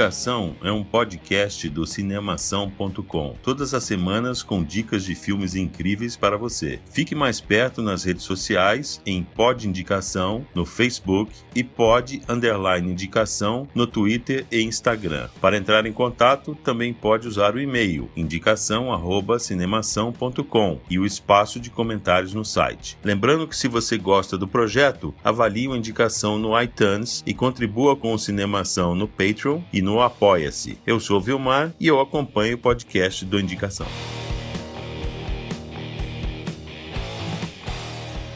Indicação 0.00 0.56
é 0.62 0.72
um 0.72 0.82
podcast 0.82 1.68
do 1.68 1.86
cinemação.com. 1.86 3.36
Todas 3.42 3.74
as 3.74 3.84
semanas 3.84 4.42
com 4.42 4.64
dicas 4.64 5.04
de 5.04 5.14
filmes 5.14 5.54
incríveis 5.54 6.16
para 6.16 6.38
você. 6.38 6.80
Fique 6.90 7.14
mais 7.14 7.38
perto 7.38 7.82
nas 7.82 8.02
redes 8.02 8.22
sociais 8.22 9.02
em 9.04 9.22
Pod 9.22 9.68
Indicação 9.68 10.46
no 10.54 10.64
Facebook 10.64 11.34
e 11.54 11.62
Pod 11.62 12.22
Underline 12.26 12.90
Indicação 12.90 13.68
no 13.74 13.86
Twitter 13.86 14.46
e 14.50 14.62
Instagram. 14.62 15.28
Para 15.38 15.58
entrar 15.58 15.84
em 15.84 15.92
contato, 15.92 16.56
também 16.64 16.94
pode 16.94 17.28
usar 17.28 17.54
o 17.54 17.60
e-mail 17.60 18.08
indicação@cinemação.com 18.16 20.80
e 20.88 20.98
o 20.98 21.04
espaço 21.04 21.60
de 21.60 21.68
comentários 21.68 22.32
no 22.32 22.42
site. 22.42 22.96
Lembrando 23.04 23.46
que 23.46 23.54
se 23.54 23.68
você 23.68 23.98
gosta 23.98 24.38
do 24.38 24.48
projeto, 24.48 25.14
avalie 25.22 25.68
o 25.68 25.76
Indicação 25.76 26.38
no 26.38 26.58
iTunes 26.58 27.22
e 27.26 27.34
contribua 27.34 27.94
com 27.94 28.14
o 28.14 28.18
Cinemação 28.18 28.94
no 28.94 29.06
Patreon 29.06 29.60
e 29.70 29.82
no 29.82 29.89
Apoia-se. 29.98 30.78
Eu 30.86 31.00
sou 31.00 31.16
o 31.16 31.20
Vilmar 31.20 31.72
e 31.80 31.86
eu 31.86 31.98
acompanho 31.98 32.56
o 32.56 32.58
podcast 32.58 33.24
do 33.24 33.40
Indicação. 33.40 33.86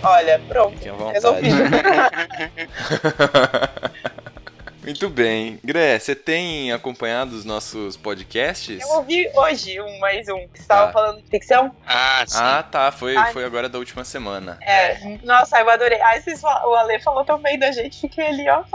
Olha, 0.03 0.41
pronto. 0.49 0.79
Resolvido. 1.13 1.57
Muito 4.85 5.09
bem. 5.09 5.59
Gré, 5.65 5.99
você 5.99 6.15
tem 6.15 6.71
acompanhado 6.71 7.35
os 7.35 7.43
nossos 7.45 7.97
podcasts? 7.97 8.83
Eu 8.83 8.89
ouvi 8.97 9.31
hoje 9.35 9.81
um 9.81 9.99
mais 9.99 10.29
um 10.29 10.47
que 10.49 10.61
estava 10.61 10.89
Tá. 10.89 10.93
falando 10.93 11.23
de 11.23 11.29
ficção. 11.31 11.75
Ah, 11.87 12.23
sim. 12.27 12.37
Ah, 12.39 12.63
tá. 12.63 12.93
Foi, 12.93 13.17
Ai. 13.17 13.33
foi 13.33 13.45
agora 13.47 13.67
da 13.67 13.79
última 13.79 14.05
semana. 14.05 14.59
É, 14.61 15.17
nossa, 15.23 15.59
eu 15.59 15.71
adorei. 15.71 15.99
Aí 16.03 16.21
vocês, 16.21 16.39
fal- 16.41 16.69
o 16.71 16.75
Ale 16.75 17.01
falou 17.01 17.25
tão 17.25 17.41
bem 17.41 17.59
da 17.59 17.73
gente, 17.73 17.99
fiquei 17.99 18.27
ali, 18.27 18.45
ó. 18.51 18.63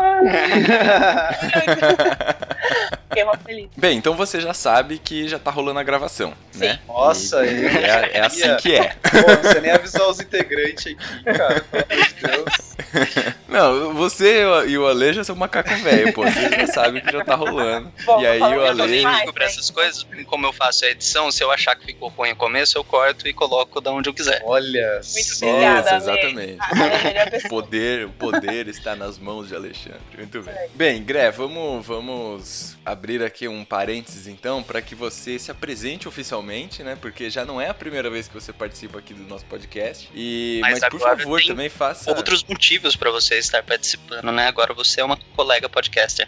Fiquei 3.09 3.23
mó 3.23 3.33
feliz. 3.43 3.69
Bem, 3.77 3.97
então 3.97 4.15
você 4.15 4.39
já 4.39 4.53
sabe 4.53 4.99
que 4.99 5.27
já 5.27 5.39
tá 5.39 5.49
rolando 5.51 5.79
a 5.79 5.83
gravação, 5.83 6.33
né? 6.55 6.79
Nossa, 6.87 7.43
E- 7.45 7.63
eu- 7.65 7.69
é, 7.69 8.11
é 8.13 8.21
assim 8.21 8.55
que 8.57 8.75
é. 8.75 8.89
Pô, 9.01 9.47
você 9.47 9.61
nem 9.61 9.71
avisou 9.71 10.09
os 10.11 10.19
integrantes 10.19 10.93
aqui, 10.93 11.23
cara. 11.23 11.61
Pelo 11.61 11.85
amor 11.91 12.05
de 12.07 12.13
Deus. 12.27 13.35
Não, 13.49 13.93
você 13.93 14.43
e 14.67 14.77
o 14.77 14.87
Ale 14.87 15.13
já 15.13 15.23
são 15.23 15.35
macaco 15.35 15.75
velho, 15.77 16.13
pô. 16.13 16.23
Vocês 16.23 16.51
já 16.51 16.67
sabem 16.67 17.01
que 17.03 17.11
já 17.11 17.23
tá 17.23 17.35
rolando. 17.35 17.91
Bom, 18.05 18.21
e 18.21 18.27
aí 18.27 18.41
o 18.41 18.45
eu 18.45 18.61
Eu 18.61 18.67
Ale. 18.67 19.01
Mas, 19.03 19.19
ligo 19.19 19.33
pra 19.33 19.45
essas 19.45 19.69
coisas, 19.69 20.07
como 20.25 20.45
eu 20.45 20.53
faço 20.53 20.85
a 20.85 20.89
edição, 20.89 21.31
se 21.31 21.43
eu 21.43 21.51
achar 21.51 21.75
que 21.75 21.85
ficou 21.85 22.09
ruim 22.09 22.29
no 22.29 22.35
começo, 22.35 22.77
eu 22.77 22.83
corto 22.83 23.27
e 23.27 23.33
coloco 23.33 23.79
da 23.81 23.91
onde 23.91 24.09
eu 24.09 24.13
quiser. 24.13 24.41
Olha 24.45 25.01
Muito 25.13 25.35
só. 25.35 25.45
obrigada, 25.47 25.95
exatamente. 25.97 26.57
Ah, 26.59 27.35
é 27.35 27.37
O 27.45 27.49
poder, 27.49 28.05
o 28.05 28.09
poder 28.11 28.67
está 28.67 28.95
nas 28.95 29.19
mãos 29.19 29.47
de 29.47 29.55
Alexandre. 29.55 29.99
Muito 30.17 30.41
bem. 30.41 30.55
Bem, 30.73 31.03
Gré, 31.03 31.29
vamos, 31.31 31.85
vamos 31.85 32.77
abrir 32.85 33.21
aqui 33.23 33.47
um 33.47 33.63
parênteses 33.63 34.27
então 34.27 34.63
para 34.63 34.81
que 34.81 34.95
você 34.95 35.37
se 35.37 35.51
apresente 35.51 36.07
oficialmente, 36.07 36.83
né? 36.83 36.97
Porque 36.99 37.29
já 37.29 37.45
não 37.45 37.59
é 37.59 37.69
a 37.69 37.73
primeira 37.73 38.09
vez 38.09 38.27
que 38.27 38.33
você 38.33 38.51
participa 38.51 38.99
aqui 38.99 39.13
do 39.13 39.23
nosso 39.23 39.45
podcast. 39.45 40.09
E 40.15 40.59
Mas 40.61 40.79
mas, 40.79 40.89
por 40.89 40.99
favor, 40.99 41.39
tem 41.39 41.47
também 41.49 41.69
faça. 41.69 42.11
Outros 42.11 42.43
motivos 42.43 42.95
pra 42.95 43.11
você 43.11 43.38
estar 43.39 43.63
participando, 43.63 44.31
né? 44.31 44.47
Agora 44.47 44.73
você 44.73 45.01
é 45.01 45.03
uma 45.03 45.17
colega 45.35 45.67
podcaster. 45.69 46.27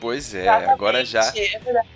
Pois 0.00 0.34
é, 0.34 0.42
Exatamente, 0.42 0.70
agora 0.72 1.04
já 1.04 1.32
É 1.36 1.58
verdade. 1.58 1.88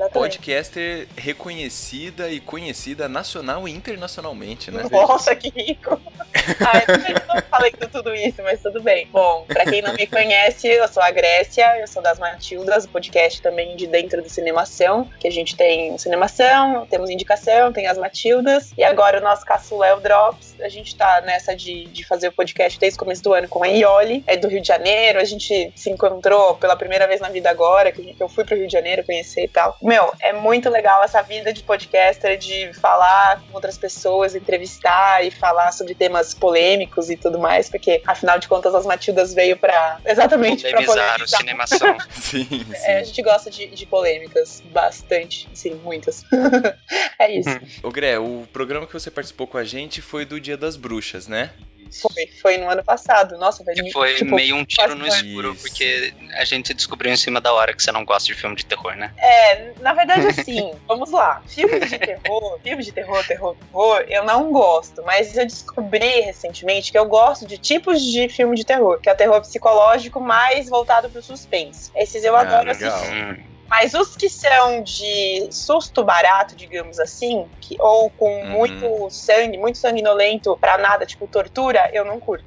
Exatamente. 0.00 0.38
podcaster 0.38 1.08
reconhecida 1.14 2.30
e 2.30 2.40
conhecida 2.40 3.06
nacional 3.08 3.68
e 3.68 3.70
internacionalmente, 3.70 4.70
né? 4.70 4.84
Nossa, 4.90 5.36
que 5.36 5.50
rico! 5.50 6.00
Ai, 6.60 6.84
eu 6.88 7.34
não 7.34 7.42
falei 7.50 7.72
tudo 7.72 8.14
isso, 8.14 8.42
mas 8.42 8.62
tudo 8.62 8.82
bem. 8.82 9.06
Bom, 9.10 9.44
pra 9.46 9.64
quem 9.64 9.82
não 9.82 9.92
me 9.92 10.06
conhece, 10.06 10.68
eu 10.68 10.88
sou 10.88 11.02
a 11.02 11.10
Grécia, 11.10 11.78
eu 11.78 11.86
sou 11.86 12.02
das 12.02 12.18
Matildas, 12.18 12.84
o 12.84 12.88
podcast 12.88 13.42
também 13.42 13.76
de 13.76 13.86
dentro 13.86 14.22
do 14.22 14.28
Cinemação, 14.28 15.08
que 15.18 15.28
a 15.28 15.30
gente 15.30 15.54
tem 15.54 15.98
Cinemação, 15.98 16.86
temos 16.86 17.10
indicação, 17.10 17.72
tem 17.72 17.86
as 17.86 17.98
Matildas, 17.98 18.72
e 18.78 18.82
agora 18.82 19.18
o 19.18 19.22
nosso 19.22 19.44
caçula 19.44 19.86
é 19.86 19.94
o 19.94 20.00
Drops. 20.00 20.54
A 20.60 20.68
gente 20.68 20.96
tá 20.96 21.20
nessa 21.22 21.54
de, 21.54 21.86
de 21.86 22.06
fazer 22.06 22.28
o 22.28 22.32
podcast 22.32 22.78
desde 22.78 22.96
o 22.96 23.00
começo 23.00 23.22
do 23.22 23.34
ano 23.34 23.48
com 23.48 23.62
a 23.62 23.68
Ioli, 23.68 24.24
é 24.26 24.36
do 24.36 24.48
Rio 24.48 24.62
de 24.62 24.68
Janeiro, 24.68 25.18
a 25.18 25.24
gente 25.24 25.72
se 25.74 25.90
encontrou 25.90 26.54
pela 26.54 26.76
primeira 26.76 27.06
vez 27.06 27.20
na 27.20 27.28
vida 27.28 27.50
agora, 27.50 27.92
que 27.92 28.16
eu 28.18 28.28
fui 28.28 28.44
pro 28.44 28.56
Rio 28.56 28.66
de 28.66 28.72
Janeiro 28.72 29.04
conhecer 29.04 29.44
e 29.44 29.48
tal. 29.48 29.76
Meu, 29.90 30.14
é 30.20 30.32
muito 30.32 30.70
legal 30.70 31.02
essa 31.02 31.20
vida 31.20 31.52
de 31.52 31.64
podcaster, 31.64 32.38
de 32.38 32.72
falar 32.74 33.42
com 33.42 33.54
outras 33.54 33.76
pessoas, 33.76 34.36
entrevistar 34.36 35.26
e 35.26 35.32
falar 35.32 35.72
sobre 35.72 35.96
temas 35.96 36.32
polêmicos 36.32 37.10
e 37.10 37.16
tudo 37.16 37.40
mais, 37.40 37.68
porque 37.68 38.00
afinal 38.06 38.38
de 38.38 38.46
contas 38.46 38.72
as 38.72 38.86
Matildas 38.86 39.34
veio 39.34 39.56
pra 39.56 39.98
exatamente 40.06 40.62
pra 40.62 40.80
Polemizar 40.84 41.20
o 41.20 41.26
cinemação. 41.26 41.98
Sim, 42.08 42.46
sim. 42.48 42.66
É, 42.84 42.98
a 42.98 43.02
gente 43.02 43.20
gosta 43.20 43.50
de, 43.50 43.66
de 43.66 43.84
polêmicas, 43.84 44.62
bastante, 44.66 45.48
sim, 45.52 45.74
muitas. 45.82 46.24
é 47.18 47.32
isso. 47.32 47.60
Ô 47.82 47.90
Gré, 47.90 48.16
o 48.16 48.46
programa 48.52 48.86
que 48.86 48.92
você 48.92 49.10
participou 49.10 49.48
com 49.48 49.58
a 49.58 49.64
gente 49.64 50.00
foi 50.00 50.24
do 50.24 50.40
Dia 50.40 50.56
das 50.56 50.76
Bruxas, 50.76 51.26
né? 51.26 51.50
Foi, 51.90 52.26
foi 52.40 52.58
no 52.58 52.68
ano 52.68 52.84
passado. 52.84 53.36
Nossa, 53.38 53.64
foi, 53.64 53.74
Que 53.74 53.90
foi 53.90 54.14
tipo, 54.14 54.34
meio 54.34 54.54
um 54.56 54.64
tiro 54.64 54.94
no 54.94 55.06
escuro, 55.06 55.52
Isso. 55.52 55.62
porque 55.62 56.14
a 56.36 56.44
gente 56.44 56.72
descobriu 56.72 57.12
em 57.12 57.16
cima 57.16 57.40
da 57.40 57.52
hora 57.52 57.74
que 57.74 57.82
você 57.82 57.90
não 57.90 58.04
gosta 58.04 58.26
de 58.26 58.34
filme 58.34 58.54
de 58.54 58.64
terror, 58.64 58.94
né? 58.96 59.12
É, 59.18 59.72
na 59.80 59.92
verdade, 59.92 60.26
assim, 60.28 60.72
vamos 60.86 61.10
lá. 61.10 61.42
Filmes 61.48 61.90
de 61.90 61.98
terror, 61.98 62.60
filmes 62.62 62.86
de 62.86 62.92
terror, 62.92 63.26
terror, 63.26 63.56
terror, 63.56 64.04
eu 64.08 64.24
não 64.24 64.52
gosto. 64.52 65.02
Mas 65.04 65.36
eu 65.36 65.44
descobri 65.46 66.20
recentemente 66.20 66.92
que 66.92 66.98
eu 66.98 67.06
gosto 67.06 67.46
de 67.46 67.58
tipos 67.58 68.00
de 68.02 68.28
filme 68.28 68.56
de 68.56 68.64
terror, 68.64 69.00
que 69.00 69.08
é 69.08 69.12
o 69.12 69.16
terror 69.16 69.40
psicológico 69.40 70.20
mais 70.20 70.68
voltado 70.68 71.10
pro 71.10 71.22
suspense. 71.22 71.90
Esses 71.94 72.22
eu 72.24 72.36
Ah, 72.36 72.40
adoro 72.42 72.68
legal. 72.68 72.94
assistir. 72.94 73.49
Mas 73.70 73.94
os 73.94 74.16
que 74.16 74.28
são 74.28 74.82
de 74.82 75.48
susto 75.52 76.02
barato, 76.02 76.56
digamos 76.56 76.98
assim, 76.98 77.46
que, 77.60 77.76
ou 77.80 78.10
com 78.10 78.28
Uhum. 78.40 78.46
muito 78.50 79.08
sangue, 79.10 79.56
muito 79.56 79.78
sanguinolento 79.78 80.56
pra 80.60 80.76
nada, 80.76 81.06
tipo 81.06 81.26
tortura, 81.28 81.88
eu 81.92 82.04
não 82.04 82.18
curto. 82.18 82.44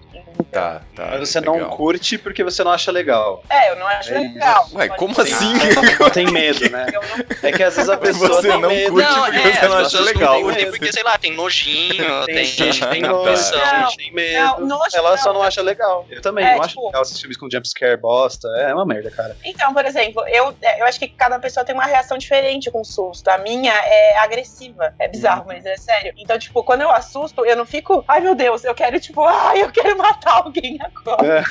Tá, 0.51 0.81
tá. 0.95 1.07
Mas 1.12 1.29
você 1.29 1.39
legal. 1.39 1.57
não 1.57 1.69
curte 1.69 2.17
porque 2.17 2.44
você 2.44 2.63
não 2.63 2.72
acha 2.72 2.91
legal. 2.91 3.44
É, 3.50 3.72
eu 3.72 3.75
não 3.75 3.88
acho 3.88 4.13
É, 4.13 4.19
legal. 4.19 4.67
Ué, 4.73 4.88
como 4.89 5.19
assim? 5.22 5.53
Tem 6.13 6.25
medo, 6.31 6.69
né? 6.69 6.88
Não 6.91 7.01
É 7.50 7.51
que 7.51 7.63
às 7.63 7.75
vezes 7.75 7.89
a 7.89 7.97
pessoa 7.97 8.29
Você 8.29 8.50
tem 8.50 8.62
não 8.62 8.69
medo. 8.69 8.91
curte 8.94 9.13
porque 9.13 9.39
você 9.53 9.67
não 9.67 9.78
acha 9.78 10.00
legal. 10.01 10.33
Não 10.35 10.41
curtem 10.44 10.69
porque, 10.69 10.91
sei 10.94 11.03
lá, 11.03 11.17
tem 11.17 11.33
nojinho, 11.33 11.95
Tem 12.25 12.35
tem, 12.35 12.45
gente 12.45 12.79
que 12.81 12.88
tem. 12.88 13.01
Não, 13.01 13.23
tem 13.95 14.12
medo. 14.13 14.39
não, 14.62 14.78
nojo 14.78 14.95
Ela 14.95 15.12
não. 15.12 15.17
só 15.17 15.33
não 15.33 15.41
acha 15.41 15.62
legal. 15.62 16.06
Eu 16.09 16.22
também 16.22 16.45
É, 16.45 16.56
não 16.56 16.62
acho 16.62 16.69
tipo- 16.75 16.85
legal 16.88 17.01
esses 17.01 17.19
filmes 17.19 17.38
com 17.38 17.50
jumpscare 17.50 17.97
bosta. 17.97 18.47
É 18.59 18.73
uma 18.73 18.85
merda, 18.85 19.09
cara. 19.12 19.35
Então, 19.44 19.73
por 19.73 19.85
exemplo, 19.85 20.23
eu, 20.28 20.53
eu 20.78 20.85
acho 20.85 21.00
que 21.00 21.07
cada 21.18 21.40
pessoa 21.40 21.66
tem 21.66 21.74
uma 21.75 21.85
reação 21.85 22.18
diferente 22.18 22.69
com 22.72 22.84
susto. 22.84 23.28
A 23.29 23.38
minha 23.38 23.74
é 23.74 24.18
agressiva. 24.18 24.94
É 25.00 25.07
bizarro, 25.07 25.46
mas 25.47 25.66
é 25.66 25.78
sério. 25.78 26.13
Então, 26.18 26.38
tipo, 26.38 26.63
quando 26.63 26.81
eu 26.81 26.91
assusto, 26.91 27.46
eu 27.46 27.56
não 27.56 27.66
fico, 27.66 28.03
ai 28.07 28.19
meu 28.19 28.35
Deus, 28.35 28.63
eu 28.63 28.74
quero, 28.75 29.00
tipo, 29.00 29.24
ai, 29.28 29.62
eu 29.63 29.72
quero 29.72 29.97
matar 29.97 30.34
alguém 30.44 30.78
agora. 30.81 31.44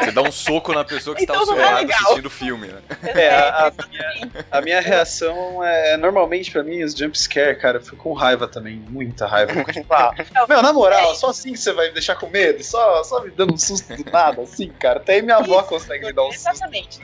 Você 0.00 0.10
dá 0.12 0.22
um 0.22 0.32
soco 0.32 0.72
na 0.72 0.84
pessoa 0.84 1.14
que 1.16 1.22
está 1.22 1.34
ao 1.34 1.42
Então 1.42 1.54
seu 1.54 1.62
não 1.64 1.78
é 1.78 1.84
assistindo 1.84 2.26
o 2.26 2.30
filme, 2.30 2.68
né? 2.68 2.80
É, 3.14 3.28
a- 3.30 3.72
exatamente. 3.72 4.46
A 4.50 4.60
minha 4.60 4.80
reação 4.80 5.62
é 5.64 5.96
normalmente 5.96 6.50
pra 6.50 6.62
mim 6.62 6.82
os 6.82 6.94
jumpscare, 6.94 7.58
cara, 7.58 7.78
eu 7.78 7.82
fico 7.82 7.96
com 7.96 8.12
raiva 8.12 8.46
também, 8.46 8.76
muita 8.88 9.26
raiva. 9.26 9.64
Tipo, 9.72 9.92
ah, 9.94 10.12
meu, 10.48 10.62
na 10.62 10.72
moral, 10.72 11.14
só 11.14 11.30
assim 11.30 11.52
que 11.52 11.58
você 11.58 11.72
vai 11.72 11.88
me 11.88 11.94
deixar 11.94 12.16
com 12.16 12.28
medo? 12.28 12.62
Só, 12.62 13.02
só 13.04 13.20
me 13.22 13.30
dando 13.30 13.54
um 13.54 13.58
susto 13.58 13.94
do 13.96 14.10
nada, 14.10 14.42
assim, 14.42 14.68
cara. 14.70 14.98
Até 14.98 15.14
aí 15.14 15.22
minha 15.22 15.36
avó 15.36 15.60
Isso, 15.60 15.68
consegue 15.68 16.06
me 16.06 16.12
dar 16.12 16.24
um 16.24 16.32
susto. 16.32 16.48
Exatamente. 16.50 17.00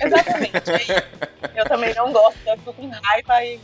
Exatamente. 0.00 0.92
É. 0.96 1.26
Eu 1.54 1.64
também 1.64 1.94
não 1.94 2.12
gosto, 2.12 2.38
eu 2.46 2.56
fico 2.58 2.72
com 2.74 2.88
raiva 2.88 3.44
e. 3.44 3.58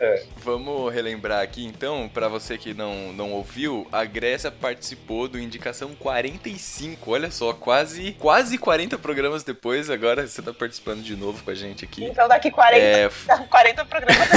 É. 0.00 0.24
Vamos 0.38 0.92
relembrar 0.92 1.42
aqui 1.42 1.64
então, 1.66 2.08
para 2.12 2.28
você 2.28 2.56
que 2.56 2.72
não, 2.72 3.12
não 3.12 3.32
ouviu, 3.32 3.86
a 3.92 4.04
Grécia 4.04 4.50
participou 4.50 5.28
do 5.28 5.38
Indicação 5.38 5.94
45. 5.94 7.10
Olha 7.10 7.30
só, 7.30 7.52
quase 7.52 8.12
quase 8.18 8.56
40 8.56 8.96
programas 8.98 9.44
depois, 9.44 9.90
agora 9.90 10.26
você 10.26 10.40
tá 10.40 10.52
participando 10.52 11.02
de 11.02 11.14
novo 11.14 11.42
com 11.42 11.50
a 11.50 11.54
gente 11.54 11.84
aqui. 11.84 12.04
Então 12.04 12.26
daqui 12.26 12.50
40, 12.50 12.82
é... 12.82 13.08
40 13.50 13.84
programas 13.84 14.28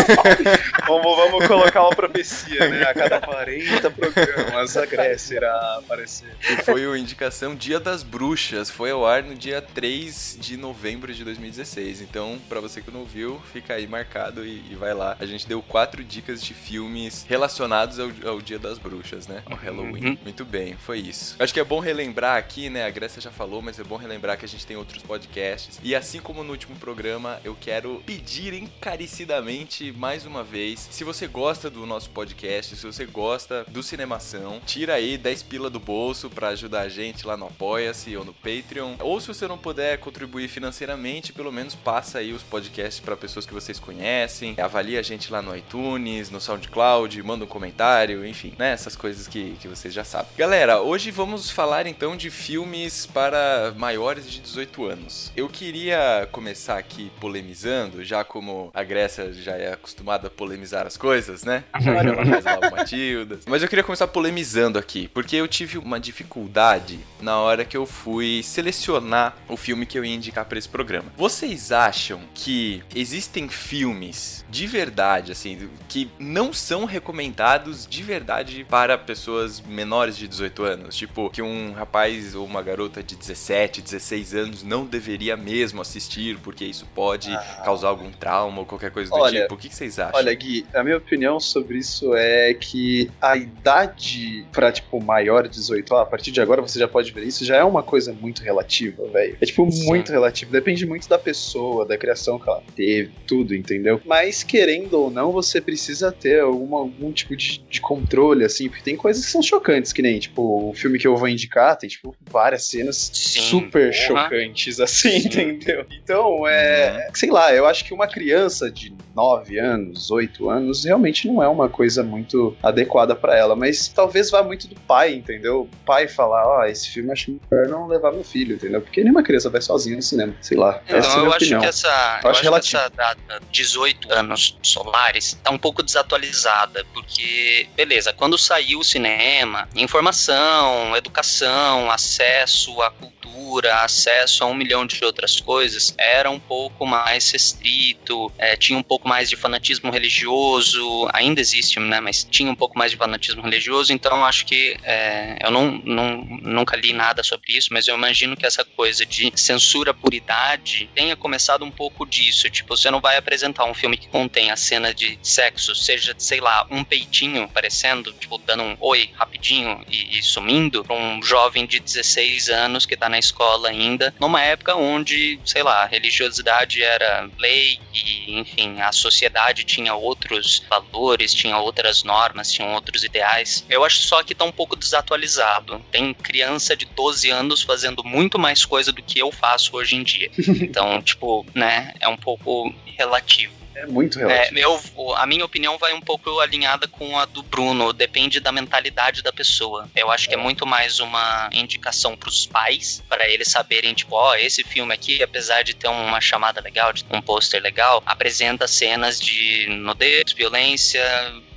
vamos, 0.86 1.18
vamos 1.18 1.47
colocar 1.47 1.81
uma 1.81 1.95
profecia, 1.95 2.68
né? 2.68 2.83
A 2.83 2.94
cada 2.94 3.21
40 3.21 3.91
programas 3.91 4.75
a 4.75 4.86
Grécia 4.86 5.36
irá 5.36 5.77
aparecer. 5.77 6.36
E 6.50 6.57
foi 6.63 6.86
o 6.86 6.95
Indicação 6.95 7.56
Dia 7.56 7.80
das 7.80 8.03
Bruxas, 8.03 8.69
foi 8.69 8.91
ao 8.91 9.06
ar 9.06 9.24
no 9.24 9.36
dia 9.36 9.62
3 9.62 10.38
de 10.39 10.57
novembro 10.57 11.13
de 11.13 11.24
2016. 11.24 12.01
Então, 12.01 12.19
para 12.48 12.60
você 12.60 12.81
que 12.81 12.92
não 12.92 13.06
viu, 13.06 13.39
fica 13.51 13.75
aí 13.75 13.88
marcado 13.88 14.45
e, 14.45 14.63
e, 14.69 14.75
vai 14.75 14.94
lá. 14.94 15.16
A 15.19 15.25
gente 15.25 15.48
deu 15.48 15.62
quatro 15.62 16.04
dicas 16.04 16.42
de 16.42 16.54
filmes 16.54 17.25
relacionados 17.27 18.00
ao, 18.00 18.10
ao 18.25 18.42
Dia 18.42 18.60
das 18.60 18.77
Bruxas, 18.77 19.27
né? 19.27 19.44
Ao 19.45 19.56
Halloween. 19.56 20.06
Uhum. 20.06 20.18
Muito 20.24 20.45
bem, 20.45 20.75
foi 20.75 21.00
isso. 21.00 21.36
Acho 21.39 21.54
que 21.54 21.60
é 21.60 21.63
bom 21.63 21.80
relembrar 21.80 22.38
aqui, 22.38 22.69
né? 22.69 22.86
A 22.86 22.89
Grécia 22.89 23.21
já 23.21 23.31
falou, 23.31 23.62
mas 23.62 23.80
é 23.80 23.83
bom 23.83 23.95
relembrar 23.95 24.38
que 24.38 24.45
a 24.45 24.48
gente 24.48 24.66
tem 24.66 24.77
outros 24.77 25.04
podcasts. 25.04 25.80
E 25.83 25.95
assim 25.95 26.19
como 26.19 26.44
no 26.44 26.51
último 26.51 26.75
programa, 26.75 27.39
eu 27.44 27.56
quero 27.60 28.01
pedir 28.06 28.54
encarecidamente 28.54 29.92
mais 29.92 30.25
uma 30.25 30.44
vez, 30.44 30.88
se 30.92 31.04
você 31.04 31.27
gosta 31.27 31.69
do 31.69 31.86
nosso 31.86 32.10
podcast, 32.10 32.75
se 32.75 32.86
você 32.86 33.06
gosta 33.06 33.65
do 33.68 33.83
Cinemação, 33.83 34.62
tira 34.65 34.95
aí 34.95 35.18
10 35.18 35.44
pila 35.44 35.69
do 35.69 35.80
bolso 35.80 36.30
para 36.30 36.50
ajudar 36.50 36.81
a 36.81 36.89
gente 36.89 37.25
lá 37.25 37.38
no 37.38 37.48
Apoia-se 37.48 38.15
ou 38.15 38.25
no 38.25 38.33
Patreon. 38.33 38.95
Ou 39.00 39.19
se 39.19 39.27
você 39.27 39.48
não 39.48 39.57
puder 39.57 39.98
contribuir 40.00 40.48
financeiramente, 40.48 41.33
pelo 41.33 41.51
menos 41.51 41.75
passa 42.10 42.20
aí 42.20 42.34
os 42.34 42.42
podcasts 42.42 43.00
para 43.00 43.16
pessoas 43.16 43.46
que 43.46 43.54
vocês 43.54 43.78
conhecem, 43.78 44.56
avalia 44.58 45.00
a 45.00 45.04
gente 45.04 45.32
lá 45.32 45.44
no 45.44 45.56
iTunes, 45.56 46.32
no 46.32 46.42
SoundCloud, 46.42 47.22
manda 47.22 47.46
um 47.46 47.48
comentário, 47.48 48.26
enfim, 48.26 48.56
né? 48.58 48.72
Essas 48.72 48.96
coisas 48.96 49.28
que, 49.28 49.56
que 49.62 49.68
vocês 49.68 49.94
já 49.94 50.04
sabem. 50.04 50.32
Galera, 50.36 50.82
hoje 50.82 51.12
vamos 51.12 51.52
falar 51.52 51.86
então 51.86 52.18
de 52.18 52.32
filmes 52.32 53.06
para 53.06 53.76
maiores 53.78 54.28
de 54.28 54.40
18 54.40 54.86
anos. 54.86 55.32
Eu 55.36 55.48
queria 55.48 56.28
começar 56.32 56.80
aqui 56.80 57.12
polemizando, 57.20 58.04
já 58.04 58.24
como 58.24 58.72
a 58.74 58.84
Grécia 58.84 59.32
já 59.32 59.56
é 59.56 59.74
acostumada 59.74 60.28
a 60.28 60.32
polemizar 60.32 60.88
as 60.88 60.98
coisas, 60.98 61.44
né? 61.44 61.64
Agora 61.72 62.10
ela 62.10 62.26
faz 62.26 62.44
lá 62.44 62.58
o 62.58 62.72
Matilda. 62.72 63.40
Mas 63.46 63.62
eu 63.62 63.70
queria 63.70 63.84
começar 63.84 64.08
polemizando 64.08 64.80
aqui, 64.80 65.08
porque 65.10 65.36
eu 65.36 65.48
tive 65.48 65.78
uma 65.78 66.00
dificuldade 66.00 67.00
na 67.22 67.38
hora 67.38 67.64
que 67.64 67.78
eu 67.78 67.86
fui 67.86 68.42
selecionar 68.42 69.38
o 69.48 69.56
filme 69.56 69.86
que 69.86 70.00
eu 70.00 70.04
ia 70.04 70.16
indicar 70.16 70.46
para 70.46 70.58
esse 70.58 70.70
programa. 70.70 71.14
Vocês 71.16 71.72
acham 71.72 71.99
que 72.34 72.81
existem 72.96 73.48
filmes 73.50 74.46
de 74.50 74.68
verdade, 74.68 75.31
assim, 75.31 75.69
que 75.88 76.10
não 76.19 76.54
são 76.54 76.86
recomendados 76.86 77.86
de 77.88 78.04
verdade 78.04 78.66
para 78.69 78.98
pessoas 78.98 79.62
menores 79.62 80.18
de 80.18 80.28
18 80.28 80.63
anos? 80.63 80.96
Tipo, 80.96 81.30
que 81.30 81.42
um 81.42 81.74
rapaz 81.74 82.36
ou 82.36 82.46
uma 82.46 82.62
garota 82.62 83.04
de 83.04 83.16
17, 83.16 83.81
16 83.81 84.36
anos 84.36 84.63
não 84.63 84.86
deveria 84.86 85.36
mesmo 85.36 85.81
assistir, 85.81 86.38
porque 86.40 86.66
isso 86.66 86.86
pode 86.96 87.31
ah. 87.31 87.62
causar 87.63 87.90
algum 87.90 88.12
trauma 88.12 88.60
ou 88.60 88.66
qualquer 88.66 88.92
coisa 88.92 89.10
do 89.10 89.18
olha, 89.18 89.42
tipo. 89.42 89.56
O 89.56 89.57
que, 89.57 89.69
que 89.69 89.75
vocês 89.75 90.00
acham? 90.00 90.19
Olha, 90.19 90.34
Gui, 90.34 90.66
a 90.74 90.84
minha 90.84 90.98
opinião 90.98 91.40
sobre 91.40 91.78
isso 91.78 92.13
é 92.16 92.54
que 92.54 93.10
a 93.22 93.36
idade 93.36 94.46
pra, 94.51 94.72
tipo, 94.72 95.01
maior 95.01 95.48
de 95.48 95.60
18, 95.60 95.94
ó, 95.94 96.01
a 96.01 96.06
partir 96.06 96.31
de 96.31 96.42
agora 96.42 96.62
você 96.62 96.80
já 96.80 96.88
pode 96.88 97.12
ver 97.12 97.24
isso, 97.24 97.44
já 97.44 97.57
é 97.57 97.63
uma 97.63 97.84
coisa 97.84 98.13
muito 98.13 98.42
relativa, 98.42 99.07
velho. 99.07 99.38
É, 99.40 99.46
tipo, 99.46 99.69
Sim. 99.72 99.86
muito 99.86 100.12
relativo. 100.12 100.51
Depende 100.51 100.86
muito 100.86 101.07
da 101.07 101.18
pessoa, 101.18 101.86
da 101.89 101.97
criação 101.97 102.39
que 102.39 102.50
ela 102.50 102.63
teve, 102.75 103.12
tudo, 103.27 103.53
entendeu? 103.56 104.01
Mas, 104.06 104.44
querendo 104.44 104.94
ou 104.94 105.12
não, 105.12 105.31
você 105.31 105.59
precisa 105.59 106.12
ter 106.12 106.41
alguma, 106.41 106.80
algum 106.80 107.12
tipo 107.12 107.36
de, 107.36 107.59
de 107.69 107.81
controle, 107.81 108.45
assim, 108.45 108.69
porque 108.69 108.83
tem 108.83 108.95
coisas 108.95 109.25
que 109.25 109.31
são 109.31 109.41
chocantes, 109.41 109.91
que 109.91 110.01
nem, 110.01 110.19
tipo, 110.19 110.69
o 110.69 110.74
filme 110.74 110.97
que 110.97 111.07
eu 111.07 111.18
vou 111.18 111.27
indicar 111.27 111.75
tem, 111.75 111.89
tipo, 111.89 112.15
várias 112.30 112.65
cenas 112.65 113.09
Sim, 113.13 113.41
super 113.41 113.94
chocantes, 113.94 114.80
assim, 114.81 115.19
Sim. 115.21 115.27
entendeu? 115.27 115.86
Então, 115.91 116.47
é. 116.47 117.07
Uhum. 117.07 117.15
Sei 117.15 117.30
lá, 117.30 117.53
eu 117.53 117.65
acho 117.65 117.83
que 117.83 117.94
uma 117.94 118.07
criança 118.07 118.71
de 118.71 118.94
9 119.15 119.59
anos, 119.59 120.12
8 120.12 120.50
anos, 120.50 120.86
realmente 120.86 121.27
não 121.27 121.41
é 121.44 121.47
uma 121.47 121.68
coisa 121.68 122.03
muito 122.03 122.56
adequada 122.63 123.15
para 123.15 123.38
ela, 123.38 123.56
mas 123.56 123.88
talvez 123.88 124.30
vá 124.30 124.44
muito 124.44 124.68
do 124.68 124.75
pai, 124.81 125.13
entendeu? 125.13 125.62
O 125.62 125.86
pai 125.86 126.07
falar, 126.07 126.45
ó, 126.47 126.62
oh, 126.62 126.65
esse 126.65 126.89
filme 126.89 127.12
acho 127.12 127.38
melhor 127.51 127.68
não 127.68 127.88
levar 127.88 128.12
meu 128.12 128.24
filho, 128.24 128.56
entendeu? 128.56 128.81
Porque 128.81 129.01
nenhuma 129.01 129.24
criança 129.24 129.50
vai 129.50 129.62
sozinha 129.62 129.95
no 129.95 130.01
cinema, 130.01 130.33
sei 130.41 130.57
lá. 130.57 130.81
Essa 130.88 131.09
é 131.09 131.21
a 131.21 131.24
eu, 131.24 131.25
acho 131.27 131.36
opinião. 131.36 131.62
que 131.62 131.68
essa, 131.80 132.20
eu, 132.24 132.30
acho, 132.30 132.46
eu 132.46 132.56
acho 132.56 132.70
que 132.70 132.78
essa 132.78 132.90
data, 132.90 133.42
18 133.52 134.14
anos 134.14 134.58
solares, 134.62 135.40
tá 135.44 135.52
um 135.52 135.58
pouco 135.58 135.81
desatualizada, 135.81 136.86
porque, 136.94 137.68
beleza, 137.76 138.14
quando 138.14 138.38
saiu 138.38 138.80
o 138.80 138.84
cinema, 138.84 139.68
informação, 139.76 140.96
educação, 140.96 141.90
acesso 141.90 142.81
à 142.81 142.92
cultura, 142.92 143.38
cultura, 143.60 143.82
acesso 143.82 144.44
a 144.44 144.48
um 144.48 144.54
milhão 144.54 144.86
de 144.86 145.04
outras 145.04 145.40
coisas, 145.40 145.94
era 145.98 146.30
um 146.30 146.40
pouco 146.40 146.86
mais 146.86 147.30
restrito, 147.32 148.32
é, 148.38 148.56
tinha 148.56 148.78
um 148.78 148.84
pouco 148.84 149.08
mais 149.08 149.30
de 149.30 149.36
fanatismo 149.36 149.92
religioso, 149.92 151.08
ainda 151.14 151.42
existe, 151.42 151.80
né, 151.80 152.00
mas 152.00 152.24
tinha 152.24 152.50
um 152.52 152.56
pouco 152.56 152.78
mais 152.78 152.92
de 152.92 152.98
fanatismo 152.98 153.42
religioso, 153.42 153.92
então 153.92 154.26
acho 154.26 154.46
que 154.46 154.78
é, 154.84 155.38
eu 155.42 155.52
não, 155.52 155.72
não, 155.84 156.24
nunca 156.42 156.76
li 156.76 156.94
nada 156.94 157.22
sobre 157.22 157.58
isso, 157.58 157.70
mas 157.72 157.88
eu 157.88 157.96
imagino 157.96 158.36
que 158.36 158.46
essa 158.46 158.64
coisa 158.64 159.06
de 159.06 159.32
censura 159.36 159.94
por 159.94 160.14
idade 160.14 160.90
tenha 160.96 161.16
começado 161.16 161.66
um 161.66 161.72
pouco 161.72 162.06
disso, 162.06 162.50
tipo, 162.50 162.76
você 162.76 162.90
não 162.90 163.02
vai 163.02 163.18
apresentar 163.18 163.66
um 163.66 163.74
filme 163.74 163.98
que 163.98 164.08
contém 164.08 164.52
a 164.52 164.56
cena 164.56 164.94
de 164.94 165.20
sexo, 165.22 165.76
seja, 165.76 166.16
sei 166.18 166.40
lá, 166.40 166.66
um 166.70 166.84
peitinho 166.84 167.44
aparecendo, 167.44 168.14
tipo, 168.14 168.38
dando 168.38 168.64
um 168.64 168.78
oi 168.80 169.10
rapidinho 169.16 169.84
e, 169.90 170.18
e 170.18 170.24
sumindo, 170.24 170.84
pra 170.84 170.96
um 170.96 171.22
jovem 171.22 171.66
de 171.66 171.80
16 171.80 172.50
anos 172.50 172.86
que 172.86 172.96
tá 172.96 173.10
na 173.10 173.20
escola 173.20 173.49
ainda, 173.68 174.13
numa 174.19 174.42
época 174.42 174.75
onde, 174.75 175.40
sei 175.46 175.63
lá, 175.63 175.84
a 175.84 175.86
religiosidade 175.86 176.84
era 176.84 177.30
lei 177.38 177.80
e, 177.94 178.40
enfim, 178.40 178.80
a 178.81 178.92
sociedade 178.92 179.63
tinha 179.63 179.94
outros 179.94 180.63
valores, 180.69 181.34
tinha 181.34 181.57
outras 181.57 182.04
normas, 182.04 182.51
tinha 182.51 182.68
outros 182.69 183.04
ideais. 183.04 183.66
Eu 183.69 183.84
acho 183.84 183.98
só 184.04 184.24
que 184.24 184.36
tá 184.36 184.46
um 184.46 184.51
pouco 184.51 184.75
desatualizado. 184.75 185.84
Tem 185.92 186.13
criança 186.13 186.75
de 186.75 186.86
12 186.86 187.30
anos 187.30 187.62
fazendo 187.62 188.04
muito 188.04 188.38
mais 188.38 188.66
coisa 188.66 188.92
do 188.92 189.01
que 189.01 189.19
eu 189.19 189.31
faço 189.31 189.75
hoje 189.75 189.96
em 189.96 190.04
dia. 190.04 190.30
Então, 190.69 191.01
tipo, 191.01 191.46
né, 191.56 191.94
é 192.00 192.07
um 192.07 192.18
pouco 192.18 192.74
relativo. 192.98 193.59
É 193.80 193.86
muito 193.86 194.20
relativo. 194.20 194.60
É, 194.60 194.64
eu, 194.64 195.16
a 195.16 195.26
minha 195.26 195.46
opinião 195.46 195.78
vai 195.78 195.94
um 195.94 196.02
pouco 196.02 196.40
alinhada 196.40 196.86
com 196.88 197.18
a 197.18 197.26
do 197.26 197.42
Bruno. 197.42 197.94
Depende 197.94 198.42
da 198.42 198.52
mentalidade 198.52 199.22
da 199.22 199.31
pessoa. 199.31 199.90
Eu 199.96 200.12
acho 200.12 200.28
que 200.28 200.36
é 200.36 200.38
muito 200.38 200.66
mais 200.66 201.00
uma 201.00 201.50
indicação 201.54 202.18
para 202.18 202.28
os 202.28 202.46
pais, 202.46 203.02
para 203.08 203.28
eles 203.30 203.48
saberem, 203.48 203.94
tipo, 203.94 204.16
ó, 204.16 204.31
oh, 204.31 204.36
esse 204.36 204.64
filme 204.64 204.94
aqui, 204.94 205.24
apesar 205.24 205.64
de 205.64 205.74
ter 205.74 205.88
uma 205.88 206.20
chamada 206.20 206.60
legal, 206.60 206.92
de 206.92 207.06
um 207.10 207.22
pôster 207.22 207.62
legal, 207.62 208.04
apresenta 208.06 208.68
cenas 208.68 209.20
de 209.20 209.68
nudez, 209.70 210.34
violência, 210.34 211.02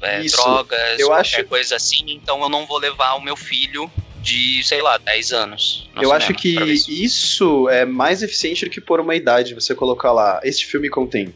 é, 0.00 0.22
drogas, 0.22 1.00
eu 1.00 1.08
qualquer 1.08 1.40
acho... 1.40 1.44
coisa 1.44 1.76
assim. 1.76 2.04
Então 2.06 2.40
eu 2.40 2.48
não 2.48 2.66
vou 2.66 2.78
levar 2.78 3.14
o 3.14 3.20
meu 3.20 3.36
filho 3.36 3.90
de, 4.22 4.62
sei 4.62 4.80
lá, 4.80 4.96
10 4.98 5.32
anos. 5.32 5.90
Eu 5.94 6.02
cinema, 6.02 6.16
acho 6.16 6.34
que 6.34 6.54
isso 6.88 7.68
é 7.68 7.84
mais 7.84 8.22
eficiente 8.22 8.64
do 8.64 8.70
que 8.70 8.80
por 8.80 9.00
uma 9.00 9.14
idade, 9.14 9.54
você 9.54 9.74
colocar 9.74 10.12
lá, 10.12 10.40
este 10.44 10.66
filme 10.66 10.88
contém 10.88 11.34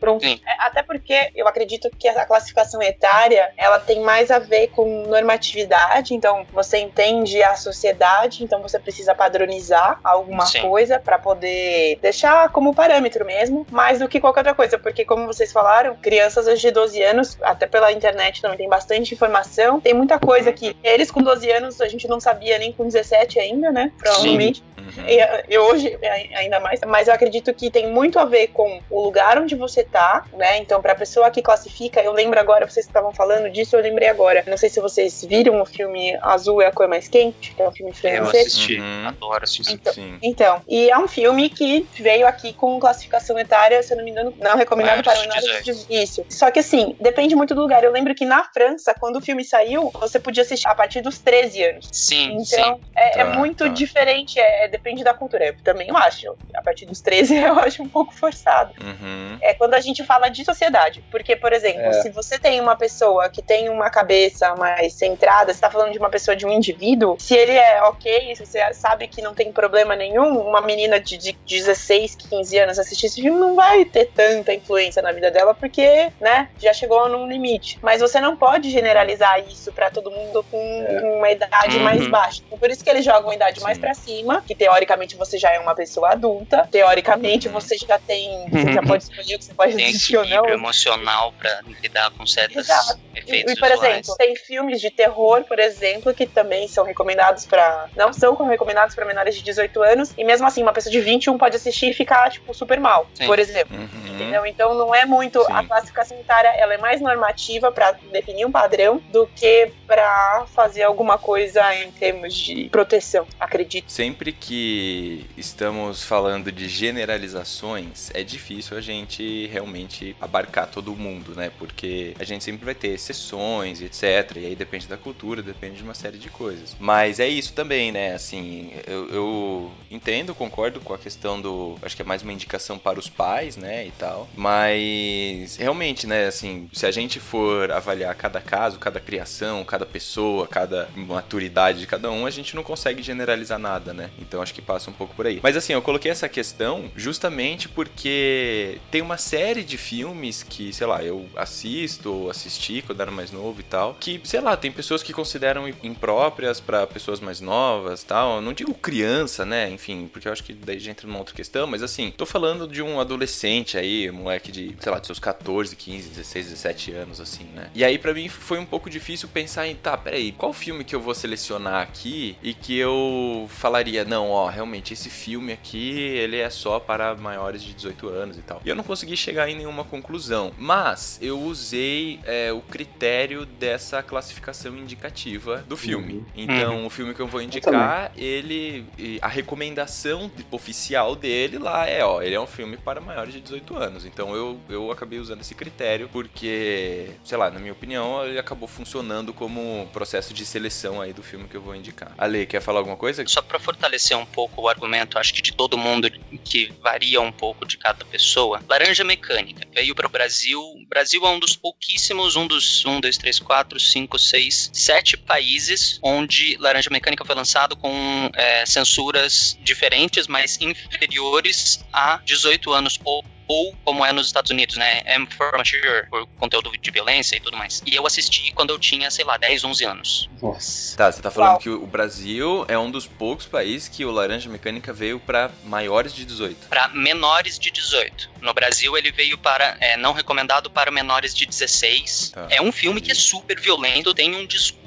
pronto. 0.00 0.24
Até 0.58 0.82
porque 0.82 1.30
eu 1.34 1.46
acredito 1.46 1.88
que 1.98 2.08
a 2.08 2.26
classificação 2.26 2.82
etária, 2.82 3.50
ela 3.56 3.78
tem 3.78 4.00
mais 4.00 4.30
a 4.30 4.38
ver 4.38 4.68
com 4.68 5.06
normatividade, 5.06 6.14
então 6.14 6.46
você 6.52 6.78
entende 6.78 7.42
a 7.42 7.54
sociedade, 7.54 8.42
então 8.42 8.60
você 8.60 8.78
precisa 8.78 9.14
padronizar 9.14 10.00
alguma 10.02 10.46
Sim. 10.46 10.62
coisa 10.62 10.98
para 10.98 11.18
poder 11.18 11.98
deixar 12.02 12.48
como 12.50 12.74
parâmetro 12.74 13.24
mesmo, 13.24 13.66
mais 13.70 13.98
do 14.00 14.08
que 14.08 14.20
qualquer 14.20 14.40
outra 14.40 14.54
coisa, 14.54 14.78
porque 14.78 15.04
como 15.04 15.26
vocês 15.26 15.52
falaram, 15.52 15.94
crianças 15.96 16.46
hoje 16.46 16.62
de 16.62 16.70
12 16.70 17.02
anos, 17.02 17.38
até 17.42 17.66
pela 17.66 17.92
internet 17.92 18.42
também 18.42 18.58
tem 18.58 18.68
bastante 18.68 19.14
informação, 19.14 19.80
tem 19.80 19.94
muita 19.94 20.18
coisa 20.24 20.52
que 20.52 20.76
eles 20.82 21.10
com 21.10 21.22
12 21.22 21.50
anos 21.50 21.80
a 21.80 21.88
gente 21.88 22.08
não 22.08 22.20
sabia 22.20 22.58
nem 22.58 22.72
com 22.72 22.84
17 22.84 23.38
ainda, 23.38 23.70
né? 23.70 23.92
Provavelmente. 23.98 24.62
Uhum. 24.78 25.04
E, 25.06 25.54
e, 25.54 25.58
hoje 25.58 25.98
ainda 26.34 26.60
mais. 26.60 26.80
Mas 26.86 27.08
eu 27.08 27.14
acredito 27.14 27.52
que 27.54 27.70
tem 27.70 27.90
muito 27.90 28.18
a 28.18 28.24
ver 28.24 28.48
com 28.48 28.80
o 28.90 29.02
lugar 29.02 29.38
onde 29.38 29.54
você 29.54 29.82
tá, 29.82 30.24
né? 30.34 30.58
Então, 30.58 30.80
pra 30.82 30.94
pessoa 30.94 31.30
que 31.30 31.40
classifica, 31.40 32.02
eu 32.02 32.12
lembro 32.12 32.38
agora, 32.38 32.68
vocês 32.68 32.86
estavam 32.86 33.12
falando 33.12 33.50
disso, 33.50 33.76
eu 33.76 33.80
lembrei 33.80 34.08
agora. 34.08 34.44
Não 34.46 34.56
sei 34.56 34.68
se 34.68 34.80
vocês 34.80 35.24
viram 35.24 35.60
o 35.60 35.64
filme 35.64 36.16
Azul 36.20 36.60
é 36.60 36.66
a 36.66 36.72
Cor 36.72 36.88
Mais 36.88 37.08
Quente, 37.08 37.54
que 37.54 37.62
é 37.62 37.68
um 37.68 37.72
filme 37.72 37.92
francês. 37.92 38.18
Eu 38.18 38.40
assisti, 38.40 38.80
uhum. 38.80 39.08
adoro 39.08 39.44
assistir. 39.44 39.72
Então, 39.72 39.92
Sim. 39.92 40.18
então, 40.22 40.62
e 40.68 40.90
é 40.90 40.98
um 40.98 41.08
filme 41.08 41.48
que 41.48 41.86
veio 41.98 42.26
aqui 42.26 42.52
com 42.52 42.78
classificação 42.78 43.38
etária, 43.38 43.82
se 43.82 43.92
eu 43.92 43.96
não 43.96 44.04
me 44.04 44.10
engano, 44.10 44.34
não 44.38 44.56
recomendado 44.56 45.02
para 45.02 45.20
menores 45.20 45.64
de 45.64 45.74
Isso. 45.88 46.24
Só 46.28 46.50
que 46.50 46.58
assim, 46.58 46.96
depende 47.00 47.34
muito 47.34 47.54
do 47.54 47.60
lugar. 47.60 47.84
Eu 47.84 47.92
lembro 47.92 48.14
que 48.14 48.24
na 48.24 48.44
França, 48.44 48.94
quando 48.98 49.16
o 49.16 49.20
filme 49.20 49.44
saiu, 49.44 49.90
você 49.94 50.13
você 50.14 50.20
podia 50.20 50.42
assistir 50.42 50.68
a 50.68 50.74
partir 50.74 51.00
dos 51.00 51.18
13 51.18 51.64
anos. 51.64 51.88
Sim, 51.92 52.36
então, 52.40 52.44
sim. 52.76 52.80
É, 52.94 53.20
é 53.20 53.24
Tá, 53.24 53.30
muito 53.34 53.64
tá. 53.64 53.70
diferente, 53.70 54.38
é, 54.38 54.68
depende 54.68 55.02
da 55.02 55.12
cultura. 55.14 55.46
Eu 55.46 55.56
também 55.62 55.88
eu 55.88 55.96
acho. 55.96 56.34
A 56.54 56.62
partir 56.62 56.86
dos 56.86 57.00
13 57.00 57.34
eu 57.36 57.58
acho 57.58 57.82
um 57.82 57.88
pouco 57.88 58.14
forçado. 58.14 58.72
Uhum. 58.82 59.38
É 59.40 59.54
quando 59.54 59.74
a 59.74 59.80
gente 59.80 60.04
fala 60.04 60.28
de 60.28 60.44
sociedade. 60.44 61.04
Porque, 61.10 61.34
por 61.36 61.52
exemplo, 61.52 61.80
É. 61.80 61.92
se 61.94 62.10
você 62.10 62.38
tem 62.38 62.60
uma 62.60 62.76
pessoa 62.76 63.28
que 63.28 63.42
tem 63.42 63.68
uma 63.68 63.90
cabeça 63.90 64.54
mais 64.56 64.92
centrada, 64.94 65.52
você 65.52 65.60
tá 65.60 65.70
falando 65.70 65.92
de 65.92 65.98
uma 65.98 66.10
pessoa, 66.10 66.36
de 66.36 66.46
um 66.46 66.52
indivíduo, 66.52 67.16
se 67.18 67.34
ele 67.34 67.52
é 67.52 67.82
ok, 67.82 68.34
se 68.36 68.46
você 68.46 68.72
sabe 68.74 69.08
que 69.08 69.20
não 69.22 69.34
tem 69.34 69.52
problema 69.52 69.96
nenhum, 69.96 70.38
uma 70.40 70.60
menina 70.60 71.00
de, 71.00 71.16
de 71.18 71.32
16, 71.46 72.14
15 72.14 72.58
anos 72.58 72.78
assistir 72.78 73.06
esse 73.06 73.20
filme 73.20 73.38
não 73.38 73.54
vai 73.56 73.84
ter 73.84 74.06
tanta 74.06 74.52
influência 74.54 75.02
na 75.02 75.12
vida 75.12 75.30
dela, 75.30 75.54
porque, 75.54 76.10
né, 76.20 76.48
já 76.58 76.72
chegou 76.72 77.08
num 77.08 77.26
limite. 77.26 77.78
Mas 77.82 78.00
você 78.00 78.20
não 78.20 78.36
pode 78.36 78.70
generalizar 78.70 79.40
isso 79.48 79.72
pra 79.72 79.90
todo 79.90 80.03
mundo 80.10 80.44
com, 80.50 80.84
É. 80.88 81.00
com 81.00 81.18
uma 81.18 81.30
idade 81.30 81.76
Uhum. 81.76 81.82
mais 81.84 82.06
baixa. 82.08 82.42
Então, 82.46 82.58
por 82.58 82.70
isso 82.70 82.82
que 82.84 82.90
eles 82.90 83.04
jogam 83.04 83.30
a 83.30 83.34
idade 83.34 83.60
mais 83.60 83.76
Sim. 83.76 83.80
pra 83.80 83.94
cima, 83.94 84.42
que 84.46 84.54
teoricamente 84.54 85.16
você 85.16 85.38
já 85.38 85.50
é 85.52 85.58
uma 85.58 85.74
pessoa 85.74 86.10
adulta, 86.12 86.68
teoricamente 86.70 87.48
Uhum. 87.48 87.54
você 87.54 87.76
já 87.76 87.98
tem, 87.98 88.48
você 88.50 88.72
já 88.72 88.82
pode 88.82 89.04
escolher 89.04 89.34
o 89.34 89.38
que 89.38 89.44
você 89.44 89.54
pode 89.54 89.74
Tem 89.76 89.86
assistir 89.86 90.16
ou 90.16 90.22
não. 90.24 90.30
equilíbrio 90.30 90.54
emocional 90.54 91.32
pra 91.38 91.60
lidar 91.82 92.10
com 92.12 92.26
certos 92.26 92.56
Exato. 92.56 92.98
E, 93.14 93.18
efeitos 93.20 93.52
e, 93.52 93.56
por 93.56 93.68
visuais. 93.70 93.92
exemplo, 93.92 94.16
tem 94.16 94.36
filmes 94.36 94.80
de 94.80 94.90
terror, 94.90 95.44
por 95.44 95.58
exemplo, 95.58 96.12
que 96.14 96.26
também 96.26 96.66
são 96.68 96.84
recomendados 96.84 97.46
pra. 97.46 97.88
não 97.96 98.12
são 98.12 98.34
recomendados 98.46 98.94
pra 98.94 99.04
menores 99.04 99.34
de 99.36 99.42
18 99.42 99.82
anos, 99.82 100.12
e 100.16 100.24
mesmo 100.24 100.46
assim, 100.46 100.62
uma 100.62 100.72
pessoa 100.72 100.90
de 100.92 101.00
21 101.00 101.38
pode 101.38 101.56
assistir 101.56 101.90
e 101.90 101.94
ficar, 101.94 102.30
tipo, 102.30 102.52
super 102.54 102.78
mal, 102.80 103.06
Sim. 103.14 103.26
por 103.26 103.38
exemplo. 103.38 103.76
Uhum. 103.76 104.14
Entendeu? 104.14 104.46
Então 104.46 104.74
não 104.74 104.94
é 104.94 105.04
muito. 105.04 105.40
Sim. 105.44 105.52
A 105.52 105.64
classificação 105.64 106.18
etária 106.18 106.48
ela 106.56 106.74
é 106.74 106.78
mais 106.78 107.00
normativa 107.00 107.70
pra 107.72 107.92
definir 108.12 108.44
um 108.46 108.52
padrão 108.52 108.98
do 109.10 109.26
que 109.26 109.70
pra 109.94 110.44
fazer 110.52 110.82
alguma 110.82 111.16
coisa 111.16 111.62
em 111.76 111.92
termos 111.92 112.34
de 112.34 112.68
proteção, 112.68 113.26
acredito. 113.38 113.90
Sempre 113.92 114.32
que 114.32 115.24
estamos 115.36 116.02
falando 116.02 116.50
de 116.50 116.68
generalizações, 116.68 118.10
é 118.12 118.24
difícil 118.24 118.76
a 118.76 118.80
gente 118.80 119.46
realmente 119.46 120.16
abarcar 120.20 120.66
todo 120.66 120.96
mundo, 120.96 121.36
né? 121.36 121.52
Porque 121.58 122.12
a 122.18 122.24
gente 122.24 122.42
sempre 122.42 122.64
vai 122.64 122.74
ter 122.74 122.88
exceções 122.88 123.80
etc. 123.80 124.36
E 124.36 124.46
aí 124.46 124.56
depende 124.56 124.88
da 124.88 124.96
cultura, 124.96 125.42
depende 125.42 125.76
de 125.76 125.84
uma 125.84 125.94
série 125.94 126.18
de 126.18 126.28
coisas. 126.28 126.74
Mas 126.80 127.20
é 127.20 127.28
isso 127.28 127.52
também, 127.52 127.92
né? 127.92 128.14
Assim, 128.14 128.72
eu, 128.88 129.08
eu 129.10 129.70
entendo, 129.90 130.34
concordo 130.34 130.80
com 130.80 130.92
a 130.92 130.98
questão 130.98 131.40
do. 131.40 131.78
Acho 131.82 131.94
que 131.94 132.02
é 132.02 132.04
mais 132.04 132.22
uma 132.22 132.32
indicação 132.32 132.78
para 132.78 132.98
os 132.98 133.08
pais, 133.08 133.56
né? 133.56 133.86
E 133.86 133.92
tal. 133.92 134.28
Mas 134.34 135.56
realmente, 135.56 136.04
né? 136.04 136.26
Assim, 136.26 136.68
se 136.72 136.84
a 136.84 136.90
gente 136.90 137.20
for 137.20 137.70
avaliar 137.70 138.12
cada 138.16 138.40
caso, 138.40 138.80
cada 138.80 138.98
criação, 138.98 139.64
cada 139.64 139.83
pessoa, 139.84 140.46
cada 140.46 140.88
maturidade 140.94 141.80
de 141.80 141.86
cada 141.86 142.10
um, 142.10 142.26
a 142.26 142.30
gente 142.30 142.54
não 142.54 142.62
consegue 142.62 143.02
generalizar 143.02 143.58
nada, 143.58 143.92
né? 143.92 144.10
Então 144.18 144.42
acho 144.42 144.54
que 144.54 144.62
passa 144.62 144.90
um 144.90 144.94
pouco 144.94 145.14
por 145.14 145.26
aí. 145.26 145.40
Mas 145.42 145.56
assim, 145.56 145.72
eu 145.72 145.82
coloquei 145.82 146.10
essa 146.10 146.28
questão 146.28 146.90
justamente 146.96 147.68
porque 147.68 148.78
tem 148.90 149.02
uma 149.02 149.16
série 149.16 149.62
de 149.62 149.76
filmes 149.76 150.42
que, 150.42 150.72
sei 150.72 150.86
lá, 150.86 151.02
eu 151.02 151.26
assisto 151.36 152.12
ou 152.12 152.30
assisti 152.30 152.82
quando 152.82 153.00
era 153.00 153.10
mais 153.10 153.30
novo 153.30 153.60
e 153.60 153.64
tal, 153.64 153.94
que, 153.94 154.20
sei 154.24 154.40
lá, 154.40 154.56
tem 154.56 154.70
pessoas 154.70 155.02
que 155.02 155.12
consideram 155.12 155.68
impróprias 155.82 156.60
pra 156.60 156.86
pessoas 156.86 157.20
mais 157.20 157.40
novas 157.40 158.02
tal. 158.02 158.36
Eu 158.36 158.42
Não 158.42 158.52
digo 158.52 158.74
criança, 158.74 159.44
né? 159.44 159.70
Enfim, 159.70 160.08
porque 160.12 160.28
eu 160.28 160.32
acho 160.32 160.44
que 160.44 160.52
daí 160.52 160.78
já 160.78 160.90
entra 160.90 161.06
numa 161.06 161.18
outra 161.18 161.34
questão, 161.34 161.66
mas 161.66 161.82
assim, 161.82 162.10
tô 162.10 162.26
falando 162.26 162.66
de 162.68 162.82
um 162.82 163.00
adolescente 163.00 163.76
aí, 163.76 164.10
um 164.10 164.14
moleque 164.14 164.52
de, 164.52 164.76
sei 164.80 164.92
lá, 164.92 164.98
de 164.98 165.06
seus 165.06 165.18
14, 165.18 165.74
15, 165.74 166.08
16, 166.10 166.46
17 166.46 166.92
anos, 166.92 167.20
assim, 167.20 167.44
né? 167.54 167.70
E 167.74 167.84
aí 167.84 167.98
pra 167.98 168.14
mim 168.14 168.28
foi 168.28 168.58
um 168.58 168.66
pouco 168.66 168.88
difícil 168.90 169.28
pensar 169.28 169.66
em, 169.66 169.73
tá, 169.74 169.96
peraí, 169.96 170.32
qual 170.32 170.52
filme 170.52 170.84
que 170.84 170.94
eu 170.94 171.00
vou 171.00 171.14
selecionar 171.14 171.82
aqui 171.82 172.36
e 172.42 172.54
que 172.54 172.76
eu 172.76 173.46
falaria, 173.48 174.04
não, 174.04 174.30
ó, 174.30 174.48
realmente 174.48 174.92
esse 174.92 175.10
filme 175.10 175.52
aqui, 175.52 175.98
ele 175.98 176.38
é 176.38 176.50
só 176.50 176.78
para 176.80 177.14
maiores 177.14 177.62
de 177.62 177.74
18 177.74 178.08
anos 178.08 178.38
e 178.38 178.42
tal. 178.42 178.60
E 178.64 178.68
eu 178.68 178.74
não 178.74 178.84
consegui 178.84 179.16
chegar 179.16 179.48
em 179.48 179.56
nenhuma 179.56 179.84
conclusão, 179.84 180.52
mas 180.58 181.18
eu 181.20 181.40
usei 181.40 182.20
é, 182.24 182.52
o 182.52 182.60
critério 182.60 183.46
dessa 183.46 184.02
classificação 184.02 184.76
indicativa 184.76 185.64
do 185.68 185.76
filme. 185.76 186.14
Uhum. 186.14 186.24
Então, 186.36 186.86
o 186.86 186.90
filme 186.90 187.14
que 187.14 187.20
eu 187.20 187.26
vou 187.26 187.42
indicar, 187.42 188.12
ele, 188.16 188.86
e 188.98 189.18
a 189.20 189.28
recomendação 189.28 190.30
oficial 190.50 191.16
dele 191.16 191.58
lá 191.58 191.86
é, 191.86 192.04
ó, 192.04 192.22
ele 192.22 192.34
é 192.34 192.40
um 192.40 192.46
filme 192.46 192.76
para 192.76 193.00
maiores 193.00 193.34
de 193.34 193.40
18 193.40 193.76
anos. 193.76 194.04
Então, 194.04 194.34
eu, 194.34 194.58
eu 194.68 194.90
acabei 194.90 195.18
usando 195.18 195.40
esse 195.40 195.54
critério 195.54 196.08
porque, 196.12 197.10
sei 197.24 197.38
lá, 197.38 197.50
na 197.50 197.58
minha 197.58 197.72
opinião, 197.72 198.24
ele 198.24 198.38
acabou 198.38 198.68
funcionando 198.68 199.32
como 199.32 199.53
um 199.60 199.86
processo 199.86 200.32
de 200.32 200.44
seleção 200.44 201.00
aí 201.00 201.12
do 201.12 201.22
filme 201.22 201.48
que 201.48 201.56
eu 201.56 201.62
vou 201.62 201.74
indicar. 201.74 202.12
Ale, 202.18 202.46
quer 202.46 202.60
falar 202.60 202.80
alguma 202.80 202.96
coisa? 202.96 203.24
Só 203.26 203.42
pra 203.42 203.58
fortalecer 203.58 204.16
um 204.16 204.26
pouco 204.26 204.62
o 204.62 204.68
argumento, 204.68 205.18
acho 205.18 205.32
que 205.34 205.42
de 205.42 205.52
todo 205.52 205.76
mundo, 205.76 206.10
que 206.44 206.72
varia 206.82 207.20
um 207.20 207.32
pouco 207.32 207.66
de 207.66 207.76
cada 207.76 208.04
pessoa. 208.04 208.60
Laranja 208.68 209.04
Mecânica 209.04 209.66
veio 209.72 209.94
para 209.94 210.06
o 210.06 210.10
Brasil. 210.10 210.60
O 210.60 210.86
Brasil 210.86 211.24
é 211.24 211.28
um 211.28 211.38
dos 211.38 211.56
pouquíssimos, 211.56 212.36
um 212.36 212.46
dos 212.46 212.84
um, 212.84 213.00
dois, 213.00 213.16
três, 213.16 213.38
quatro, 213.38 213.78
cinco, 213.78 214.18
seis, 214.18 214.70
sete 214.72 215.16
países 215.16 215.98
onde 216.02 216.56
Laranja 216.58 216.90
Mecânica 216.90 217.24
foi 217.24 217.34
lançado 217.34 217.76
com 217.76 218.30
é, 218.34 218.64
censuras 218.66 219.58
diferentes, 219.62 220.26
mas 220.26 220.58
inferiores 220.60 221.84
a 221.92 222.20
18 222.24 222.72
anos 222.72 222.98
ou 223.04 223.24
ou 223.46 223.74
como 223.84 224.04
é 224.04 224.12
nos 224.12 224.26
Estados 224.26 224.50
Unidos, 224.50 224.76
né? 224.76 225.02
M 225.06 225.26
for 225.26 225.56
Mature, 225.56 226.06
por 226.08 226.26
conteúdo 226.38 226.72
de 226.78 226.90
violência 226.90 227.36
e 227.36 227.40
tudo 227.40 227.56
mais. 227.56 227.82
E 227.86 227.94
eu 227.94 228.06
assisti 228.06 228.52
quando 228.52 228.70
eu 228.70 228.78
tinha, 228.78 229.10
sei 229.10 229.24
lá, 229.24 229.36
10, 229.36 229.64
11 229.64 229.84
anos. 229.84 230.30
Nossa. 230.42 230.96
Tá, 230.96 231.10
você 231.10 231.22
tá 231.22 231.30
falando 231.30 231.50
Uau. 231.50 231.58
que 231.58 231.70
o 231.70 231.86
Brasil 231.86 232.64
é 232.68 232.78
um 232.78 232.90
dos 232.90 233.06
poucos 233.06 233.46
países 233.46 233.88
que 233.88 234.04
o 234.04 234.10
Laranja 234.10 234.48
Mecânica 234.48 234.92
veio 234.92 235.18
pra 235.20 235.50
maiores 235.64 236.14
de 236.14 236.24
18. 236.24 236.68
Para 236.68 236.88
menores 236.88 237.58
de 237.58 237.70
18. 237.70 238.30
No 238.40 238.52
Brasil, 238.54 238.96
ele 238.96 239.10
veio 239.10 239.38
para. 239.38 239.76
É, 239.80 239.96
não 239.96 240.12
recomendado 240.12 240.70
para 240.70 240.90
menores 240.90 241.34
de 241.34 241.46
16. 241.46 242.30
Tá. 242.34 242.46
É 242.50 242.60
um 242.60 242.72
filme 242.72 243.00
que 243.00 243.10
é 243.10 243.14
super 243.14 243.58
violento, 243.60 244.14
tem 244.14 244.34
um 244.34 244.46
discurso 244.46 244.83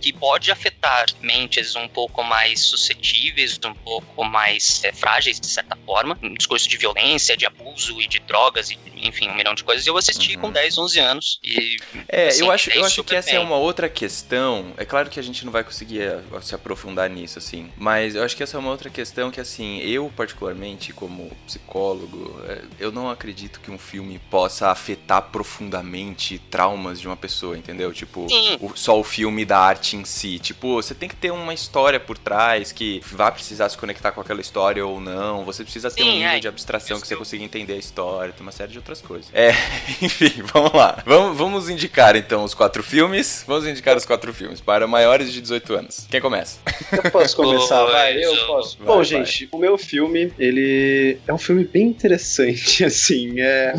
que 0.00 0.12
pode 0.12 0.50
afetar 0.50 1.06
mentes 1.20 1.74
um 1.76 1.86
pouco 1.88 2.22
mais 2.22 2.60
suscetíveis, 2.60 3.58
um 3.64 3.74
pouco 3.74 4.24
mais 4.24 4.82
é, 4.84 4.92
frágeis, 4.92 5.38
de 5.40 5.46
certa 5.46 5.76
forma. 5.86 6.18
Um 6.22 6.34
discurso 6.34 6.68
de 6.68 6.76
violência, 6.76 7.36
de 7.36 7.46
abuso 7.46 8.00
e 8.00 8.06
de 8.06 8.18
drogas, 8.20 8.70
e, 8.70 8.78
enfim, 8.96 9.28
um 9.28 9.34
milhão 9.34 9.54
de 9.54 9.64
coisas. 9.64 9.86
Eu 9.86 9.96
assisti 9.96 10.34
Uhum. 10.36 10.42
com 10.42 10.50
10, 10.52 10.78
11 10.78 10.98
anos. 10.98 11.38
E 11.42 11.76
É, 12.08 12.28
Assim, 12.28 12.40
eu 12.40 12.50
acho, 12.50 12.70
eu 12.70 12.84
acho 12.84 13.04
que 13.04 13.14
essa 13.14 13.30
é 13.30 13.38
uma 13.40 13.56
outra 13.56 13.88
questão. 13.88 14.72
É 14.76 14.84
claro 14.84 15.08
que 15.10 15.18
a 15.20 15.22
gente 15.22 15.44
não 15.44 15.52
vai 15.52 15.62
conseguir 15.64 16.02
eh, 16.02 16.20
se 16.42 16.54
aprofundar 16.54 17.08
nisso, 17.10 17.38
assim. 17.38 17.70
Mas 17.76 18.14
eu 18.14 18.22
acho 18.24 18.36
que 18.36 18.42
essa 18.42 18.56
é 18.56 18.60
uma 18.60 18.70
outra 18.70 18.90
questão 18.90 19.30
que, 19.30 19.40
assim, 19.40 19.78
eu, 19.80 20.12
particularmente, 20.16 20.92
como 20.92 21.30
psicólogo, 21.46 22.40
eh, 22.48 22.62
eu 22.78 22.90
não 22.92 23.10
acredito 23.10 23.60
que 23.60 23.70
um 23.70 23.78
filme 23.78 24.18
possa 24.30 24.70
afetar 24.70 25.22
profundamente 25.30 26.38
traumas 26.50 27.00
de 27.00 27.06
uma 27.06 27.16
pessoa, 27.16 27.56
entendeu? 27.56 27.92
Tipo, 27.92 28.26
o- 28.60 28.76
só 28.76 28.98
o 28.98 29.04
filme 29.04 29.43
da 29.44 29.58
arte 29.58 29.96
em 29.96 30.04
si. 30.04 30.38
Tipo, 30.38 30.74
você 30.74 30.94
tem 30.94 31.08
que 31.08 31.16
ter 31.16 31.30
uma 31.30 31.54
história 31.54 31.98
por 31.98 32.18
trás 32.18 32.72
que 32.72 33.00
vai 33.04 33.30
precisar 33.32 33.68
se 33.68 33.76
conectar 33.76 34.12
com 34.12 34.20
aquela 34.20 34.40
história 34.40 34.84
ou 34.84 35.00
não. 35.00 35.44
Você 35.44 35.62
precisa 35.62 35.90
ter 35.90 36.02
Sim, 36.02 36.08
um 36.08 36.12
nível 36.12 36.28
é. 36.30 36.40
de 36.40 36.48
abstração 36.48 37.00
que 37.00 37.06
você 37.06 37.16
consiga 37.16 37.44
entender 37.44 37.74
a 37.74 37.78
história, 37.78 38.32
tem 38.32 38.42
uma 38.42 38.52
série 38.52 38.72
de 38.72 38.78
outras 38.78 39.00
coisas. 39.00 39.28
É, 39.32 39.50
enfim, 40.02 40.42
vamos 40.52 40.72
lá. 40.72 41.02
Vamos, 41.04 41.36
vamos 41.36 41.68
indicar 41.68 42.16
então 42.16 42.44
os 42.44 42.54
quatro 42.54 42.82
filmes. 42.82 43.44
Vamos 43.46 43.66
indicar 43.66 43.96
os 43.96 44.04
quatro 44.04 44.32
filmes 44.32 44.60
para 44.60 44.86
maiores 44.86 45.32
de 45.32 45.40
18 45.40 45.74
anos. 45.74 46.06
Quem 46.10 46.20
começa? 46.20 46.58
Eu 46.92 47.10
posso 47.10 47.36
começar, 47.36 47.84
vai? 47.84 48.22
Eu 48.22 48.46
posso. 48.46 48.78
vai, 48.78 48.86
Bom, 48.86 48.96
vai. 48.96 49.04
gente, 49.04 49.48
o 49.52 49.58
meu 49.58 49.76
filme, 49.76 50.32
ele 50.38 51.18
é 51.26 51.32
um 51.32 51.38
filme 51.38 51.64
bem 51.64 51.86
interessante, 51.86 52.84
assim, 52.84 53.40
é, 53.40 53.74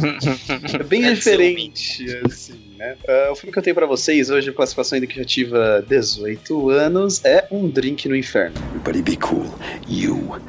é 0.74 0.84
bem 0.84 1.06
É 1.06 1.14
diferente, 1.14 2.06
assim, 2.26 2.65
né? 2.78 2.96
Ah, 3.08 3.32
o 3.32 3.36
filme 3.36 3.52
que 3.52 3.60
eu 3.60 3.64
tenho 3.64 3.76
pra 3.76 3.86
vocês 3.86 4.30
hoje, 4.30 4.52
classificação 4.52 4.98
indicativa 4.98 5.84
18 5.88 6.70
anos, 6.70 7.24
é 7.24 7.48
Um 7.52 7.70
Drink 7.70 8.08
no 8.08 8.16
Inferno. 8.16 8.56
Everybody 8.70 9.02
be 9.02 9.18
cool. 9.18 9.54
You 9.88 10.40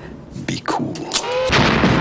be 0.47 0.61
cool. 0.62 0.95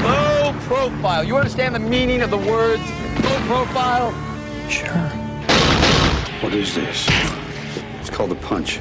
Low 0.03 0.53
profile. 0.67 1.27
You 1.27 1.35
understand 1.37 1.73
the 1.73 1.79
meaning 1.79 2.21
of 2.21 2.29
the 2.29 2.37
words 2.37 2.83
low 3.23 3.39
profile? 3.47 4.13
Sure. 4.69 4.89
What 6.41 6.53
is 6.53 6.73
this? 6.75 7.07
It's 7.99 8.09
called 8.09 8.31
a 8.31 8.35
punch. 8.35 8.79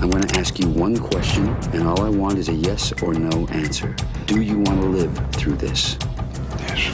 I'm 0.00 0.10
going 0.10 0.22
to 0.22 0.38
ask 0.38 0.58
you 0.58 0.68
one 0.68 0.98
question, 0.98 1.48
and 1.72 1.82
all 1.88 2.02
I 2.02 2.10
want 2.10 2.38
is 2.38 2.48
a 2.48 2.52
yes 2.52 2.92
or 3.02 3.14
no 3.14 3.46
answer. 3.48 3.96
Do 4.26 4.42
you 4.42 4.58
want 4.58 4.80
to 4.82 4.86
live 4.86 5.18
through 5.32 5.56
this? 5.56 5.96
Yes. 6.68 6.92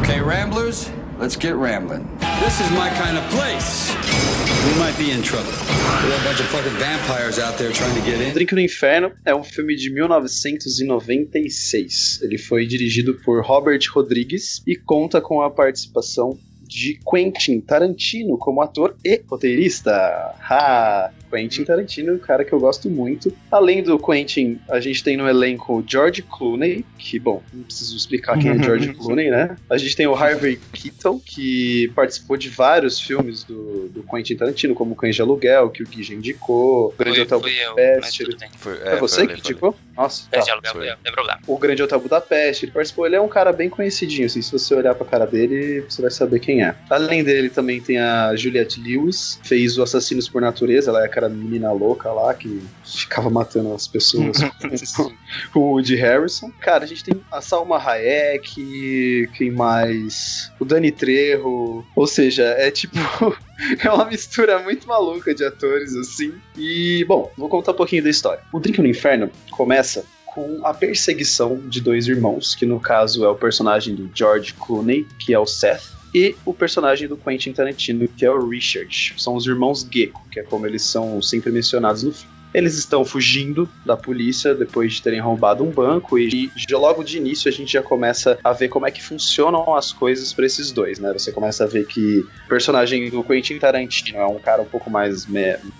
Okay, 0.00 0.20
Ramblers, 0.20 0.90
let's 1.20 1.36
get 1.36 1.54
rambling. 1.54 2.08
This 2.40 2.60
is 2.60 2.68
my 2.72 2.90
kind 2.96 3.16
of 3.18 3.24
place. 3.30 3.94
We 4.64 4.74
might 4.78 4.96
be 4.96 5.10
in 5.10 5.20
trouble. 5.22 5.50
We 5.50 6.10
have 6.10 6.20
a 6.20 6.24
bunch 6.24 6.40
of 6.40 6.46
fucking 6.46 6.72
vampires 6.78 7.38
out 7.38 7.58
there 7.58 7.70
trying 7.72 7.94
to 7.94 8.00
get 8.00 8.18
in. 8.20 8.32
Drink 8.32 8.52
no 8.52 8.60
Inferno 8.60 9.12
é 9.26 9.34
um 9.34 9.44
filme 9.44 9.76
de 9.76 9.90
1996. 9.90 12.22
Ele 12.22 12.38
foi 12.38 12.66
dirigido 12.66 13.14
por 13.22 13.44
Robert 13.44 13.80
Rodrigues 13.92 14.62
e 14.66 14.74
conta 14.76 15.20
com 15.20 15.42
a 15.42 15.50
participação 15.50 16.38
de 16.62 16.98
Quentin 17.04 17.60
Tarantino 17.60 18.38
como 18.38 18.62
ator 18.62 18.96
e 19.04 19.22
roteirista. 19.28 19.92
Ha! 20.48 21.12
Quentin 21.30 21.64
Tarantino, 21.64 22.14
um 22.14 22.18
cara 22.18 22.44
que 22.44 22.52
eu 22.52 22.60
gosto 22.60 22.90
muito. 22.90 23.32
Além 23.50 23.82
do 23.82 23.98
Quentin, 23.98 24.60
a 24.68 24.80
gente 24.80 25.02
tem 25.02 25.16
no 25.16 25.28
elenco 25.28 25.84
George 25.86 26.22
Clooney, 26.22 26.84
que, 26.98 27.18
bom, 27.18 27.42
não 27.52 27.62
preciso 27.62 27.96
explicar 27.96 28.38
quem 28.38 28.50
é 28.50 28.58
George 28.62 28.92
Clooney, 28.94 29.30
né? 29.30 29.56
A 29.68 29.78
gente 29.78 29.96
tem 29.96 30.06
o 30.06 30.14
Harvey 30.14 30.58
Keitel, 30.72 31.20
que 31.24 31.88
participou 31.94 32.36
de 32.36 32.48
vários 32.48 33.00
filmes 33.00 33.44
do, 33.44 33.88
do 33.88 34.02
Quentin 34.02 34.36
Tarantino, 34.36 34.74
como 34.74 34.96
Cães 34.96 35.14
de 35.14 35.22
Aluguel, 35.22 35.70
que 35.70 35.82
o 35.82 35.86
Gui 35.86 36.02
já 36.02 36.14
indicou, 36.14 36.94
Grande 36.98 37.20
Hotel 37.20 37.40
Budapeste. 37.40 38.24
Foi, 38.58 38.78
é, 38.82 38.94
é 38.94 38.96
você 38.96 39.26
que 39.26 39.38
indicou? 39.38 39.76
Nossa, 39.96 40.28
tá. 40.30 40.40
de 40.40 40.50
Aluguel, 40.50 40.74
não 40.74 40.96
tem 41.02 41.12
problema. 41.12 41.40
O 41.46 41.58
Grande 41.58 41.82
Hotel 41.82 42.00
Budapeste, 42.00 42.64
ele 42.64 42.72
participou. 42.72 43.06
Ele 43.06 43.16
é 43.16 43.20
um 43.20 43.28
cara 43.28 43.52
bem 43.52 43.68
conhecidinho, 43.68 44.26
assim, 44.26 44.42
se 44.42 44.52
você 44.52 44.74
olhar 44.74 44.94
pra 44.94 45.06
cara 45.06 45.26
dele, 45.26 45.84
você 45.88 46.02
vai 46.02 46.10
saber 46.10 46.40
quem 46.40 46.64
é. 46.64 46.74
Além 46.88 47.22
dele, 47.22 47.50
também 47.50 47.80
tem 47.80 47.98
a 47.98 48.34
Juliette 48.34 48.80
Lewis, 48.80 49.38
fez 49.42 49.78
o 49.78 49.82
Assassinos 49.82 50.28
por 50.28 50.40
Natureza, 50.40 50.90
ela 50.90 51.04
é 51.04 51.08
aquela 51.20 51.28
menina 51.28 51.70
louca 51.72 52.10
lá 52.10 52.32
que 52.32 52.62
ficava 52.84 53.28
matando 53.28 53.74
as 53.74 53.86
pessoas 53.86 54.38
com 55.52 55.60
o 55.60 55.72
Woody 55.72 55.96
Harrison. 55.96 56.50
Cara, 56.60 56.84
a 56.84 56.86
gente 56.86 57.04
tem 57.04 57.20
a 57.30 57.40
Salma 57.40 57.76
Hayek, 57.76 59.28
quem 59.34 59.50
mais? 59.50 60.50
O 60.58 60.64
Dani 60.64 60.90
Trejo. 60.90 61.84
Ou 61.94 62.06
seja, 62.06 62.44
é 62.44 62.70
tipo. 62.70 62.96
é 63.78 63.90
uma 63.90 64.06
mistura 64.06 64.58
muito 64.60 64.88
maluca 64.88 65.34
de 65.34 65.44
atores, 65.44 65.94
assim. 65.94 66.32
E, 66.56 67.04
bom, 67.06 67.30
vou 67.36 67.48
contar 67.48 67.72
um 67.72 67.76
pouquinho 67.76 68.02
da 68.02 68.10
história. 68.10 68.42
O 68.52 68.58
Drink 68.58 68.80
no 68.80 68.88
Inferno 68.88 69.30
começa 69.50 70.04
com 70.24 70.60
a 70.64 70.72
perseguição 70.72 71.56
de 71.68 71.80
dois 71.80 72.06
irmãos, 72.06 72.54
que 72.54 72.64
no 72.64 72.78
caso 72.78 73.24
é 73.24 73.28
o 73.28 73.34
personagem 73.34 73.96
do 73.96 74.08
George 74.14 74.54
Clooney, 74.54 75.04
que 75.18 75.34
é 75.34 75.38
o 75.38 75.44
Seth, 75.44 75.99
e 76.14 76.34
o 76.44 76.52
personagem 76.52 77.06
do 77.06 77.16
Quentin 77.16 77.52
Tarantino, 77.52 78.08
que 78.08 78.24
é 78.24 78.30
o 78.30 78.48
Richard. 78.48 79.14
São 79.16 79.34
os 79.34 79.46
irmãos 79.46 79.86
Gecko, 79.90 80.22
que 80.30 80.40
é 80.40 80.42
como 80.42 80.66
eles 80.66 80.82
são 80.82 81.20
sempre 81.22 81.50
mencionados 81.52 82.02
no 82.02 82.12
filme. 82.12 82.39
Eles 82.52 82.76
estão 82.76 83.04
fugindo 83.04 83.68
da 83.84 83.96
polícia 83.96 84.54
depois 84.54 84.94
de 84.94 85.02
terem 85.02 85.20
roubado 85.20 85.64
um 85.64 85.70
banco 85.70 86.18
e, 86.18 86.50
e 86.56 86.74
logo 86.74 87.02
de 87.02 87.18
início 87.18 87.48
a 87.48 87.52
gente 87.52 87.72
já 87.72 87.82
começa 87.82 88.38
a 88.42 88.52
ver 88.52 88.68
como 88.68 88.86
é 88.86 88.90
que 88.90 89.02
funcionam 89.02 89.74
as 89.74 89.92
coisas 89.92 90.32
para 90.32 90.46
esses 90.46 90.72
dois, 90.72 90.98
né? 90.98 91.12
Você 91.12 91.32
começa 91.32 91.64
a 91.64 91.66
ver 91.66 91.86
que 91.86 92.20
o 92.20 92.48
personagem 92.48 93.10
do 93.10 93.22
Quentin 93.22 93.58
Tarantino 93.58 94.18
é 94.18 94.26
um 94.26 94.38
cara 94.38 94.62
um 94.62 94.66
pouco 94.66 94.90
mais, 94.90 95.26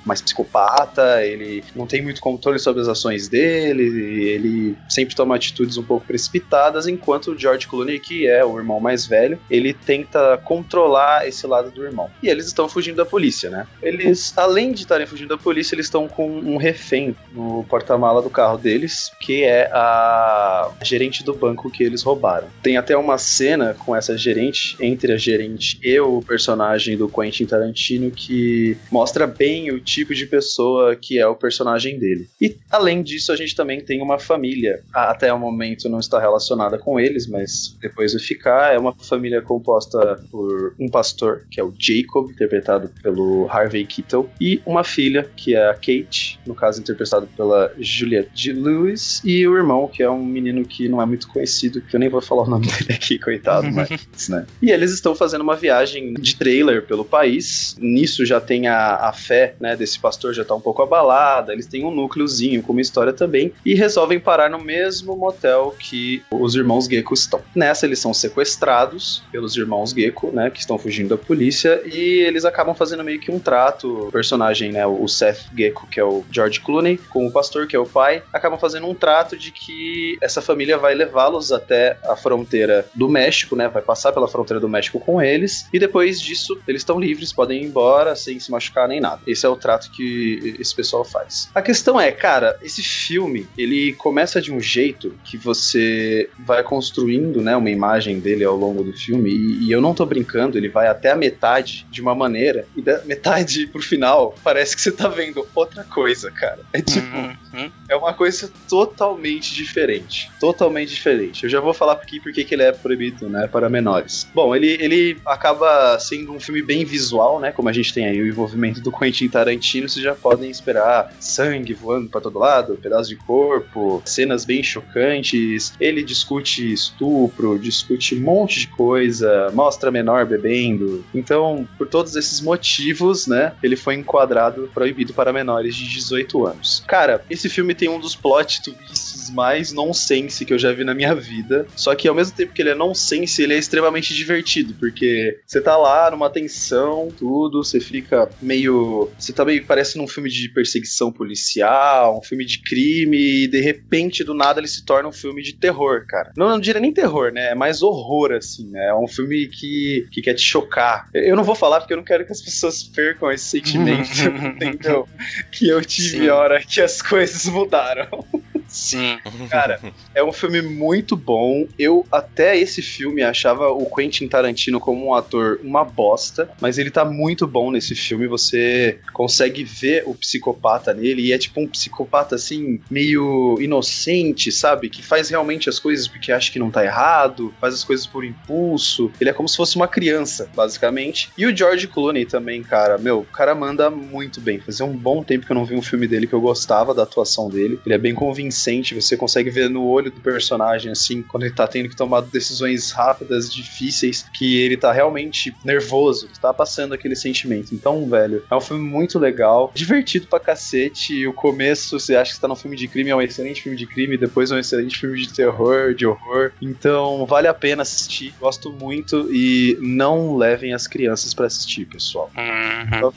mais 0.05 0.21
psicopata, 0.21 1.25
ele 1.25 1.65
não 1.75 1.87
tem 1.87 2.03
muito 2.03 2.21
controle 2.21 2.59
sobre 2.59 2.83
as 2.83 2.89
ações 2.89 3.29
dele, 3.29 3.83
ele 4.31 4.77
sempre 4.89 5.15
toma 5.15 5.37
atitudes 5.37 5.77
um 5.77 5.83
pouco 5.83 6.07
precipitadas, 6.07 6.87
enquanto 6.87 7.33
o 7.33 7.39
George 7.39 7.67
Clooney, 7.67 7.99
que 7.99 8.27
é 8.27 8.45
o 8.45 8.57
irmão 8.59 8.81
mais 8.81 9.07
velho, 9.07 9.39
ele 9.51 9.73
tenta 9.73 10.39
controlar 10.45 11.27
esse 11.27 11.47
lado 11.47 11.71
do 11.71 11.85
irmão. 11.85 12.11
E 12.23 12.29
eles 12.29 12.47
estão 12.47 12.69
fugindo 12.69 12.97
da 12.97 13.07
polícia, 13.07 13.51
né? 13.51 13.67
Eles, 13.83 14.37
além 14.37 14.73
de 14.73 14.83
estarem 14.83 15.07
fugindo 15.07 15.29
da 15.29 15.39
polícia, 15.39 15.75
eles 15.75 15.87
estão 15.87 16.09
com 16.09 16.29
um 16.29 16.57
refém 16.61 17.17
no 17.33 17.65
porta-mala 17.65 18.23
do 18.23 18.31
carro 18.31 18.59
deles, 18.59 19.11
que 19.21 19.43
é 19.43 19.71
a 19.73 20.71
gerente 20.83 21.25
do 21.25 21.35
banco 21.35 21.71
que 21.71 21.83
eles 21.83 22.03
roubaram. 22.03 22.49
Tem 22.63 22.77
até 22.77 22.97
uma 22.97 23.19
cena 23.19 23.75
com 23.75 23.95
essa 23.95 24.17
gerente, 24.17 24.77
entre 24.81 25.13
a 25.13 25.17
gerente 25.17 25.79
e 25.83 25.99
o 25.99 26.21
personagem 26.23 26.97
do 26.97 27.09
Quentin 27.09 27.47
Tarantino, 27.47 28.11
que 28.11 28.77
mostra 28.91 29.27
bem 29.27 29.71
o 29.71 29.81
tipo 29.81 30.15
de 30.15 30.27
pessoa 30.27 30.95
que 30.95 31.19
é 31.19 31.27
o 31.27 31.35
personagem 31.35 31.99
dele. 31.99 32.29
E 32.41 32.57
além 32.71 33.03
disso, 33.03 33.33
a 33.33 33.37
gente 33.37 33.55
também 33.55 33.81
tem 33.81 34.03
uma 34.03 34.19
família. 34.19 34.83
Até 34.93 35.33
o 35.33 35.39
momento 35.39 35.89
não 35.89 35.99
está 35.99 36.19
relacionada 36.19 36.79
com 36.79 37.01
eles, 37.01 37.27
mas 37.27 37.77
depois 37.81 38.13
vai 38.13 38.23
ficar. 38.23 38.75
É 38.75 38.79
uma 38.79 38.95
família 38.95 39.41
composta 39.41 40.23
por 40.31 40.75
um 40.79 40.89
pastor, 40.89 41.47
que 41.51 41.61
é 41.61 41.65
o 41.65 41.75
Jacob, 41.79 42.31
interpretado 42.31 42.91
pelo 43.03 43.49
Harvey 43.49 43.87
Keitel, 43.87 44.29
e 44.41 44.61
uma 44.67 44.85
filha, 44.85 45.29
que 45.37 45.55
é 45.55 45.69
a 45.69 45.75
Kate, 45.75 46.39
no 46.51 46.55
caso 46.55 46.81
interpretado 46.81 47.29
pela 47.37 47.73
Juliette 47.79 48.53
Lewis, 48.53 49.23
e 49.25 49.47
o 49.47 49.57
irmão, 49.57 49.87
que 49.87 50.03
é 50.03 50.11
um 50.11 50.25
menino 50.25 50.65
que 50.65 50.89
não 50.89 51.01
é 51.01 51.07
muito 51.07 51.29
conhecido, 51.29 51.81
que 51.81 51.95
eu 51.95 52.01
nem 52.01 52.09
vou 52.09 52.21
falar 52.21 52.43
o 52.43 52.51
nome 52.51 52.67
dele 52.67 52.93
aqui, 52.93 53.19
coitado, 53.19 53.71
mas, 53.73 54.29
né? 54.29 54.45
E 54.61 54.71
eles 54.71 54.91
estão 54.91 55.15
fazendo 55.15 55.43
uma 55.43 55.55
viagem 55.55 56.15
de 56.15 56.35
trailer 56.35 56.85
pelo 56.85 57.05
país. 57.05 57.77
Nisso 57.79 58.27
já 58.27 58.41
tem 58.41 58.67
a, 58.67 58.97
a 58.97 59.13
fé, 59.13 59.55
né, 59.61 59.77
desse 59.77 59.99
pastor 59.99 60.35
já 60.35 60.45
tá 60.45 60.55
um 60.55 60.61
pouco 60.61 60.83
abalada, 60.83 61.53
eles 61.53 61.67
têm 61.67 61.85
um 61.85 61.95
núcleozinho 61.95 62.63
com 62.63 62.73
uma 62.73 62.81
história 62.81 63.13
também, 63.13 63.53
e 63.65 63.75
resolvem 63.75 64.19
parar 64.19 64.51
no 64.51 64.59
mesmo 64.59 65.17
motel 65.17 65.75
que 65.79 66.23
os 66.31 66.57
irmãos 66.57 66.87
Gecko 66.87 67.15
estão. 67.15 67.41
Nessa, 67.55 67.87
eles 67.87 68.01
são 68.01 68.13
sequestrados 68.13 69.23
pelos 69.31 69.57
irmãos 69.57 69.93
Gecko, 69.93 70.33
né, 70.33 70.51
que 70.51 70.59
estão 70.59 70.77
fugindo 70.77 71.11
da 71.11 71.17
polícia, 71.17 71.81
e 71.87 72.21
eles 72.21 72.45
acabam 72.45 72.75
fazendo 72.75 73.05
meio 73.05 73.21
que 73.21 73.31
um 73.31 73.39
trato. 73.39 74.09
O 74.09 74.13
personagem, 74.13 74.73
né, 74.73 74.85
o 74.87 75.07
Seth 75.07 75.47
Gecko, 75.57 75.87
que 75.87 76.01
é 76.01 76.05
o 76.05 76.25
George 76.41 76.61
Clooney 76.61 76.97
com 77.11 77.27
o 77.27 77.31
pastor, 77.31 77.67
que 77.67 77.77
é 77.77 77.79
o 77.79 77.85
pai, 77.85 78.23
acabam 78.33 78.59
fazendo 78.59 78.87
um 78.87 78.95
trato 78.95 79.37
de 79.37 79.51
que 79.51 80.17
essa 80.23 80.41
família 80.41 80.79
vai 80.79 80.95
levá-los 80.95 81.53
até 81.53 81.99
a 82.05 82.17
fronteira 82.17 82.87
do 82.95 83.09
México, 83.09 83.55
né? 83.55 83.69
Vai 83.69 83.83
passar 83.83 84.13
pela 84.13 84.27
fronteira 84.27 84.59
do 84.59 84.69
México 84.69 84.99
com 84.99 85.21
eles, 85.21 85.69
e 85.73 85.79
depois 85.79 86.21
disso 86.21 86.59
eles 86.67 86.81
estão 86.81 86.99
livres, 86.99 87.33
podem 87.33 87.63
ir 87.63 87.67
embora 87.67 88.17
sem 88.17 88.41
se 88.41 88.51
machucar 88.51 88.89
nem 88.89 89.01
nada. 89.01 89.21
Esse 89.27 89.45
é 89.45 89.49
o 89.49 89.57
trato 89.57 89.91
que 89.91 90.57
esse 90.59 90.75
pessoal 90.75 91.05
faz. 91.05 91.51
A 91.55 91.61
questão 91.61 92.01
é, 92.01 92.11
cara, 92.11 92.59
esse 92.63 92.83
filme, 92.83 93.47
ele 93.59 93.93
começa 93.95 94.41
de 94.41 94.53
um 94.53 94.61
jeito 94.61 95.15
que 95.25 95.37
você 95.37 96.31
vai 96.39 96.63
construindo, 96.63 97.43
né, 97.43 97.55
uma 97.55 97.71
imagem 97.71 98.19
dele 98.19 98.45
ao 98.45 98.57
longo 98.57 98.83
do 98.83 98.93
filme, 98.93 99.31
e, 99.31 99.67
e 99.67 99.73
eu 99.73 99.81
não 99.81 99.95
tô 99.95 100.07
brincando, 100.07 100.57
ele 100.57 100.69
vai 100.69 100.87
até 100.87 101.11
a 101.11 101.17
metade 101.17 101.87
de 101.91 102.01
uma 102.01 102.15
maneira, 102.15 102.67
e 102.75 102.81
da 102.81 103.03
metade 103.05 103.67
pro 103.67 103.83
final, 103.83 104.35
parece 104.43 104.75
que 104.75 104.83
você 104.83 104.93
tá 104.93 105.09
vendo 105.09 105.47
outra 105.55 105.85
coisa 105.85 106.30
cara. 106.31 106.61
É 106.73 106.81
tipo. 106.81 107.17
Uhum. 107.53 107.71
É 107.89 107.97
uma 107.97 108.15
coisa 108.15 108.51
totalmente 108.69 109.55
diferente. 109.55 110.31
Totalmente 110.39 110.95
diferente. 110.95 111.45
Eu 111.45 111.51
já 111.51 111.61
vou 111.61 111.75
falar 111.75 111.95
aqui 111.95 112.21
porque 112.21 112.45
que 112.45 112.55
ele 112.55 112.63
é 112.63 112.73
proibido, 112.73 113.29
né? 113.29 113.49
Para 113.49 113.69
menores. 113.69 114.29
Bom, 114.35 114.55
ele, 114.55 114.77
ele 114.81 115.19
acaba 115.27 115.99
sendo 115.99 116.33
um 116.33 116.41
filme 116.41 116.63
bem 116.63 116.85
visual, 116.85 117.41
né? 117.41 117.51
Como 117.53 117.69
a 117.69 117.73
gente 117.73 117.93
tem 117.93 118.07
aí 118.07 118.21
o 118.21 118.27
envolvimento 118.27 118.81
do 118.81 118.93
Quentin 118.93 119.29
Tarantino, 119.29 119.89
vocês 119.89 120.05
já 120.05 120.15
podem 120.15 120.51
esperar 120.51 121.13
sangue 121.19 121.75
voando 121.75 122.09
para 122.09 122.21
todo 122.21 122.39
lado, 122.39 122.77
pedaços 122.77 123.09
de 123.09 123.17
corpo, 123.17 124.03
cenas 124.05 124.45
bem 124.45 124.63
chocantes. 124.63 125.73
Ele 125.81 126.03
discute 126.03 126.73
estupro, 126.73 127.59
discute 127.59 128.15
um 128.15 128.21
monte 128.21 128.61
de 128.61 128.69
coisa, 128.69 129.51
mostra 129.53 129.91
menor 129.91 130.27
bebendo. 130.27 131.05
Então, 131.15 131.67
por 131.77 131.89
todos 131.89 132.15
esses 132.15 132.41
motivos, 132.41 133.27
né? 133.27 133.53
Ele 133.63 133.77
foi 133.77 133.95
enquadrado 133.95 134.71
proibido 134.73 135.13
para 135.13 135.33
menores 135.33 135.75
de 135.75 135.89
18 135.89 136.20
18 136.25 136.47
anos. 136.47 136.85
Cara, 136.87 137.25
esse 137.29 137.49
filme 137.49 137.75
tem 137.75 137.89
um 137.89 137.99
dos 137.99 138.15
plot 138.15 138.63
twists 138.63 139.10
mais 139.29 139.73
nonsense 139.73 140.45
que 140.45 140.53
eu 140.53 140.59
já 140.59 140.73
vi 140.73 140.85
na 140.85 140.95
minha 140.95 141.15
vida. 141.15 141.67
Só 141.77 141.95
que 141.95 142.09
ao 142.09 142.15
mesmo 142.15 142.35
tempo 142.35 142.53
que 142.53 142.63
ele 142.63 142.71
é 142.71 142.75
nonsense, 142.75 143.43
ele 143.43 143.55
é 143.55 143.59
extremamente 143.59 144.15
divertido, 144.15 144.75
porque 144.79 145.39
você 145.47 145.61
tá 145.61 145.77
lá 145.77 146.11
numa 146.11 146.31
tensão, 146.31 147.09
tudo, 147.17 147.63
você 147.63 147.81
fica 147.81 148.31
meio. 148.41 149.11
Você 149.19 149.33
tá 149.33 149.45
meio. 149.45 149.65
Parece 149.67 149.99
num 149.99 150.07
filme 150.09 150.31
de 150.31 150.49
perseguição 150.49 151.13
policial, 151.13 152.19
um 152.19 152.23
filme 152.23 152.45
de 152.45 152.63
crime, 152.63 153.45
e 153.45 153.49
de 153.49 153.61
repente, 153.61 154.25
do 154.25 154.35
nada, 154.35 154.61
ele 154.61 154.69
se 154.69 154.85
torna 154.85 155.09
um 155.09 155.13
filme 155.13 155.43
de 155.43 155.55
terror, 155.55 156.07
cara. 156.07 156.33
Não, 156.37 156.49
não 156.49 156.61
diria 156.61 156.81
nem 156.81 156.93
terror, 156.93 157.33
né? 157.33 157.51
É 157.51 157.55
mais 157.55 157.83
horror, 157.83 158.33
assim, 158.33 158.71
né? 158.71 158.89
É 158.89 158.95
um 158.95 159.09
filme 159.09 159.49
que, 159.49 160.07
que 160.11 160.23
quer 160.23 160.35
te 160.35 160.43
chocar. 160.43 161.09
Eu 161.13 161.37
não 161.37 161.45
vou 161.45 161.55
falar 161.55 161.81
porque 161.81 161.93
eu 161.93 161.97
não 161.97 162.05
quero 162.05 162.25
que 162.25 162.33
as 162.33 162.43
pessoas 162.43 162.83
percam 162.83 163.31
esse 163.31 163.45
sentimento, 163.45 164.09
entendeu? 164.57 165.09
Que 165.51 165.69
eu 165.69 165.85
tive 165.85 166.25
Sim. 166.25 166.29
hora 166.29 166.61
que 166.63 166.81
as 166.81 167.03
coisas 167.03 167.47
mudaram. 167.47 168.09
Sim. 168.71 169.19
Cara, 169.51 169.81
é 170.15 170.23
um 170.23 170.33
filme 170.33 170.63
muito 170.63 171.17
bom. 171.17 171.67
Eu 171.79 172.07
até 172.11 172.57
esse 172.57 172.81
filme 172.81 173.23
achava 173.23 173.69
o 173.69 173.85
Quentin 173.87 174.29
Tarantino 174.29 174.79
como 174.79 175.07
um 175.07 175.15
ator 175.15 175.61
uma 175.63 175.85
bosta, 175.85 176.49
mas 176.61 176.79
ele 176.79 176.91
tá 176.91 177.05
muito 177.05 177.47
bom 177.47 177.71
nesse 177.71 177.95
filme. 177.95 178.29
Você 178.29 178.99
consegue 179.13 179.65
ver 179.65 180.05
o 180.07 180.15
psicopata 180.15 180.95
nele 180.95 181.23
e 181.23 181.33
é 181.33 181.39
tipo 181.39 181.61
um 181.61 181.67
psicopata 181.67 182.37
assim, 182.37 182.81
meio 182.89 183.59
inocente, 183.61 184.53
sabe? 184.53 184.89
Que 184.89 185.03
faz 185.03 185.29
realmente 185.29 185.69
as 185.69 185.79
coisas 185.79 186.07
porque 186.07 186.31
acha 186.31 186.53
que 186.53 186.59
não 186.59 186.71
tá 186.71 186.85
errado, 186.85 187.53
faz 187.61 187.75
as 187.75 187.85
coisas 187.85 188.07
por 188.07 188.25
impulso. 188.25 189.11
Ele 189.21 189.31
é 189.31 189.33
como 189.33 189.49
se 189.49 189.57
fosse 189.57 189.75
uma 189.75 189.89
criança, 189.89 190.49
basicamente. 190.55 191.31
E 191.37 191.45
o 191.45 191.57
George 191.57 191.89
Clooney 191.89 192.25
também, 192.25 192.63
cara. 192.63 192.97
Meu, 192.99 193.21
o 193.21 193.25
cara 193.25 193.55
manda 193.55 193.91
muito 193.91 194.41
bem. 194.41 194.61
Fazia 194.61 194.87
um 194.87 194.97
bom 194.97 195.25
tempo 195.25 195.45
que 195.45 195.51
eu 195.51 195.57
não 195.57 195.65
vi 195.65 195.75
um 195.75 195.83
filme 195.83 196.07
dele 196.07 196.27
que 196.27 196.33
eu 196.33 196.41
gostava 196.41 196.95
da 196.95 197.03
atuação 197.03 197.49
dele. 197.49 197.81
Ele 197.85 197.95
é 197.95 197.99
bem 197.99 198.15
convincente 198.15 198.60
sente, 198.61 198.95
você 198.95 199.17
consegue 199.17 199.51
ver 199.51 199.69
no 199.69 199.87
olho 199.87 200.11
do 200.11 200.21
personagem, 200.21 200.93
assim, 200.93 201.23
quando 201.23 201.45
ele 201.45 201.55
tá 201.55 201.67
tendo 201.67 201.89
que 201.89 201.97
tomar 201.97 202.21
decisões 202.23 202.91
rápidas, 202.91 203.53
difíceis, 203.53 204.27
que 204.35 204.61
ele 204.61 204.77
tá 204.77 204.93
realmente 204.93 205.55
nervoso, 205.65 206.29
tá 206.41 206.53
passando 206.53 206.95
aquele 206.95 207.17
sentimento. 207.17 207.75
Então, 207.75 208.09
velho, 208.09 208.45
é 208.51 208.55
um 208.55 208.61
filme 208.61 208.89
muito 208.89 209.19
legal, 209.19 209.71
divertido 209.75 210.27
pra 210.27 210.41
cacete. 210.41 211.27
O 211.27 211.33
começo, 211.33 211.99
você 211.99 212.17
acha 212.17 212.31
que 212.31 212.37
está 212.37 212.49
num 212.49 212.57
filme 212.57 212.77
de 212.77 212.89
crime, 212.89 213.11
é 213.11 213.17
um 213.17 213.23
excelente 213.23 213.63
filme 213.63 213.77
de 213.77 213.87
crime, 213.87 214.17
depois 214.17 214.51
é 214.51 214.55
um 214.55 214.59
excelente 214.59 214.99
filme 214.99 215.19
de 215.19 215.33
terror, 215.33 215.95
de 215.95 216.07
horror. 216.07 216.53
Então, 216.61 217.25
vale 217.27 217.49
a 217.49 217.55
pena 217.55 217.83
assistir. 217.83 218.35
Gosto 218.41 218.73
muito 218.73 219.29
e 219.33 219.79
não 219.81 220.37
levem 220.37 220.73
as 220.73 220.87
crianças 220.87 221.35
para 221.35 221.47
assistir, 221.47 221.87
pessoal. 221.87 222.31
Uhum. 222.37 223.13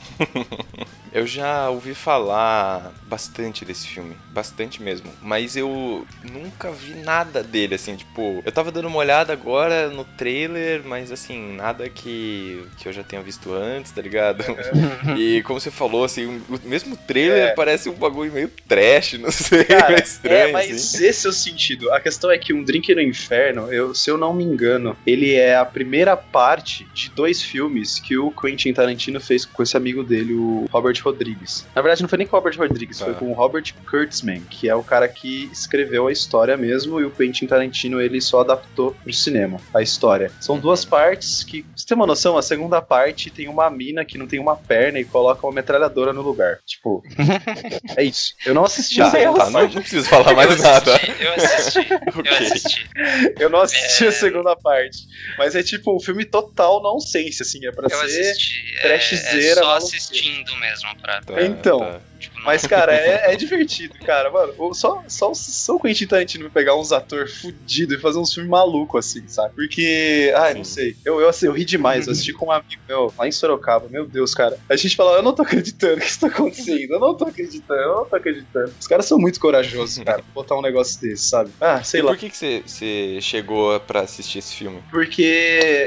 Eu 1.14 1.28
já 1.28 1.70
ouvi 1.70 1.94
falar 1.94 2.92
bastante 3.04 3.64
desse 3.64 3.86
filme, 3.86 4.16
bastante 4.32 4.82
mesmo, 4.82 5.08
mas 5.22 5.33
eu 5.56 6.06
nunca 6.32 6.70
vi 6.70 6.94
nada 6.94 7.42
dele, 7.42 7.74
assim, 7.74 7.96
tipo, 7.96 8.42
eu 8.44 8.52
tava 8.52 8.70
dando 8.70 8.88
uma 8.88 8.98
olhada 8.98 9.32
agora 9.32 9.88
no 9.88 10.04
trailer, 10.04 10.82
mas 10.84 11.10
assim, 11.10 11.56
nada 11.56 11.88
que, 11.88 12.64
que 12.78 12.88
eu 12.88 12.92
já 12.92 13.02
tenha 13.02 13.22
visto 13.22 13.52
antes, 13.52 13.92
tá 13.92 14.00
ligado? 14.00 14.44
e 15.18 15.42
como 15.42 15.60
você 15.60 15.70
falou, 15.70 16.04
assim, 16.04 16.26
o 16.26 16.68
mesmo 16.68 16.96
trailer 16.96 17.48
é. 17.48 17.54
parece 17.54 17.88
um 17.88 17.94
bagulho 17.94 18.32
meio 18.32 18.50
trash, 18.68 19.14
não 19.18 19.30
sei, 19.30 19.64
Cara, 19.64 20.00
estranho. 20.00 20.48
É, 20.48 20.52
mas 20.52 20.70
assim. 20.70 21.06
esse 21.06 21.26
é 21.26 21.30
o 21.30 21.32
sentido. 21.32 21.92
A 21.92 22.00
questão 22.00 22.30
é 22.30 22.38
que 22.38 22.52
Um 22.52 22.62
Drink 22.62 22.94
no 22.94 23.00
Inferno, 23.00 23.72
eu, 23.72 23.94
se 23.94 24.10
eu 24.10 24.16
não 24.16 24.32
me 24.32 24.44
engano, 24.44 24.96
ele 25.06 25.34
é 25.34 25.56
a 25.56 25.64
primeira 25.64 26.16
parte 26.16 26.86
de 26.94 27.10
dois 27.10 27.42
filmes 27.42 27.98
que 27.98 28.16
o 28.16 28.30
Quentin 28.30 28.72
Tarantino 28.72 29.20
fez 29.20 29.44
com 29.44 29.62
esse 29.62 29.76
amigo 29.76 30.02
dele, 30.02 30.34
o 30.34 30.66
Robert 30.70 31.00
Rodrigues. 31.02 31.66
Na 31.74 31.82
verdade, 31.82 32.02
não 32.02 32.08
foi 32.08 32.18
nem 32.18 32.26
com 32.26 32.36
o 32.36 32.40
Robert 32.40 32.58
Rodrigues, 32.58 33.00
foi 33.00 33.12
tá. 33.12 33.18
com 33.18 33.30
o 33.30 33.34
Robert 33.34 33.74
Kurtzman, 33.88 34.42
que 34.48 34.68
é 34.68 34.74
o 34.74 34.82
cara 34.82 35.08
que 35.08 35.23
escreveu 35.24 36.06
a 36.06 36.12
história 36.12 36.56
mesmo, 36.56 37.00
e 37.00 37.04
o 37.04 37.10
Quentin 37.10 37.46
Tarantino 37.46 38.00
ele 38.00 38.20
só 38.20 38.40
adaptou 38.40 38.92
pro 39.02 39.12
cinema 39.12 39.60
a 39.72 39.82
história. 39.82 40.30
São 40.40 40.58
duas 40.58 40.84
partes 40.84 41.42
que, 41.42 41.64
você 41.74 41.86
tem 41.86 41.96
uma 41.96 42.06
noção, 42.06 42.36
a 42.36 42.42
segunda 42.42 42.80
parte 42.82 43.30
tem 43.30 43.48
uma 43.48 43.70
mina 43.70 44.04
que 44.04 44.18
não 44.18 44.26
tem 44.26 44.38
uma 44.38 44.56
perna 44.56 44.98
e 44.98 45.04
coloca 45.04 45.46
uma 45.46 45.52
metralhadora 45.52 46.12
no 46.12 46.22
lugar. 46.22 46.58
Tipo, 46.66 47.02
é 47.96 48.04
isso. 48.04 48.34
Eu 48.44 48.54
não 48.54 48.64
assisti 48.64 48.98
tá, 48.98 49.08
a 49.08 49.10
tá, 49.10 49.50
não, 49.50 49.62
não 49.62 49.70
preciso 49.70 50.08
falar 50.08 50.34
mais 50.34 50.60
nada. 50.60 51.00
Eu 51.18 51.32
assisti, 51.34 51.78
okay. 52.18 52.32
eu 52.32 52.36
assisti. 52.36 52.90
Eu 53.38 53.50
não 53.50 53.60
assisti 53.60 54.04
é... 54.04 54.08
a 54.08 54.12
segunda 54.12 54.56
parte. 54.56 54.98
Mas 55.38 55.54
é 55.54 55.62
tipo 55.62 55.94
um 55.94 56.00
filme 56.00 56.24
total 56.24 56.82
nonsense, 56.82 57.42
assim, 57.42 57.66
é 57.66 57.72
pra 57.72 57.86
eu 57.86 57.90
ser 57.90 58.20
assisti. 58.20 58.82
trashzeira. 58.82 59.46
É, 59.46 59.50
é 59.50 59.54
só 59.54 59.76
assistindo 59.76 60.56
mesmo 60.56 60.96
pra... 61.00 61.20
Tá, 61.22 61.42
então... 61.42 61.78
Tá. 61.80 62.00
Tipo, 62.24 62.40
mas, 62.42 62.66
cara, 62.66 62.94
é, 62.94 63.32
é, 63.32 63.36
divertido, 63.36 63.94
cara. 64.04 64.30
Mano, 64.30 64.74
só, 64.74 65.02
só, 65.08 65.32
só 65.34 65.76
o 65.76 65.80
Quentin 65.80 66.06
Tarantino 66.06 66.50
pegar 66.50 66.76
uns 66.76 66.92
atores 66.92 67.40
fudidos 67.40 67.98
e 67.98 68.00
fazer 68.00 68.18
uns 68.18 68.32
filmes 68.32 68.50
malucos, 68.50 69.06
assim, 69.06 69.26
sabe? 69.28 69.54
Porque, 69.54 70.32
ai, 70.36 70.52
Sim. 70.52 70.58
não 70.58 70.64
sei. 70.64 70.96
Eu, 71.04 71.20
eu, 71.20 71.28
assim, 71.28 71.46
eu 71.46 71.52
ri 71.52 71.64
demais. 71.64 72.06
Eu 72.06 72.12
assisti 72.12 72.32
com 72.32 72.46
um 72.46 72.52
amigo 72.52 72.82
meu 72.88 73.12
lá 73.16 73.28
em 73.28 73.32
Sorocaba. 73.32 73.88
Meu 73.88 74.06
Deus, 74.06 74.34
cara. 74.34 74.58
A 74.68 74.76
gente 74.76 74.96
fala, 74.96 75.16
eu 75.16 75.22
não 75.22 75.34
tô 75.34 75.42
acreditando 75.42 76.00
que 76.00 76.06
isso 76.06 76.20
tá 76.20 76.28
acontecendo. 76.28 76.92
Eu 76.92 77.00
não 77.00 77.14
tô 77.14 77.24
acreditando, 77.24 77.80
eu 77.80 77.94
não 77.96 78.04
tô 78.04 78.16
acreditando. 78.16 78.72
Os 78.78 78.86
caras 78.86 79.06
são 79.06 79.18
muito 79.18 79.38
corajosos, 79.38 80.02
cara, 80.02 80.22
botar 80.34 80.56
um 80.56 80.62
negócio 80.62 81.00
desse, 81.00 81.28
sabe? 81.28 81.50
Ah, 81.60 81.82
sei 81.82 82.00
e 82.00 82.02
lá. 82.02 82.10
Por 82.12 82.18
que 82.18 82.30
você 82.30 83.20
chegou 83.20 83.78
pra 83.80 84.00
assistir 84.00 84.38
esse 84.38 84.54
filme? 84.54 84.82
Porque 84.90 85.22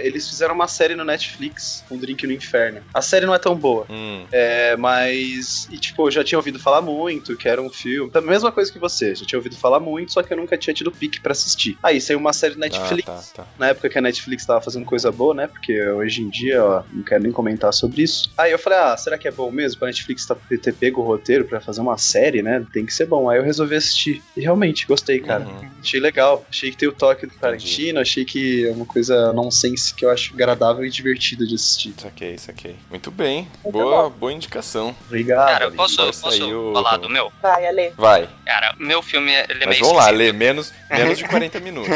eles 0.03 0.27
fizeram 0.27 0.53
uma 0.53 0.67
série 0.67 0.95
no 0.95 1.03
Netflix, 1.03 1.83
Um 1.89 1.97
Drink 1.97 2.25
no 2.25 2.33
Inferno. 2.33 2.81
A 2.93 3.01
série 3.01 3.25
não 3.25 3.33
é 3.33 3.39
tão 3.39 3.55
boa. 3.55 3.85
Hum. 3.89 4.25
É, 4.31 4.75
mas. 4.77 5.67
E, 5.71 5.77
tipo, 5.77 6.07
eu 6.07 6.11
já 6.11 6.23
tinha 6.27 6.37
ouvido 6.39 6.59
falar 6.59 6.81
muito, 6.81 7.35
que 7.35 7.47
era 7.47 7.61
um 7.61 7.69
filme. 7.69 8.11
A 8.13 8.21
mesma 8.21 8.51
coisa 8.51 8.71
que 8.71 8.79
você, 8.79 9.15
já 9.15 9.25
tinha 9.25 9.39
ouvido 9.39 9.55
falar 9.55 9.79
muito, 9.79 10.11
só 10.11 10.21
que 10.21 10.33
eu 10.33 10.37
nunca 10.37 10.57
tinha 10.57 10.73
tido 10.73 10.91
pique 10.91 11.19
para 11.19 11.31
assistir. 11.31 11.77
Aí 11.81 11.99
saiu 11.99 12.19
uma 12.19 12.33
série 12.33 12.55
Netflix. 12.55 13.07
Ah, 13.09 13.23
tá, 13.35 13.43
tá. 13.43 13.49
Na 13.57 13.67
época 13.69 13.89
que 13.89 13.97
a 13.97 14.01
Netflix 14.01 14.45
tava 14.45 14.61
fazendo 14.61 14.85
coisa 14.85 15.11
boa, 15.11 15.33
né? 15.33 15.47
Porque 15.47 15.81
hoje 15.89 16.21
em 16.21 16.29
dia, 16.29 16.63
ó, 16.63 16.83
não 16.91 17.03
quero 17.03 17.23
nem 17.23 17.31
comentar 17.31 17.73
sobre 17.73 18.03
isso. 18.03 18.31
Aí 18.37 18.51
eu 18.51 18.59
falei, 18.59 18.79
ah, 18.79 18.97
será 18.97 19.17
que 19.17 19.27
é 19.27 19.31
bom 19.31 19.49
mesmo 19.51 19.79
pra 19.79 19.87
Netflix 19.87 20.25
tá, 20.25 20.35
ter 20.35 20.73
pego 20.73 21.01
o 21.01 21.05
roteiro 21.05 21.45
para 21.45 21.59
fazer 21.59 21.81
uma 21.81 21.97
série, 21.97 22.41
né? 22.41 22.65
Tem 22.73 22.85
que 22.85 22.93
ser 22.93 23.05
bom. 23.05 23.29
Aí 23.29 23.39
eu 23.39 23.43
resolvi 23.43 23.75
assistir. 23.75 24.21
E 24.35 24.41
realmente, 24.41 24.85
gostei, 24.85 25.19
cara. 25.19 25.45
Uhum. 25.45 25.69
Achei 25.81 25.99
legal. 25.99 26.45
Achei 26.49 26.71
que 26.71 26.77
tem 26.77 26.87
o 26.87 26.91
toque 26.91 27.25
do 27.25 27.33
Tarantino, 27.33 27.99
achei 27.99 28.25
que 28.25 28.67
é 28.67 28.71
uma 28.71 28.85
coisa 28.85 29.31
nonsense 29.33 29.93
que 29.93 30.05
eu 30.05 30.09
acho 30.09 30.33
agradável 30.33 30.85
e 30.85 30.89
divertida 30.89 31.45
de 31.45 31.55
assistir. 31.55 31.93
Saquei, 31.97 32.37
saquei. 32.37 32.75
Muito 32.89 33.11
bem. 33.11 33.47
boa, 33.63 34.09
boa 34.09 34.33
indicação. 34.33 34.95
Obrigado. 35.05 35.47
Cara, 35.47 35.71
posso, 35.71 36.01
posso 36.13 36.73
falar 36.73 36.97
do 36.97 37.09
meu? 37.09 37.31
Vai, 37.41 37.67
Ale. 37.67 37.93
Vai. 37.97 38.29
Cara, 38.45 38.75
meu 38.77 39.01
filme 39.01 39.31
ele 39.31 39.63
é 39.63 39.65
Mas 39.65 39.79
meio 39.79 39.81
vamos 39.81 39.97
lá, 39.97 40.09
Lê, 40.09 40.31
menos, 40.31 40.73
menos 40.89 41.17
de 41.17 41.25
40 41.27 41.59
minutos. 41.59 41.89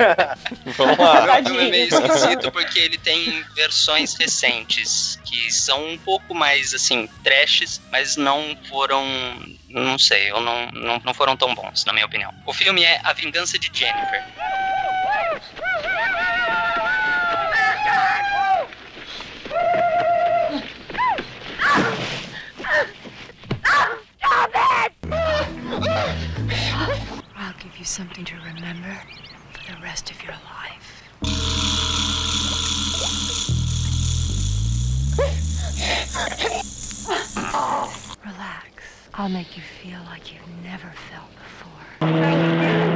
vamos 0.76 0.98
lá. 0.98 1.40
Meu 1.40 1.44
filme 1.44 1.66
é 1.66 1.70
meio 1.70 1.88
esquisito 1.88 2.52
porque 2.52 2.78
ele 2.78 2.98
tem 2.98 3.44
versões 3.54 4.14
recentes 4.14 5.18
que 5.24 5.50
são 5.52 5.84
um 5.86 5.98
pouco 5.98 6.34
mais, 6.34 6.74
assim, 6.74 7.08
trashes, 7.22 7.80
mas 7.90 8.16
não 8.16 8.56
foram 8.68 9.04
não 9.70 9.98
sei, 9.98 10.30
eu 10.30 10.40
não, 10.40 10.66
não, 10.72 11.00
não 11.04 11.14
foram 11.14 11.36
tão 11.36 11.54
bons, 11.54 11.84
na 11.84 11.92
minha 11.92 12.04
opinião. 12.04 12.34
O 12.44 12.52
filme 12.52 12.82
é 12.82 13.00
A 13.04 13.12
Vingança 13.12 13.58
de 13.58 13.70
Jennifer. 13.72 14.24
You 27.80 27.86
something 27.86 28.26
to 28.26 28.36
remember 28.36 28.94
for 29.52 29.72
the 29.72 29.80
rest 29.82 30.10
of 30.10 30.22
your 30.22 30.34
life. 30.34 31.02
Relax. 38.22 39.08
I'll 39.14 39.30
make 39.30 39.56
you 39.56 39.62
feel 39.62 40.00
like 40.04 40.30
you've 40.30 40.62
never 40.62 40.92
felt 41.10 41.30
before. 41.36 42.89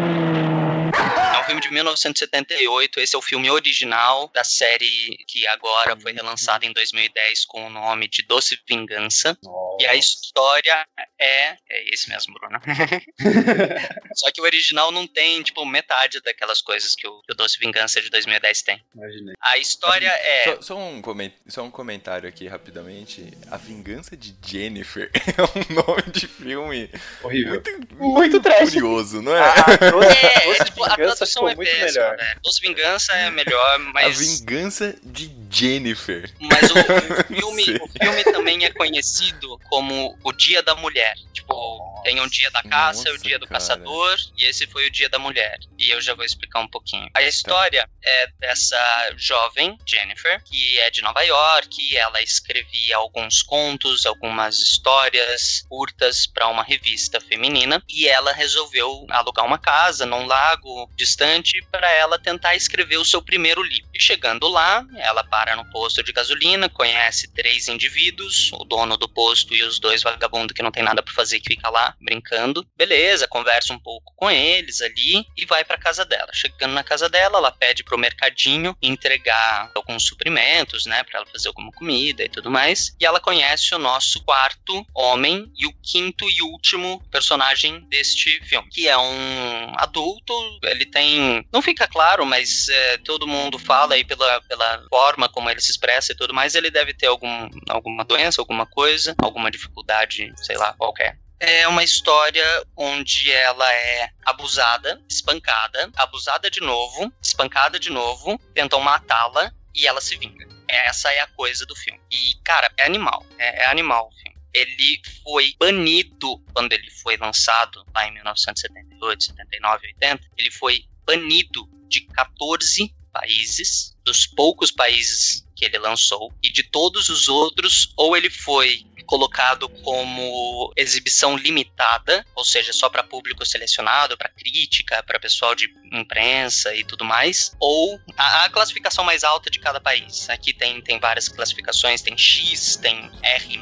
Um 1.44 1.46
filme 1.46 1.60
de 1.60 1.70
1978. 1.70 3.00
Esse 3.00 3.14
é 3.14 3.18
o 3.18 3.22
filme 3.22 3.50
original 3.50 4.30
da 4.34 4.42
série 4.42 5.16
que 5.28 5.46
agora 5.46 5.98
foi 6.00 6.12
relançada 6.12 6.64
em 6.64 6.72
2010 6.72 7.44
com 7.44 7.66
o 7.66 7.70
nome 7.70 8.08
de 8.08 8.22
Doce 8.22 8.58
Vingança. 8.66 9.36
Oh. 9.44 9.76
E 9.80 9.86
a 9.86 9.94
história 9.94 10.86
é. 11.20 11.56
É 11.70 11.90
esse 11.92 12.08
mesmo, 12.08 12.34
Bruno. 12.34 12.58
Só 14.14 14.30
que 14.32 14.40
o 14.40 14.44
original 14.44 14.90
não 14.90 15.06
tem, 15.06 15.42
tipo, 15.42 15.64
metade 15.66 16.20
daquelas 16.22 16.60
coisas 16.60 16.94
que 16.94 17.06
o, 17.06 17.20
que 17.22 17.32
o 17.32 17.36
Doce 17.36 17.58
Vingança 17.58 18.00
de 18.00 18.08
2010 18.10 18.62
tem. 18.62 18.82
Imaginei. 18.94 19.34
A 19.40 19.58
história 19.58 20.08
é. 20.08 20.44
Só, 20.44 20.62
só, 20.62 20.78
um 20.78 21.02
só 21.48 21.62
um 21.62 21.70
comentário 21.70 22.28
aqui 22.28 22.46
rapidamente. 22.46 23.32
A 23.50 23.56
Vingança 23.56 24.16
de 24.16 24.34
Jennifer 24.44 25.10
é 25.12 25.42
um 25.42 25.74
nome 25.74 26.10
de 26.12 26.26
filme 26.26 26.90
horrível. 27.22 27.54
Muito, 27.54 27.70
muito, 27.70 27.94
muito 27.96 28.40
curioso, 28.42 29.20
não 29.20 29.36
é? 29.36 29.40
Ah, 29.40 29.64
é, 30.24 30.50
é 30.50 30.64
tipo, 30.64 30.84
a 30.84 30.96
tradução 31.34 31.48
é 31.48 31.54
muito 31.54 31.68
péssima, 31.68 31.86
melhor. 31.86 32.16
Né? 32.16 32.34
Doce 32.42 32.60
Vingança 32.60 33.12
é 33.12 33.30
melhor, 33.30 33.78
mas. 33.92 34.20
A 34.20 34.24
Vingança 34.24 34.94
de 35.02 35.30
Jennifer. 35.50 36.30
Mas 36.40 36.70
o, 36.70 36.74
o 36.74 37.24
filme, 37.34 37.78
o 37.80 37.88
filme 37.88 38.24
também 38.24 38.64
é 38.64 38.70
conhecido 38.70 39.58
como 39.68 40.16
O 40.22 40.32
Dia 40.32 40.62
da 40.62 40.74
Mulher. 40.74 41.16
Tipo, 41.32 42.02
tem 42.04 42.20
um 42.20 42.28
dia 42.28 42.50
da 42.50 42.62
caça, 42.62 43.04
Nossa, 43.04 43.12
o 43.12 43.18
dia 43.18 43.38
do 43.38 43.46
cara. 43.46 43.60
caçador, 43.60 44.16
e 44.36 44.44
esse 44.44 44.66
foi 44.66 44.86
o 44.86 44.90
dia 44.90 45.08
da 45.08 45.18
mulher. 45.18 45.58
E 45.78 45.90
eu 45.90 46.00
já 46.00 46.14
vou 46.14 46.24
explicar 46.24 46.60
um 46.60 46.68
pouquinho. 46.68 47.08
A 47.14 47.22
história 47.22 47.82
tá. 47.82 47.90
é 48.02 48.26
dessa 48.38 49.10
jovem, 49.16 49.78
Jennifer, 49.86 50.42
que 50.44 50.78
é 50.80 50.90
de 50.90 51.02
Nova 51.02 51.22
York, 51.22 51.96
ela 51.96 52.20
escrevia 52.22 52.96
alguns 52.96 53.42
contos, 53.42 54.04
algumas 54.04 54.58
histórias 54.58 55.64
curtas 55.68 56.26
para 56.26 56.48
uma 56.48 56.62
revista 56.62 57.20
feminina, 57.20 57.82
e 57.88 58.06
ela 58.06 58.32
resolveu 58.32 59.06
alugar 59.08 59.46
uma 59.46 59.58
casa 59.58 60.04
num 60.04 60.26
lago 60.26 60.90
distante 60.94 61.23
para 61.70 61.90
ela 61.90 62.18
tentar 62.18 62.54
escrever 62.54 62.96
o 62.96 63.04
seu 63.04 63.22
primeiro 63.22 63.62
livro. 63.62 63.88
E 63.94 64.00
chegando 64.00 64.48
lá, 64.48 64.84
ela 64.96 65.24
para 65.24 65.56
no 65.56 65.64
posto 65.70 66.02
de 66.02 66.12
gasolina, 66.12 66.68
conhece 66.68 67.32
três 67.32 67.68
indivíduos, 67.68 68.50
o 68.52 68.64
dono 68.64 68.96
do 68.96 69.08
posto 69.08 69.54
e 69.54 69.62
os 69.62 69.78
dois 69.78 70.02
vagabundos 70.02 70.54
que 70.54 70.62
não 70.62 70.70
tem 70.70 70.82
nada 70.82 71.02
para 71.02 71.14
fazer 71.14 71.40
que 71.40 71.54
fica 71.54 71.68
lá 71.70 71.94
brincando. 72.00 72.66
Beleza, 72.76 73.28
conversa 73.28 73.72
um 73.72 73.78
pouco 73.78 74.12
com 74.16 74.30
eles 74.30 74.80
ali 74.80 75.24
e 75.36 75.44
vai 75.46 75.64
para 75.64 75.78
casa 75.78 76.04
dela. 76.04 76.30
Chegando 76.32 76.72
na 76.72 76.84
casa 76.84 77.08
dela, 77.08 77.38
ela 77.38 77.52
pede 77.52 77.84
pro 77.84 77.98
mercadinho 77.98 78.76
entregar 78.82 79.70
alguns 79.74 80.04
suprimentos, 80.06 80.86
né, 80.86 81.02
para 81.04 81.18
ela 81.18 81.26
fazer 81.26 81.48
alguma 81.48 81.72
comida 81.72 82.24
e 82.24 82.28
tudo 82.28 82.50
mais. 82.50 82.94
E 83.00 83.06
ela 83.06 83.20
conhece 83.20 83.74
o 83.74 83.78
nosso 83.78 84.22
quarto 84.24 84.84
homem 84.94 85.50
e 85.56 85.66
o 85.66 85.72
quinto 85.82 86.28
e 86.28 86.42
último 86.42 87.02
personagem 87.10 87.80
deste 87.88 88.40
filme, 88.44 88.68
que 88.70 88.88
é 88.88 88.96
um 88.96 89.72
adulto. 89.76 90.34
Ele 90.62 90.86
tem, 90.86 91.13
não 91.52 91.62
fica 91.62 91.86
claro, 91.86 92.24
mas 92.24 92.68
é, 92.68 92.98
todo 92.98 93.26
mundo 93.26 93.58
fala 93.58 93.94
aí 93.94 94.04
pela, 94.04 94.40
pela 94.42 94.84
forma 94.88 95.28
como 95.28 95.50
ele 95.50 95.60
se 95.60 95.70
expressa 95.70 96.12
e 96.12 96.16
tudo 96.16 96.34
mais. 96.34 96.54
Ele 96.54 96.70
deve 96.70 96.94
ter 96.94 97.06
algum, 97.06 97.48
alguma 97.68 98.04
doença, 98.04 98.40
alguma 98.40 98.66
coisa, 98.66 99.14
alguma 99.22 99.50
dificuldade, 99.50 100.32
sei 100.36 100.56
lá, 100.56 100.72
qualquer 100.74 101.18
é 101.40 101.68
uma 101.68 101.84
história 101.84 102.44
onde 102.76 103.30
ela 103.30 103.70
é 103.72 104.08
abusada, 104.24 105.00
espancada, 105.08 105.90
abusada 105.96 106.50
de 106.50 106.60
novo, 106.60 107.12
espancada 107.22 107.78
de 107.78 107.90
novo, 107.90 108.38
tentam 108.54 108.80
matá-la 108.80 109.52
e 109.74 109.86
ela 109.86 110.00
se 110.00 110.16
vinga. 110.16 110.46
Essa 110.68 111.12
é 111.12 111.20
a 111.20 111.26
coisa 111.26 111.66
do 111.66 111.76
filme. 111.76 112.00
E, 112.10 112.34
cara, 112.42 112.72
é 112.76 112.86
animal. 112.86 113.24
É, 113.38 113.64
é 113.64 113.70
animal 113.70 114.08
o 114.08 114.12
filme. 114.12 114.34
Ele 114.52 115.02
foi 115.22 115.54
banido 115.58 116.38
quando 116.52 116.72
ele 116.72 116.90
foi 117.02 117.16
lançado 117.16 117.84
lá 117.94 118.06
em 118.06 118.12
1978, 118.12 119.24
79, 119.24 119.86
80. 119.88 120.30
Ele 120.38 120.50
foi 120.50 120.84
banido 121.04 121.68
de 121.88 122.00
14 122.00 122.94
países, 123.12 123.96
dos 124.04 124.26
poucos 124.26 124.70
países 124.70 125.46
que 125.54 125.64
ele 125.64 125.78
lançou, 125.78 126.32
e 126.42 126.50
de 126.50 126.64
todos 126.64 127.08
os 127.08 127.28
outros, 127.28 127.92
ou 127.96 128.16
ele 128.16 128.28
foi 128.28 128.84
colocado 129.06 129.68
como 129.68 130.72
exibição 130.76 131.36
limitada, 131.36 132.26
ou 132.34 132.44
seja, 132.44 132.72
só 132.72 132.88
para 132.88 133.02
público 133.02 133.44
selecionado, 133.44 134.16
para 134.16 134.28
crítica, 134.28 135.02
para 135.02 135.20
pessoal 135.20 135.54
de 135.54 135.68
imprensa 135.92 136.74
e 136.74 136.84
tudo 136.84 137.04
mais, 137.04 137.54
ou 137.60 138.00
a, 138.16 138.44
a, 138.44 138.50
classificação 138.50 139.04
mais 139.04 139.22
alta 139.22 139.50
de 139.50 139.58
cada 139.58 139.80
país. 139.80 140.28
Aqui 140.30 140.52
tem, 140.52 140.80
tem 140.80 140.98
várias 140.98 141.28
classificações, 141.28 142.02
tem 142.02 142.16
X, 142.16 142.76
tem 142.76 143.10
R+, 143.22 143.60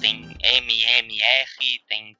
tem 0.00 0.36
MMR, 0.42 1.82
tem 1.88 2.16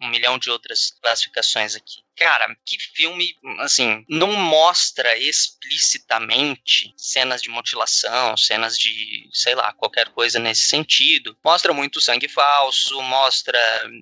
um 0.00 0.08
milhão 0.08 0.38
de 0.38 0.50
outras 0.50 0.92
classificações 1.02 1.76
aqui. 1.76 2.07
Cara, 2.18 2.56
que 2.66 2.76
filme, 2.94 3.36
assim, 3.60 4.04
não 4.08 4.32
mostra 4.32 5.16
explicitamente 5.16 6.92
cenas 6.96 7.40
de 7.40 7.48
mutilação, 7.48 8.36
cenas 8.36 8.76
de, 8.76 9.28
sei 9.32 9.54
lá, 9.54 9.72
qualquer 9.72 10.08
coisa 10.08 10.40
nesse 10.40 10.62
sentido. 10.62 11.36
Mostra 11.44 11.72
muito 11.72 12.00
sangue 12.00 12.28
falso, 12.28 13.00
mostra 13.02 13.58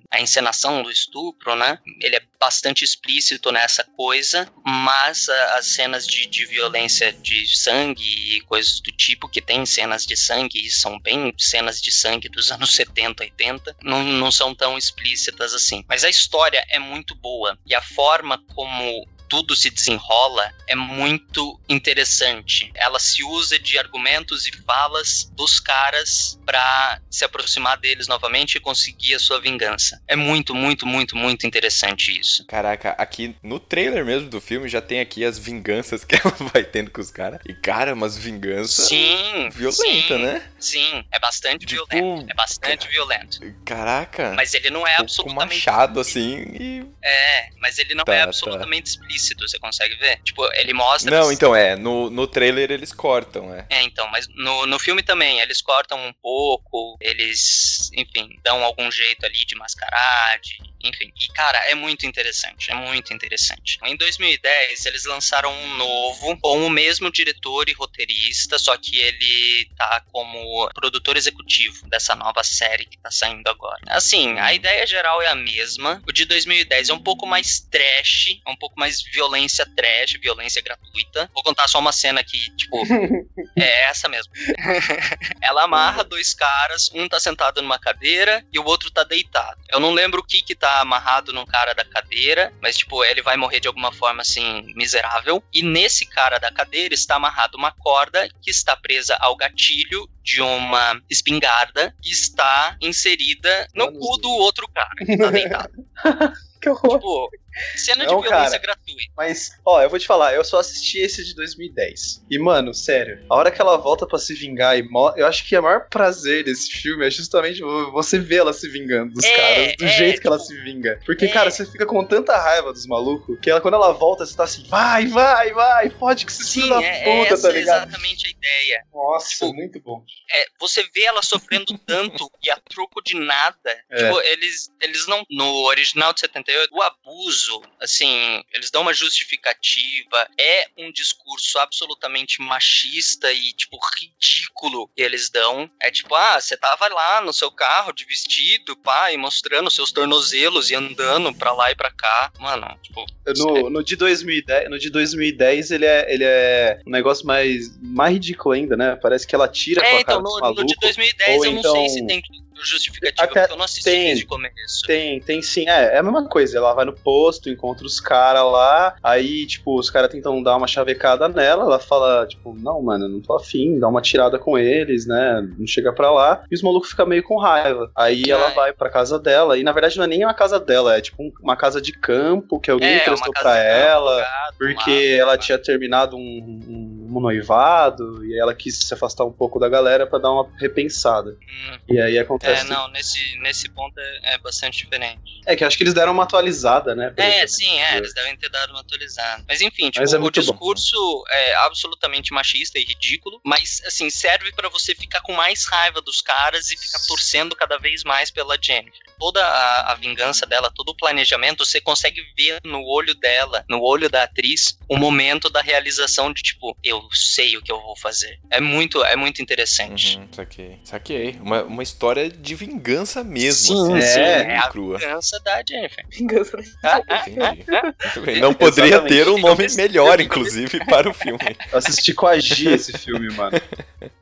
a 0.09 0.19
encenação 0.19 0.81
do 0.81 0.89
estupro, 0.89 1.55
né? 1.55 1.77
Ele 2.01 2.15
é 2.15 2.19
bastante 2.39 2.83
explícito 2.83 3.51
nessa 3.51 3.83
coisa, 3.83 4.51
mas 4.65 5.27
as 5.29 5.67
cenas 5.67 6.05
de, 6.05 6.27
de 6.27 6.45
violência 6.45 7.11
de 7.11 7.47
sangue 7.57 8.35
e 8.35 8.41
coisas 8.41 8.79
do 8.79 8.91
tipo, 8.91 9.27
que 9.27 9.41
tem 9.41 9.65
cenas 9.65 10.05
de 10.05 10.15
sangue 10.15 10.65
e 10.65 10.69
são 10.69 10.99
bem 10.99 11.33
cenas 11.37 11.81
de 11.81 11.91
sangue 11.91 12.29
dos 12.29 12.51
anos 12.51 12.75
70, 12.75 13.23
80, 13.23 13.75
não, 13.83 14.03
não 14.03 14.31
são 14.31 14.53
tão 14.53 14.77
explícitas 14.77 15.53
assim. 15.53 15.83
Mas 15.87 16.03
a 16.03 16.09
história 16.09 16.63
é 16.69 16.79
muito 16.79 17.15
boa 17.15 17.57
e 17.65 17.73
a 17.73 17.81
forma 17.81 18.37
como 18.53 19.07
tudo 19.27 19.55
se 19.55 19.69
desenrola 19.69 20.51
é 20.67 20.75
muito 20.75 21.59
interessante. 21.69 22.71
Ela 22.75 22.99
se 22.99 23.23
usa 23.23 23.57
de 23.59 23.77
argumentos 23.77 24.45
e 24.45 24.51
falas 24.65 25.31
dos 25.35 25.59
caras 25.59 26.39
para 26.45 27.01
se 27.09 27.23
aproximar 27.23 27.77
deles 27.77 28.07
novamente 28.07 28.55
e 28.55 28.59
conseguir 28.59 29.15
a 29.15 29.19
sua 29.19 29.39
vingança. 29.39 30.01
É 30.07 30.15
muito, 30.15 30.53
muito, 30.53 30.85
muito, 30.85 31.15
muito 31.15 31.45
interessante 31.45 32.17
isso. 32.17 32.45
Caraca, 32.45 32.91
aqui 32.91 33.35
no 33.41 33.59
trailer 33.59 34.05
mesmo 34.05 34.29
do 34.29 34.41
filme 34.41 34.67
já 34.67 34.81
tem 34.81 34.99
aqui 34.99 35.23
as 35.23 35.37
vinganças 35.37 36.03
que 36.05 36.15
ela 36.15 36.35
vai 36.53 36.63
tendo 36.63 36.91
com 36.91 37.01
os 37.01 37.11
caras. 37.11 37.39
E 37.45 37.53
cara, 37.53 37.93
umas 37.93 38.17
vinganças 38.17 38.87
sim, 38.87 39.49
violenta, 39.51 40.17
sim, 40.17 40.23
né? 40.23 40.49
Sim, 40.59 41.05
é 41.11 41.19
bastante 41.19 41.65
tipo, 41.65 41.85
violento. 41.87 42.31
É 42.31 42.33
bastante 42.33 42.87
violento. 42.87 43.39
Caraca. 43.65 44.33
Mas 44.33 44.53
ele 44.53 44.69
não 44.69 44.85
é 44.85 44.95
absolutamente. 44.97 45.65
Machado 45.65 45.99
assim 45.99 46.45
e. 46.59 46.85
É, 47.01 47.49
mas 47.59 47.77
ele 47.77 47.95
não 47.95 48.03
tá, 48.03 48.13
é 48.13 48.17
tá. 48.19 48.23
absolutamente 48.25 48.83
tá. 48.83 48.89
explícito, 48.89 49.16
você 49.17 49.59
consegue 49.59 49.95
ver? 49.95 50.21
Tipo, 50.23 50.47
ele 50.55 50.73
mostra. 50.73 51.09
Não, 51.09 51.31
então 51.31 51.55
é, 51.55 51.75
no, 51.75 52.09
no 52.09 52.27
trailer 52.27 52.71
eles 52.71 52.93
cortam, 52.93 53.53
é. 53.53 53.65
É, 53.69 53.83
então, 53.83 54.07
mas 54.09 54.27
no, 54.35 54.65
no 54.65 54.79
filme 54.79 55.03
também, 55.03 55.39
eles 55.39 55.61
cortam 55.61 55.97
um 56.05 56.13
pouco, 56.21 56.97
eles, 56.99 57.89
enfim, 57.93 58.39
dão 58.43 58.63
algum 58.63 58.91
jeito 58.91 59.25
ali 59.25 59.45
de 59.45 59.55
mascarar, 59.55 60.39
de 60.39 60.57
enfim. 60.83 61.11
E, 61.19 61.27
cara, 61.33 61.57
é 61.69 61.75
muito 61.75 62.05
interessante. 62.05 62.71
É 62.71 62.75
muito 62.75 63.13
interessante. 63.13 63.77
Em 63.83 63.95
2010, 63.95 64.85
eles 64.85 65.05
lançaram 65.05 65.51
um 65.51 65.75
novo, 65.75 66.37
com 66.39 66.65
o 66.65 66.69
mesmo 66.69 67.11
diretor 67.11 67.67
e 67.69 67.73
roteirista, 67.73 68.59
só 68.59 68.77
que 68.77 68.99
ele 68.99 69.69
tá 69.77 70.01
como 70.11 70.69
produtor 70.73 71.17
executivo 71.17 71.87
dessa 71.89 72.15
nova 72.15 72.43
série 72.43 72.85
que 72.85 72.97
tá 72.97 73.09
saindo 73.09 73.47
agora. 73.49 73.81
Assim, 73.87 74.37
a 74.39 74.53
ideia 74.53 74.85
geral 74.85 75.21
é 75.21 75.27
a 75.27 75.35
mesma. 75.35 76.01
O 76.07 76.11
de 76.11 76.25
2010 76.25 76.89
é 76.89 76.93
um 76.93 77.01
pouco 77.01 77.25
mais 77.25 77.59
trash, 77.59 78.39
é 78.45 78.49
um 78.49 78.55
pouco 78.55 78.79
mais 78.79 79.01
violência 79.01 79.65
trash, 79.75 80.13
violência 80.21 80.61
gratuita. 80.61 81.29
Vou 81.33 81.43
contar 81.43 81.67
só 81.67 81.79
uma 81.79 81.91
cena 81.91 82.23
que, 82.23 82.37
tipo, 82.55 82.83
é 83.57 83.83
essa 83.85 84.07
mesmo. 84.07 84.31
Ela 85.41 85.63
amarra 85.63 86.03
dois 86.03 86.33
caras, 86.33 86.89
um 86.93 87.07
tá 87.07 87.19
sentado 87.19 87.61
numa 87.61 87.79
cadeira 87.79 88.45
e 88.51 88.59
o 88.59 88.65
outro 88.65 88.91
tá 88.91 89.03
deitado. 89.03 89.59
Eu 89.69 89.79
não 89.79 89.91
lembro 89.91 90.21
o 90.21 90.23
que 90.23 90.41
que 90.41 90.55
tá 90.55 90.66
amarrado 90.81 91.33
num 91.33 91.45
cara 91.45 91.73
da 91.73 91.83
cadeira, 91.83 92.53
mas, 92.61 92.77
tipo, 92.77 93.03
ele 93.03 93.21
vai 93.21 93.37
morrer 93.37 93.59
de 93.59 93.67
alguma 93.67 93.91
forma, 93.91 94.21
assim, 94.21 94.73
miserável. 94.75 95.43
E 95.53 95.61
nesse 95.61 96.05
cara 96.05 96.37
da 96.37 96.51
cadeira 96.51 96.93
está 96.93 97.15
amarrado 97.15 97.57
uma 97.57 97.71
corda 97.71 98.29
que 98.41 98.51
está 98.51 98.75
presa 98.75 99.15
ao 99.19 99.35
gatilho 99.35 100.07
de 100.23 100.41
uma 100.41 101.01
espingarda 101.09 101.95
que 102.01 102.11
está 102.11 102.75
inserida 102.81 103.67
no 103.73 103.91
cu 103.91 104.17
do 104.17 104.29
outro 104.29 104.67
cara 104.73 104.89
que 104.97 105.17
tá 105.17 105.31
deitado. 105.31 105.73
que 106.61 106.69
horror. 106.69 106.99
Tipo, 106.99 107.29
Cena 107.75 108.05
de 108.05 108.09
violência 108.09 108.29
cara, 108.29 108.57
gratuita. 108.57 109.11
Mas, 109.15 109.51
ó, 109.65 109.81
eu 109.81 109.89
vou 109.89 109.99
te 109.99 110.07
falar, 110.07 110.33
eu 110.33 110.43
só 110.43 110.59
assisti 110.59 110.99
esse 110.99 111.23
de 111.23 111.35
2010. 111.35 112.25
E, 112.29 112.39
mano, 112.39 112.73
sério, 112.73 113.25
a 113.29 113.35
hora 113.35 113.51
que 113.51 113.61
ela 113.61 113.77
volta 113.77 114.05
para 114.05 114.19
se 114.19 114.33
vingar 114.33 114.77
e 114.77 114.87
eu 115.15 115.27
acho 115.27 115.45
que 115.47 115.57
o 115.57 115.63
maior 115.63 115.87
prazer 115.89 116.43
desse 116.43 116.71
filme 116.71 117.05
é 117.05 117.09
justamente 117.09 117.61
você 117.91 118.19
ver 118.19 118.37
ela 118.37 118.53
se 118.53 118.67
vingando 118.69 119.13
dos 119.13 119.23
é, 119.23 119.35
caras, 119.35 119.75
do 119.77 119.85
é, 119.85 119.87
jeito 119.87 120.11
tipo, 120.13 120.21
que 120.21 120.27
ela 120.27 120.37
tipo, 120.37 120.49
se 120.49 120.61
vinga. 120.61 120.99
Porque, 121.05 121.25
é. 121.25 121.29
cara, 121.29 121.51
você 121.51 121.65
fica 121.65 121.85
com 121.85 122.05
tanta 122.05 122.37
raiva 122.37 122.71
dos 122.71 122.85
malucos 122.85 123.39
que 123.39 123.49
ela, 123.49 123.61
quando 123.61 123.75
ela 123.75 123.91
volta, 123.91 124.25
você 124.25 124.35
tá 124.35 124.43
assim, 124.43 124.63
vai, 124.67 125.05
vai, 125.07 125.51
vai, 125.53 125.89
pode 125.89 126.25
que 126.25 126.31
se 126.31 126.43
Sim, 126.43 126.69
da 126.69 126.81
é, 126.81 127.03
puta, 127.03 127.33
essa 127.33 127.47
tá 127.47 127.53
ligado? 127.53 127.79
É 127.79 127.83
exatamente 127.83 128.27
a 128.27 128.29
ideia. 128.29 128.83
Nossa, 128.93 129.29
tipo, 129.29 129.53
muito 129.53 129.79
bom. 129.79 130.03
É, 130.31 130.45
você 130.59 130.83
vê 130.93 131.03
ela 131.03 131.21
sofrendo 131.21 131.77
tanto 131.85 132.29
e 132.43 132.49
a 132.49 132.57
troco 132.57 133.01
de 133.03 133.15
nada. 133.15 133.83
É. 133.91 133.95
Tipo, 133.95 134.21
eles, 134.21 134.69
eles 134.81 135.07
não. 135.07 135.23
No 135.29 135.65
original 135.65 136.13
de 136.13 136.21
78, 136.21 136.73
o 136.73 136.81
abuso 136.81 137.46
assim, 137.81 138.43
eles 138.53 138.71
dão 138.71 138.81
uma 138.81 138.93
justificativa, 138.93 140.27
é 140.39 140.67
um 140.77 140.91
discurso 140.91 141.59
absolutamente 141.59 142.41
machista 142.41 143.31
e, 143.31 143.53
tipo, 143.53 143.77
ridículo 143.95 144.89
que 144.95 145.01
eles 145.01 145.29
dão. 145.29 145.69
É 145.81 145.91
tipo, 145.91 146.15
ah, 146.15 146.39
você 146.39 146.57
tava 146.57 146.87
lá 146.87 147.21
no 147.21 147.33
seu 147.33 147.51
carro 147.51 147.91
de 147.91 148.05
vestido, 148.05 148.75
pai, 148.77 149.17
mostrando 149.17 149.71
seus 149.71 149.91
tornozelos 149.91 150.69
e 150.69 150.75
andando 150.75 151.33
pra 151.33 151.53
lá 151.53 151.71
e 151.71 151.75
pra 151.75 151.91
cá. 151.91 152.31
Mano, 152.39 152.67
tipo. 152.81 153.05
No, 153.37 153.69
no, 153.69 153.83
de 153.83 153.95
2010, 153.95 154.69
no 154.69 154.79
de 154.79 154.89
2010 154.89 155.71
ele 155.71 155.85
é, 155.85 156.13
ele 156.13 156.23
é 156.23 156.81
um 156.85 156.91
negócio 156.91 157.25
mais, 157.25 157.77
mais 157.81 158.13
ridículo 158.13 158.55
ainda, 158.55 158.77
né? 158.77 158.95
Parece 158.95 159.27
que 159.27 159.35
ela 159.35 159.47
tira 159.47 159.85
é, 159.85 159.89
com 159.89 159.97
a 159.97 160.01
então, 160.01 160.23
cara 160.23 160.53
no, 160.53 160.61
no 160.61 160.65
de 160.65 160.75
2010 160.79 161.43
eu 161.43 161.45
então... 161.45 161.73
não 161.73 161.81
sei 161.81 161.89
se 161.89 162.07
tem 162.07 162.21
justificativa, 162.63 163.23
Até 163.23 163.27
porque 163.41 163.53
eu 163.53 163.57
não 163.57 163.65
assisti 163.65 163.83
tem, 163.83 164.05
desde 164.05 164.23
o 164.25 164.27
começo. 164.27 164.81
Tem, 164.85 165.19
tem 165.21 165.41
sim. 165.41 165.67
É, 165.67 165.95
é 165.95 165.97
a 165.97 166.03
mesma 166.03 166.27
coisa. 166.27 166.57
Ela 166.57 166.73
vai 166.73 166.85
no 166.85 166.93
posto, 166.93 167.49
encontra 167.49 167.85
os 167.85 167.99
caras 167.99 168.43
lá, 168.43 168.95
aí, 169.01 169.45
tipo, 169.45 169.77
os 169.77 169.89
caras 169.89 170.09
tentam 170.11 170.41
dar 170.41 170.55
uma 170.55 170.67
chavecada 170.67 171.27
nela, 171.27 171.63
ela 171.63 171.79
fala, 171.79 172.25
tipo, 172.27 172.53
não, 172.53 172.81
mano, 172.81 173.07
não 173.07 173.21
tô 173.21 173.35
afim, 173.35 173.79
dá 173.79 173.87
uma 173.87 174.01
tirada 174.01 174.39
com 174.39 174.57
eles, 174.57 175.05
né? 175.05 175.47
Não 175.57 175.67
chega 175.67 175.93
pra 175.93 176.11
lá. 176.11 176.43
E 176.49 176.55
os 176.55 176.61
malucos 176.61 176.89
ficam 176.89 177.05
meio 177.05 177.23
com 177.23 177.37
raiva. 177.37 177.91
Aí 177.95 178.23
Ai. 178.25 178.31
ela 178.31 178.49
vai 178.49 178.73
pra 178.73 178.89
casa 178.89 179.19
dela, 179.19 179.57
e 179.57 179.63
na 179.63 179.71
verdade 179.71 179.97
não 179.97 180.05
é 180.05 180.07
nem 180.07 180.23
uma 180.23 180.33
casa 180.33 180.59
dela, 180.59 180.97
é 180.97 181.01
tipo 181.01 181.31
uma 181.41 181.55
casa 181.55 181.81
de 181.81 181.91
campo 181.91 182.59
que 182.59 182.71
alguém 182.71 182.89
é, 182.89 183.01
emprestou 183.01 183.33
pra 183.33 183.57
ela, 183.57 184.25
porque 184.57 185.17
ela 185.19 185.37
tinha 185.37 185.57
terminado 185.57 186.15
um, 186.15 186.19
um, 186.19 187.06
um, 187.07 187.19
noivado, 187.19 188.25
e 188.25 188.39
ela 188.39 188.53
quis 188.53 188.79
se 188.79 188.93
afastar 188.93 189.25
um 189.25 189.31
pouco 189.31 189.59
da 189.59 189.69
galera 189.69 190.05
para 190.05 190.19
dar 190.19 190.31
uma 190.31 190.49
repensada. 190.57 191.31
Hum. 191.31 191.77
E 191.89 191.99
aí 191.99 192.17
acontece 192.17 192.61
é, 192.61 192.63
não, 192.65 192.87
nesse, 192.89 193.39
nesse 193.39 193.69
ponto 193.69 193.99
é, 193.99 194.33
é, 194.33 194.37
bastante 194.37 194.77
diferente. 194.77 195.41
É 195.45 195.55
que 195.55 195.63
acho 195.63 195.77
que 195.77 195.83
eles 195.83 195.93
deram 195.93 196.11
uma 196.11 196.23
atualizada, 196.23 196.93
né? 196.93 197.13
É, 197.17 197.47
sim, 197.47 197.79
é, 197.79 197.97
eles 197.97 198.13
devem 198.13 198.35
ter 198.37 198.49
dado 198.49 198.71
uma 198.71 198.81
atualizada. 198.81 199.43
Mas 199.47 199.61
enfim, 199.61 199.89
tipo, 199.89 200.01
mas 200.01 200.13
é 200.13 200.19
o 200.19 200.29
discurso 200.29 200.95
bom. 200.95 201.23
é 201.29 201.55
absolutamente 201.57 202.33
machista 202.33 202.77
e 202.77 202.83
ridículo, 202.83 203.39
mas 203.45 203.81
assim, 203.85 204.09
serve 204.09 204.51
para 204.53 204.69
você 204.69 204.93
ficar 204.93 205.21
com 205.21 205.33
mais 205.33 205.65
raiva 205.65 206.01
dos 206.01 206.21
caras 206.21 206.69
e 206.69 206.77
ficar 206.77 206.99
torcendo 207.07 207.55
cada 207.55 207.77
vez 207.77 208.03
mais 208.03 208.29
pela 208.29 208.57
Jennifer. 208.61 209.07
Toda 209.19 209.43
a, 209.43 209.93
a 209.93 209.95
vingança 209.95 210.45
dela, 210.45 210.71
todo 210.73 210.89
o 210.89 210.97
planejamento, 210.97 211.65
você 211.65 211.81
consegue 211.81 212.21
ver 212.35 212.59
no 212.63 212.83
olho 212.83 213.15
dela, 213.15 213.65
no 213.69 213.81
olho 213.81 214.09
da 214.09 214.23
atriz, 214.23 214.77
o 214.89 214.97
momento 214.97 215.49
da 215.49 215.61
realização 215.61 216.31
de 216.31 216.41
tipo, 216.41 216.77
eu 216.83 216.96
eu 216.97 217.09
sei 217.13 217.57
o 217.57 217.61
que 217.61 217.71
eu 217.71 217.79
vou 217.81 217.95
fazer. 217.97 218.39
É 218.51 218.59
muito, 218.61 219.03
é 219.03 219.15
muito 219.15 219.41
interessante. 219.41 220.17
Uhum, 220.17 220.27
saquei. 220.31 220.79
Saquei. 220.83 221.37
Uma, 221.41 221.63
uma 221.63 221.83
história 221.83 222.29
de 222.29 222.55
vingança 222.55 223.23
mesmo. 223.23 223.75
Sim, 223.87 223.97
assim, 223.97 224.19
é, 224.19 224.35
assim, 224.35 224.49
é 224.51 224.57
a 224.57 224.67
crua. 224.69 224.97
vingança 224.97 225.39
da 225.41 225.63
Jennifer. 225.67 226.05
Vingança. 226.09 226.57
Ah, 226.83 227.01
ah, 227.09 227.23
Entendi. 227.27 227.65
Muito 228.05 228.21
bem. 228.25 228.39
Não 228.39 228.53
poderia 228.53 228.89
Exatamente. 228.95 229.15
ter 229.25 229.29
um 229.29 229.37
nome 229.37 229.67
melhor, 229.75 230.19
inclusive, 230.19 230.83
para 230.85 231.09
o 231.09 231.13
filme. 231.13 231.37
Eu 231.71 231.77
assisti 231.77 232.13
com 232.13 232.27
a 232.27 232.37
G 232.39 232.73
esse 232.73 232.93
filme, 232.97 233.33
mano. 233.33 233.59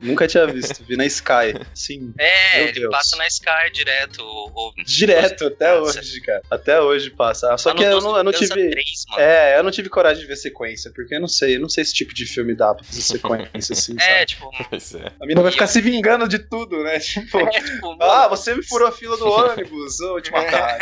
Nunca 0.00 0.26
tinha 0.26 0.46
visto, 0.46 0.84
vi 0.84 0.96
na 0.96 1.06
Sky. 1.06 1.54
Sim. 1.74 2.12
É, 2.18 2.58
Meu 2.58 2.68
ele 2.68 2.80
Deus. 2.80 2.90
passa 2.90 3.16
na 3.16 3.26
Sky 3.26 3.70
direto. 3.72 4.22
O, 4.22 4.68
o- 4.70 4.72
Direto, 4.84 5.46
até 5.46 5.76
Nossa. 5.78 5.98
hoje, 6.00 6.20
cara. 6.20 6.42
Até 6.50 6.80
hoje 6.80 7.10
passa. 7.10 7.56
Só 7.58 7.70
Tá 7.70 7.76
que 7.76 7.84
eu 7.84 8.00
não, 8.00 8.16
eu 8.16 8.24
não 8.24 8.32
tive. 8.32 8.70
3, 8.70 9.04
mano. 9.08 9.22
É, 9.22 9.58
eu 9.58 9.62
não 9.62 9.70
tive 9.70 9.88
coragem 9.88 10.22
de 10.22 10.26
ver 10.28 10.36
sequência, 10.36 10.90
porque 10.94 11.14
eu 11.14 11.20
não 11.20 11.28
sei, 11.28 11.56
eu 11.56 11.60
não 11.60 11.68
sei 11.68 11.82
esse 11.82 11.92
tipo 11.94 12.14
de 12.14 12.24
filme 12.26 12.54
dá 12.54 12.65
pra 12.74 12.84
fazer 12.84 13.02
sequência 13.02 13.72
assim, 13.72 13.96
É, 14.00 14.18
sabe? 14.18 14.26
tipo, 14.26 14.50
é. 15.04 15.12
A 15.20 15.26
mina 15.26 15.42
vai 15.42 15.52
ficar 15.52 15.66
se 15.66 15.80
vingando 15.80 16.28
de 16.28 16.38
tudo, 16.38 16.82
né? 16.82 16.98
Tipo, 17.16 17.38
é, 17.38 17.50
tipo, 17.60 17.96
ah, 18.02 18.28
você 18.28 18.54
me 18.54 18.62
furou 18.62 18.88
a 18.88 18.92
fila 18.92 19.16
do 19.16 19.26
ônibus, 19.26 20.00
eu 20.00 20.08
vou 20.08 20.20
te 20.20 20.30
matar. 20.30 20.78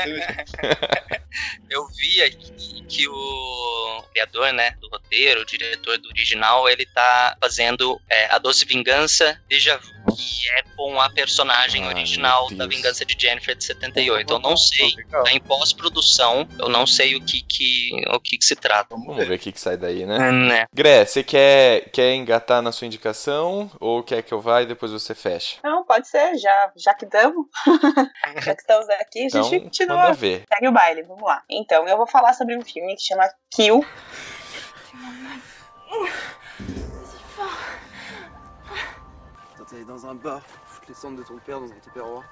eu 1.71 1.87
vi 1.89 2.23
aqui 2.23 2.85
que 2.89 3.09
o 3.09 4.05
criador, 4.13 4.53
né, 4.53 4.73
do 4.81 4.89
roteiro, 4.89 5.43
o 5.43 5.45
diretor 5.45 5.99
do 5.99 6.09
original, 6.09 6.69
ele 6.69 6.87
tá 6.87 7.37
fazendo 7.41 8.01
é, 8.09 8.27
a 8.27 8.39
Doce 8.39 8.65
Vingança 8.65 9.39
Deja 9.49 9.77
Vu, 9.77 10.17
que 10.17 10.49
é 10.51 10.63
com 10.77 11.01
a 11.01 11.11
personagem 11.11 11.85
Ai, 11.85 11.89
original 11.89 12.49
da. 12.51 12.67
Vingança 12.67 13.05
de 13.05 13.17
Jennifer 13.19 13.55
de 13.55 13.65
78. 13.65 14.33
Eu 14.33 14.39
não 14.39 14.57
sei, 14.57 14.95
tá 15.11 15.33
em 15.33 15.41
pós-produção, 15.41 16.49
eu 16.59 16.69
não 16.69 16.87
sei 16.87 17.15
o 17.15 17.21
que 17.21 17.43
que, 17.43 17.91
o 18.09 18.21
que, 18.21 18.39
que 18.39 18.45
se 18.45 18.57
trata. 18.57 18.95
Vamos 18.97 19.17
ver 19.27 19.35
o 19.35 19.39
que, 19.39 19.53
que 19.53 19.61
sai 19.61 19.77
daí, 19.77 20.05
né? 20.07 20.33
Né? 20.33 20.67
Gré, 20.73 21.05
você 21.05 21.23
quer, 21.23 21.74
quer 21.81 22.15
engatar 22.15 22.61
na 22.63 22.73
sua 22.73 22.87
indicação 22.87 23.71
ou 23.81 24.03
quer 24.03 24.23
que 24.23 24.33
eu 24.33 24.41
vá 24.41 24.63
e 24.63 24.67
depois 24.67 24.91
você 24.93 25.15
fecha? 25.15 25.59
Não, 25.63 25.85
pode 25.85 26.09
ser, 26.09 26.37
já, 26.39 26.73
já 26.77 26.95
que 26.95 27.05
estamos. 27.05 27.47
já 28.43 28.55
que 28.55 28.61
estamos 28.61 28.89
aqui, 28.91 29.21
a 29.21 29.27
Então, 29.27 29.43
gente 29.45 29.65
continua. 29.65 29.97
manda 29.97 30.13
ver. 30.13 30.45
Segue 30.53 30.69
o 30.69 30.73
baile, 30.73 31.03
vamos 31.03 31.23
lá. 31.23 31.43
Então, 31.51 31.87
eu 31.89 31.97
vou 31.97 32.07
falar 32.07 32.33
sobre 32.35 32.57
um 32.57 32.63
filme 32.63 32.95
que 32.97 33.03
chama 33.03 33.29
Kill. 33.51 33.85
Toi, 39.57 39.65
t'allais 39.69 39.85
dans 39.85 40.05
un 40.07 40.15
bar, 40.15 40.41
foutre 40.67 40.89
les 40.89 40.95
cendres 40.95 41.19
de 41.19 41.23
ton 41.25 41.39
père 41.39 41.61
dans 41.61 41.67
un 41.71 41.79
tupperware. 41.81 42.25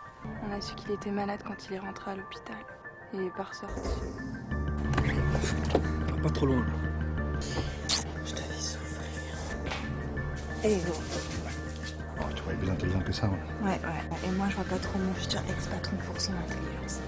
On 0.46 0.52
a 0.52 0.60
su 0.60 0.74
qu'il 0.74 0.92
était 0.92 1.10
malade 1.10 1.40
quand 1.46 1.54
il 1.68 1.74
est 1.74 1.78
rentré 1.78 2.12
à 2.12 2.14
l'hôpital. 2.16 2.56
Il 3.12 3.26
est 3.26 3.30
pas 3.36 3.42
ressorti. 3.44 3.88
Va 6.16 6.22
pas 6.22 6.30
trop 6.30 6.46
loin, 6.46 6.64
là. 6.64 7.40
Et 10.64 10.76
non. 10.76 10.92
Oh, 12.20 12.24
tu 12.34 12.42
vois, 12.42 12.52
il 12.52 12.54
est 12.54 12.58
plus 12.58 12.70
intelligent 12.70 13.00
que 13.00 13.12
ça. 13.12 13.26
ouais. 13.28 13.32
Ouais, 13.62 13.70
ouais. 13.70 14.28
Et 14.28 14.30
moi, 14.32 14.46
je 14.48 14.54
vois 14.54 14.64
pas 14.64 14.78
trop 14.78 14.98
mon 14.98 15.12
futur 15.14 15.40
ex-patron 15.48 15.96
pour 16.06 16.20
son 16.20 16.32
intelligence. 16.32 17.00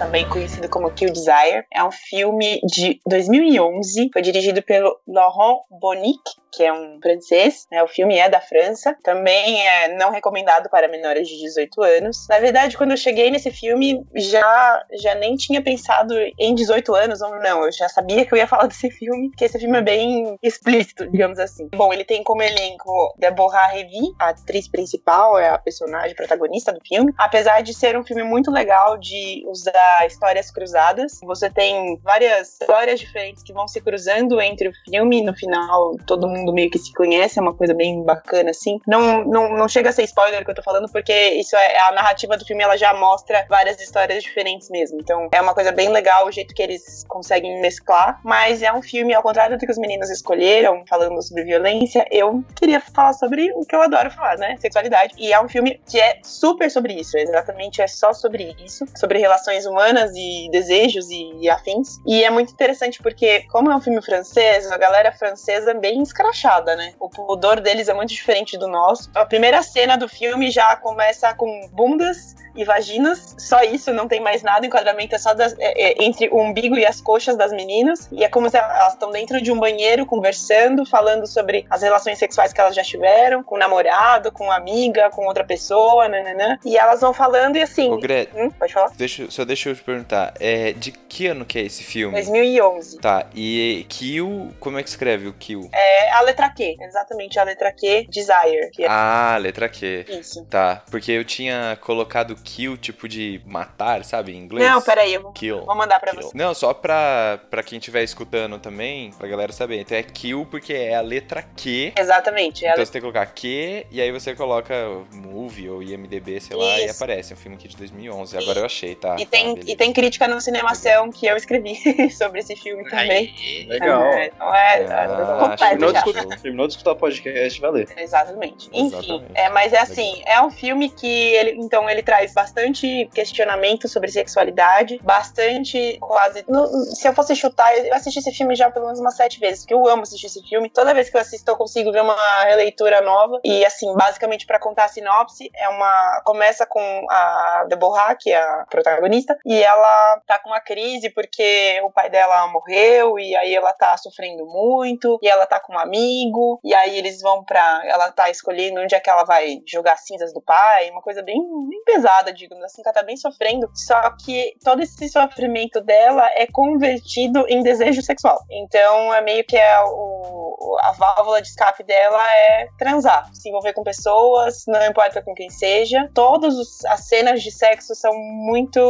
Também 0.00 0.26
conhecido 0.30 0.66
como 0.70 0.90
Kill 0.90 1.12
Desire. 1.12 1.66
É 1.70 1.84
um 1.84 1.90
filme 1.90 2.58
de 2.64 2.98
2011, 3.06 4.08
foi 4.10 4.22
dirigido 4.22 4.62
pelo 4.62 4.98
Laurent 5.06 5.60
Bonic, 5.70 6.18
que 6.50 6.64
é 6.64 6.72
um 6.72 6.98
francês. 7.02 7.66
Né? 7.70 7.82
O 7.82 7.86
filme 7.86 8.16
é 8.16 8.28
da 8.28 8.40
França, 8.40 8.96
também 9.04 9.60
é 9.66 9.94
não 9.98 10.10
recomendado 10.10 10.70
para 10.70 10.88
menores 10.88 11.28
de 11.28 11.38
18 11.38 11.82
anos. 11.82 12.26
Na 12.30 12.38
verdade, 12.38 12.78
quando 12.78 12.92
eu 12.92 12.96
cheguei 12.96 13.30
nesse 13.30 13.50
filme, 13.50 14.02
já, 14.16 14.82
já 14.94 15.14
nem 15.14 15.36
tinha 15.36 15.62
pensado 15.62 16.14
em 16.38 16.54
18 16.54 16.94
anos 16.94 17.20
ou 17.20 17.38
não. 17.38 17.64
Eu 17.64 17.72
já 17.72 17.88
sabia 17.88 18.24
que 18.24 18.32
eu 18.32 18.38
ia 18.38 18.46
falar 18.46 18.66
desse 18.66 18.90
filme, 18.90 19.30
que 19.36 19.44
esse 19.44 19.58
filme 19.58 19.78
é 19.78 19.82
bem 19.82 20.38
explícito, 20.42 21.06
digamos 21.10 21.38
assim. 21.38 21.68
Bom, 21.74 21.92
ele 21.92 22.04
tem 22.04 22.24
como 22.24 22.42
elenco 22.42 23.14
Deborah 23.18 23.68
Revy, 23.68 24.14
a 24.18 24.30
atriz 24.30 24.66
principal, 24.66 25.38
é 25.38 25.50
a 25.50 25.58
personagem 25.58 26.16
protagonista 26.16 26.72
do 26.72 26.80
filme. 26.80 27.12
Apesar 27.18 27.60
de 27.60 27.74
ser 27.74 27.98
um 27.98 28.04
filme 28.04 28.22
muito 28.22 28.50
legal 28.50 28.96
de 28.96 29.44
usar 29.46 29.89
histórias 30.06 30.50
cruzadas, 30.50 31.18
você 31.22 31.50
tem 31.50 31.98
várias 32.02 32.60
histórias 32.60 33.00
diferentes 33.00 33.42
que 33.42 33.52
vão 33.52 33.68
se 33.68 33.80
cruzando 33.80 34.40
entre 34.40 34.68
o 34.68 34.72
filme 34.84 35.22
no 35.22 35.34
final 35.34 35.96
todo 36.06 36.28
mundo 36.28 36.52
meio 36.52 36.70
que 36.70 36.78
se 36.78 36.92
conhece, 36.92 37.38
é 37.38 37.42
uma 37.42 37.54
coisa 37.54 37.74
bem 37.74 38.02
bacana 38.02 38.50
assim. 38.50 38.78
Não, 38.86 39.24
não, 39.24 39.56
não 39.56 39.68
chega 39.68 39.90
a 39.90 39.92
ser 39.92 40.04
spoiler 40.04 40.44
que 40.44 40.50
eu 40.50 40.54
tô 40.54 40.62
falando, 40.62 40.90
porque 40.90 41.12
isso 41.12 41.56
é 41.56 41.78
a 41.80 41.92
narrativa 41.92 42.36
do 42.36 42.44
filme, 42.44 42.62
ela 42.62 42.76
já 42.76 42.92
mostra 42.94 43.46
várias 43.48 43.80
histórias 43.80 44.22
diferentes 44.22 44.68
mesmo. 44.70 44.98
Então 45.00 45.28
é 45.32 45.40
uma 45.40 45.54
coisa 45.54 45.72
bem 45.72 45.88
legal 45.88 46.26
o 46.26 46.32
jeito 46.32 46.54
que 46.54 46.62
eles 46.62 47.04
conseguem 47.08 47.60
mesclar, 47.60 48.20
mas 48.24 48.62
é 48.62 48.72
um 48.72 48.82
filme, 48.82 49.14
ao 49.14 49.22
contrário 49.22 49.56
do 49.56 49.64
que 49.64 49.70
os 49.70 49.78
meninos 49.78 50.10
escolheram, 50.10 50.84
falando 50.88 51.20
sobre 51.22 51.44
violência, 51.44 52.04
eu 52.10 52.44
queria 52.56 52.80
falar 52.80 53.12
sobre 53.12 53.52
o 53.54 53.64
que 53.64 53.74
eu 53.74 53.82
adoro 53.82 54.10
falar, 54.10 54.36
né? 54.38 54.56
Sexualidade. 54.58 55.14
E 55.18 55.32
é 55.32 55.40
um 55.40 55.48
filme 55.48 55.80
que 55.88 56.00
é 56.00 56.18
super 56.22 56.70
sobre 56.70 56.94
isso, 56.94 57.16
exatamente 57.16 57.80
é 57.82 57.86
só 57.86 58.12
sobre 58.12 58.54
isso, 58.64 58.84
sobre 58.96 59.18
relações 59.18 59.66
humanas 59.66 59.79
e 60.14 60.48
desejos 60.50 61.10
e, 61.10 61.32
e 61.40 61.48
afins. 61.48 61.98
E 62.06 62.22
é 62.24 62.30
muito 62.30 62.52
interessante 62.52 63.02
porque, 63.02 63.42
como 63.50 63.70
é 63.70 63.76
um 63.76 63.80
filme 63.80 64.02
francês, 64.02 64.70
a 64.70 64.76
galera 64.78 65.12
francesa 65.12 65.70
é 65.72 65.74
bem 65.74 66.02
escrachada, 66.02 66.76
né? 66.76 66.94
O 67.00 67.08
pudor 67.08 67.60
deles 67.60 67.88
é 67.88 67.94
muito 67.94 68.10
diferente 68.10 68.56
do 68.58 68.66
nosso. 68.68 69.10
A 69.14 69.24
primeira 69.24 69.62
cena 69.62 69.96
do 69.96 70.08
filme 70.08 70.50
já 70.50 70.76
começa 70.76 71.32
com 71.34 71.68
bundas 71.72 72.34
e 72.56 72.64
vaginas, 72.64 73.36
só 73.38 73.62
isso, 73.62 73.92
não 73.92 74.08
tem 74.08 74.20
mais 74.20 74.42
nada. 74.42 74.62
O 74.62 74.66
enquadramento 74.66 75.14
é 75.14 75.18
só 75.18 75.32
das- 75.32 75.54
é- 75.58 76.00
é 76.00 76.04
entre 76.04 76.28
o 76.30 76.40
umbigo 76.40 76.76
e 76.76 76.84
as 76.84 77.00
coxas 77.00 77.36
das 77.36 77.52
meninas. 77.52 78.08
E 78.10 78.24
é 78.24 78.28
como 78.28 78.50
se 78.50 78.56
elas 78.58 78.92
estão 78.94 79.10
dentro 79.12 79.40
de 79.40 79.52
um 79.52 79.58
banheiro 79.58 80.04
conversando, 80.04 80.84
falando 80.84 81.26
sobre 81.28 81.64
as 81.70 81.82
relações 81.82 82.18
sexuais 82.18 82.52
que 82.52 82.60
elas 82.60 82.74
já 82.74 82.82
tiveram, 82.82 83.42
com 83.44 83.54
o 83.54 83.58
namorado, 83.58 84.32
com 84.32 84.50
a 84.50 84.56
amiga, 84.56 85.10
com 85.10 85.26
outra 85.26 85.44
pessoa, 85.44 86.08
nananã. 86.08 86.58
E 86.64 86.76
elas 86.76 87.00
vão 87.00 87.12
falando 87.14 87.56
e 87.56 87.62
assim. 87.62 87.88
Ô, 87.92 87.98
Gre, 87.98 88.28
Hum, 88.34 88.50
pode 88.50 88.72
falar? 88.72 88.90
deixa, 88.96 89.30
só 89.30 89.44
deixa 89.44 89.69
eu 89.70 89.76
te 89.76 89.82
perguntar, 89.82 90.34
é, 90.40 90.72
de 90.72 90.92
que 90.92 91.26
ano 91.26 91.44
que 91.44 91.58
é 91.58 91.62
esse 91.62 91.82
filme? 91.82 92.14
2011. 92.14 92.98
Tá, 92.98 93.26
e 93.34 93.84
Kill, 93.88 94.52
como 94.60 94.78
é 94.78 94.82
que 94.82 94.88
escreve 94.88 95.26
o 95.28 95.32
Kill? 95.32 95.68
É 95.72 96.10
a 96.12 96.20
letra 96.22 96.48
Q, 96.50 96.76
exatamente 96.80 97.38
a 97.38 97.44
letra 97.44 97.72
Q, 97.72 98.06
Desire. 98.08 98.70
Que 98.72 98.84
é 98.84 98.88
Ah, 98.88 99.36
letra 99.40 99.68
Q. 99.68 100.04
isso. 100.08 100.44
Tá, 100.46 100.82
porque 100.90 101.12
eu 101.12 101.24
tinha 101.24 101.78
colocado 101.80 102.34
kill, 102.36 102.76
tipo 102.76 103.08
de 103.08 103.40
matar, 103.46 104.04
sabe, 104.04 104.32
em 104.32 104.38
inglês. 104.38 104.68
Não, 104.68 104.80
peraí, 104.82 105.14
eu 105.14 105.22
vou, 105.22 105.32
Kill. 105.32 105.64
vou 105.64 105.74
mandar 105.76 105.98
pra 106.00 106.12
Kill. 106.12 106.22
você. 106.22 106.36
Não, 106.36 106.54
só 106.54 106.72
pra, 106.74 107.38
pra 107.50 107.62
quem 107.62 107.78
estiver 107.78 108.02
escutando 108.02 108.58
também, 108.58 109.10
pra 109.12 109.28
galera 109.28 109.52
saber. 109.52 109.80
Então 109.80 109.96
é 109.96 110.02
kill 110.02 110.46
porque 110.50 110.72
é 110.72 110.94
a 110.94 111.00
letra 111.00 111.42
Q. 111.42 111.92
Exatamente. 111.98 112.64
É 112.64 112.68
a 112.70 112.72
Então 112.72 112.84
você 112.84 112.92
tem 112.92 113.00
que 113.00 113.06
colocar 113.06 113.26
Q 113.26 113.86
e 113.90 114.00
aí 114.00 114.10
você 114.12 114.34
coloca 114.34 114.74
movie 115.12 115.68
ou 115.68 115.82
IMDB, 115.82 116.40
sei 116.40 116.56
lá, 116.56 116.78
e 116.80 116.86
Isso. 116.86 116.96
aparece. 116.96 117.32
É 117.32 117.36
um 117.36 117.38
filme 117.38 117.56
aqui 117.56 117.68
de 117.68 117.76
2011. 117.76 118.36
Agora 118.36 118.60
eu 118.60 118.64
achei, 118.66 118.94
tá? 118.94 119.16
E 119.18 119.26
tá, 119.26 119.38
tem, 119.54 119.64
beleza. 119.64 119.72
e 119.72 119.76
tem 119.76 119.92
crítica 119.92 120.28
no 120.28 120.40
Cinemação 120.40 121.10
que 121.10 121.26
eu 121.26 121.36
escrevi 121.36 121.76
sobre 122.10 122.40
esse 122.40 122.56
filme 122.56 122.84
também. 122.88 123.34
Aí, 123.36 123.66
Legal. 123.68 124.02
É, 124.04 124.26
então 124.26 124.54
é, 124.54 124.86
Ah, 124.88 125.02
é 125.04 125.38
completo 125.38 125.56
Terminou 125.58 125.92
de, 125.92 125.98
escutar, 125.98 126.40
terminou 126.40 126.66
de 126.66 126.72
escutar 126.72 126.92
o 126.92 126.96
podcast, 126.96 127.60
valeu. 127.60 127.86
Exatamente. 127.96 128.68
Enfim, 128.72 128.96
Exatamente. 128.96 129.32
é, 129.34 129.48
mas 129.50 129.72
é 129.72 129.78
assim, 129.80 130.22
é 130.26 130.40
um 130.42 130.50
filme 130.50 130.88
que 130.90 131.06
ele, 131.34 131.52
então, 131.58 131.88
ele 131.88 132.02
traz 132.02 132.32
bastante 132.34 133.08
questionamento 133.14 133.88
sobre 133.88 134.10
sexualidade, 134.10 134.98
bastante 135.02 135.98
quase. 136.00 136.44
no- 136.48 136.66
se 136.84 137.06
eu 137.06 137.12
fosse 137.14 137.34
chutar, 137.36 137.74
eu 137.76 137.94
assisti 137.94 138.18
esse 138.20 138.32
filme 138.32 138.54
já 138.54 138.70
pelo 138.70 138.86
menos 138.86 139.00
umas 139.00 139.16
sete 139.16 139.38
vezes, 139.38 139.60
porque 139.60 139.74
eu 139.74 139.86
amo 139.88 140.02
assistir 140.02 140.26
esse 140.26 140.42
filme. 140.48 140.68
Toda 140.70 140.94
vez 140.94 141.08
que 141.10 141.16
eu 141.16 141.20
assisto, 141.20 141.50
eu 141.50 141.56
consigo 141.56 141.92
ver 141.92 142.02
uma 142.02 142.16
releitura 142.44 143.00
nova. 143.00 143.40
E 143.44 143.64
assim, 143.64 143.92
basicamente, 143.94 144.46
pra 144.46 144.58
contar 144.58 144.84
a 144.84 144.88
sinopse, 144.88 145.50
é 145.54 145.68
uma. 145.68 146.20
Começa 146.24 146.66
com 146.66 146.80
a 147.10 147.66
Deborah, 147.68 148.14
que 148.14 148.30
é 148.30 148.36
a 148.40 148.66
protagonista, 148.70 149.36
e 149.44 149.62
ela 149.62 150.20
tá 150.26 150.38
com 150.38 150.50
uma 150.50 150.60
crise 150.60 151.10
porque 151.10 151.80
o 151.84 151.90
pai 151.90 152.10
dela 152.10 152.46
morreu, 152.48 153.18
e 153.18 153.36
aí 153.36 153.54
ela 153.54 153.72
tá 153.72 153.96
sofrendo 153.96 154.46
muito, 154.46 155.18
e 155.22 155.28
ela 155.28 155.46
tá 155.46 155.60
com 155.60 155.74
um 155.74 155.78
amigo, 155.78 156.60
e 156.64 156.74
aí 156.74 156.96
eles 156.96 157.20
vão 157.20 157.44
pra. 157.44 157.82
Ela 157.84 158.10
tá 158.12 158.30
escolhendo 158.30 158.80
onde 158.80 158.94
é 158.94 159.00
que 159.00 159.10
ela 159.10 159.24
vai 159.24 159.62
jogar 159.66 159.94
as 159.94 160.06
cinzas 160.06 160.32
do 160.32 160.40
pai, 160.40 160.90
uma 160.90 161.02
coisa 161.02 161.22
bem, 161.22 161.40
bem 161.68 161.84
pesada, 161.84 162.32
digamos 162.32 162.64
assim, 162.64 162.82
que 162.82 162.88
ela 162.88 162.94
tá 162.94 163.02
bem 163.02 163.16
sofrendo. 163.16 163.70
Só 163.74 164.00
que 164.24 164.54
todo 164.64 164.82
esse 164.82 165.08
sofrimento 165.08 165.80
dela 165.80 166.28
é 166.34 166.46
convertido 166.46 167.46
em 167.48 167.62
desejo 167.62 168.02
sexual. 168.02 168.40
Então 168.50 169.12
é 169.14 169.20
meio 169.20 169.44
que 169.44 169.56
é 169.56 169.80
o, 169.84 170.76
a 170.82 170.92
válvula 170.92 171.40
de 171.40 171.48
escape 171.48 171.82
dela 171.82 172.22
é 172.36 172.68
transar, 172.78 173.28
se 173.34 173.48
envolver 173.48 173.72
com 173.72 173.82
pessoas, 173.82 174.64
não 174.66 174.84
importa 174.86 175.22
com 175.22 175.34
quem 175.34 175.50
seja. 175.50 176.10
Todas 176.14 176.54
as 176.86 177.08
cenas 177.08 177.42
de 177.42 177.50
sexo 177.50 177.94
são 177.94 178.12
muito 178.14 178.80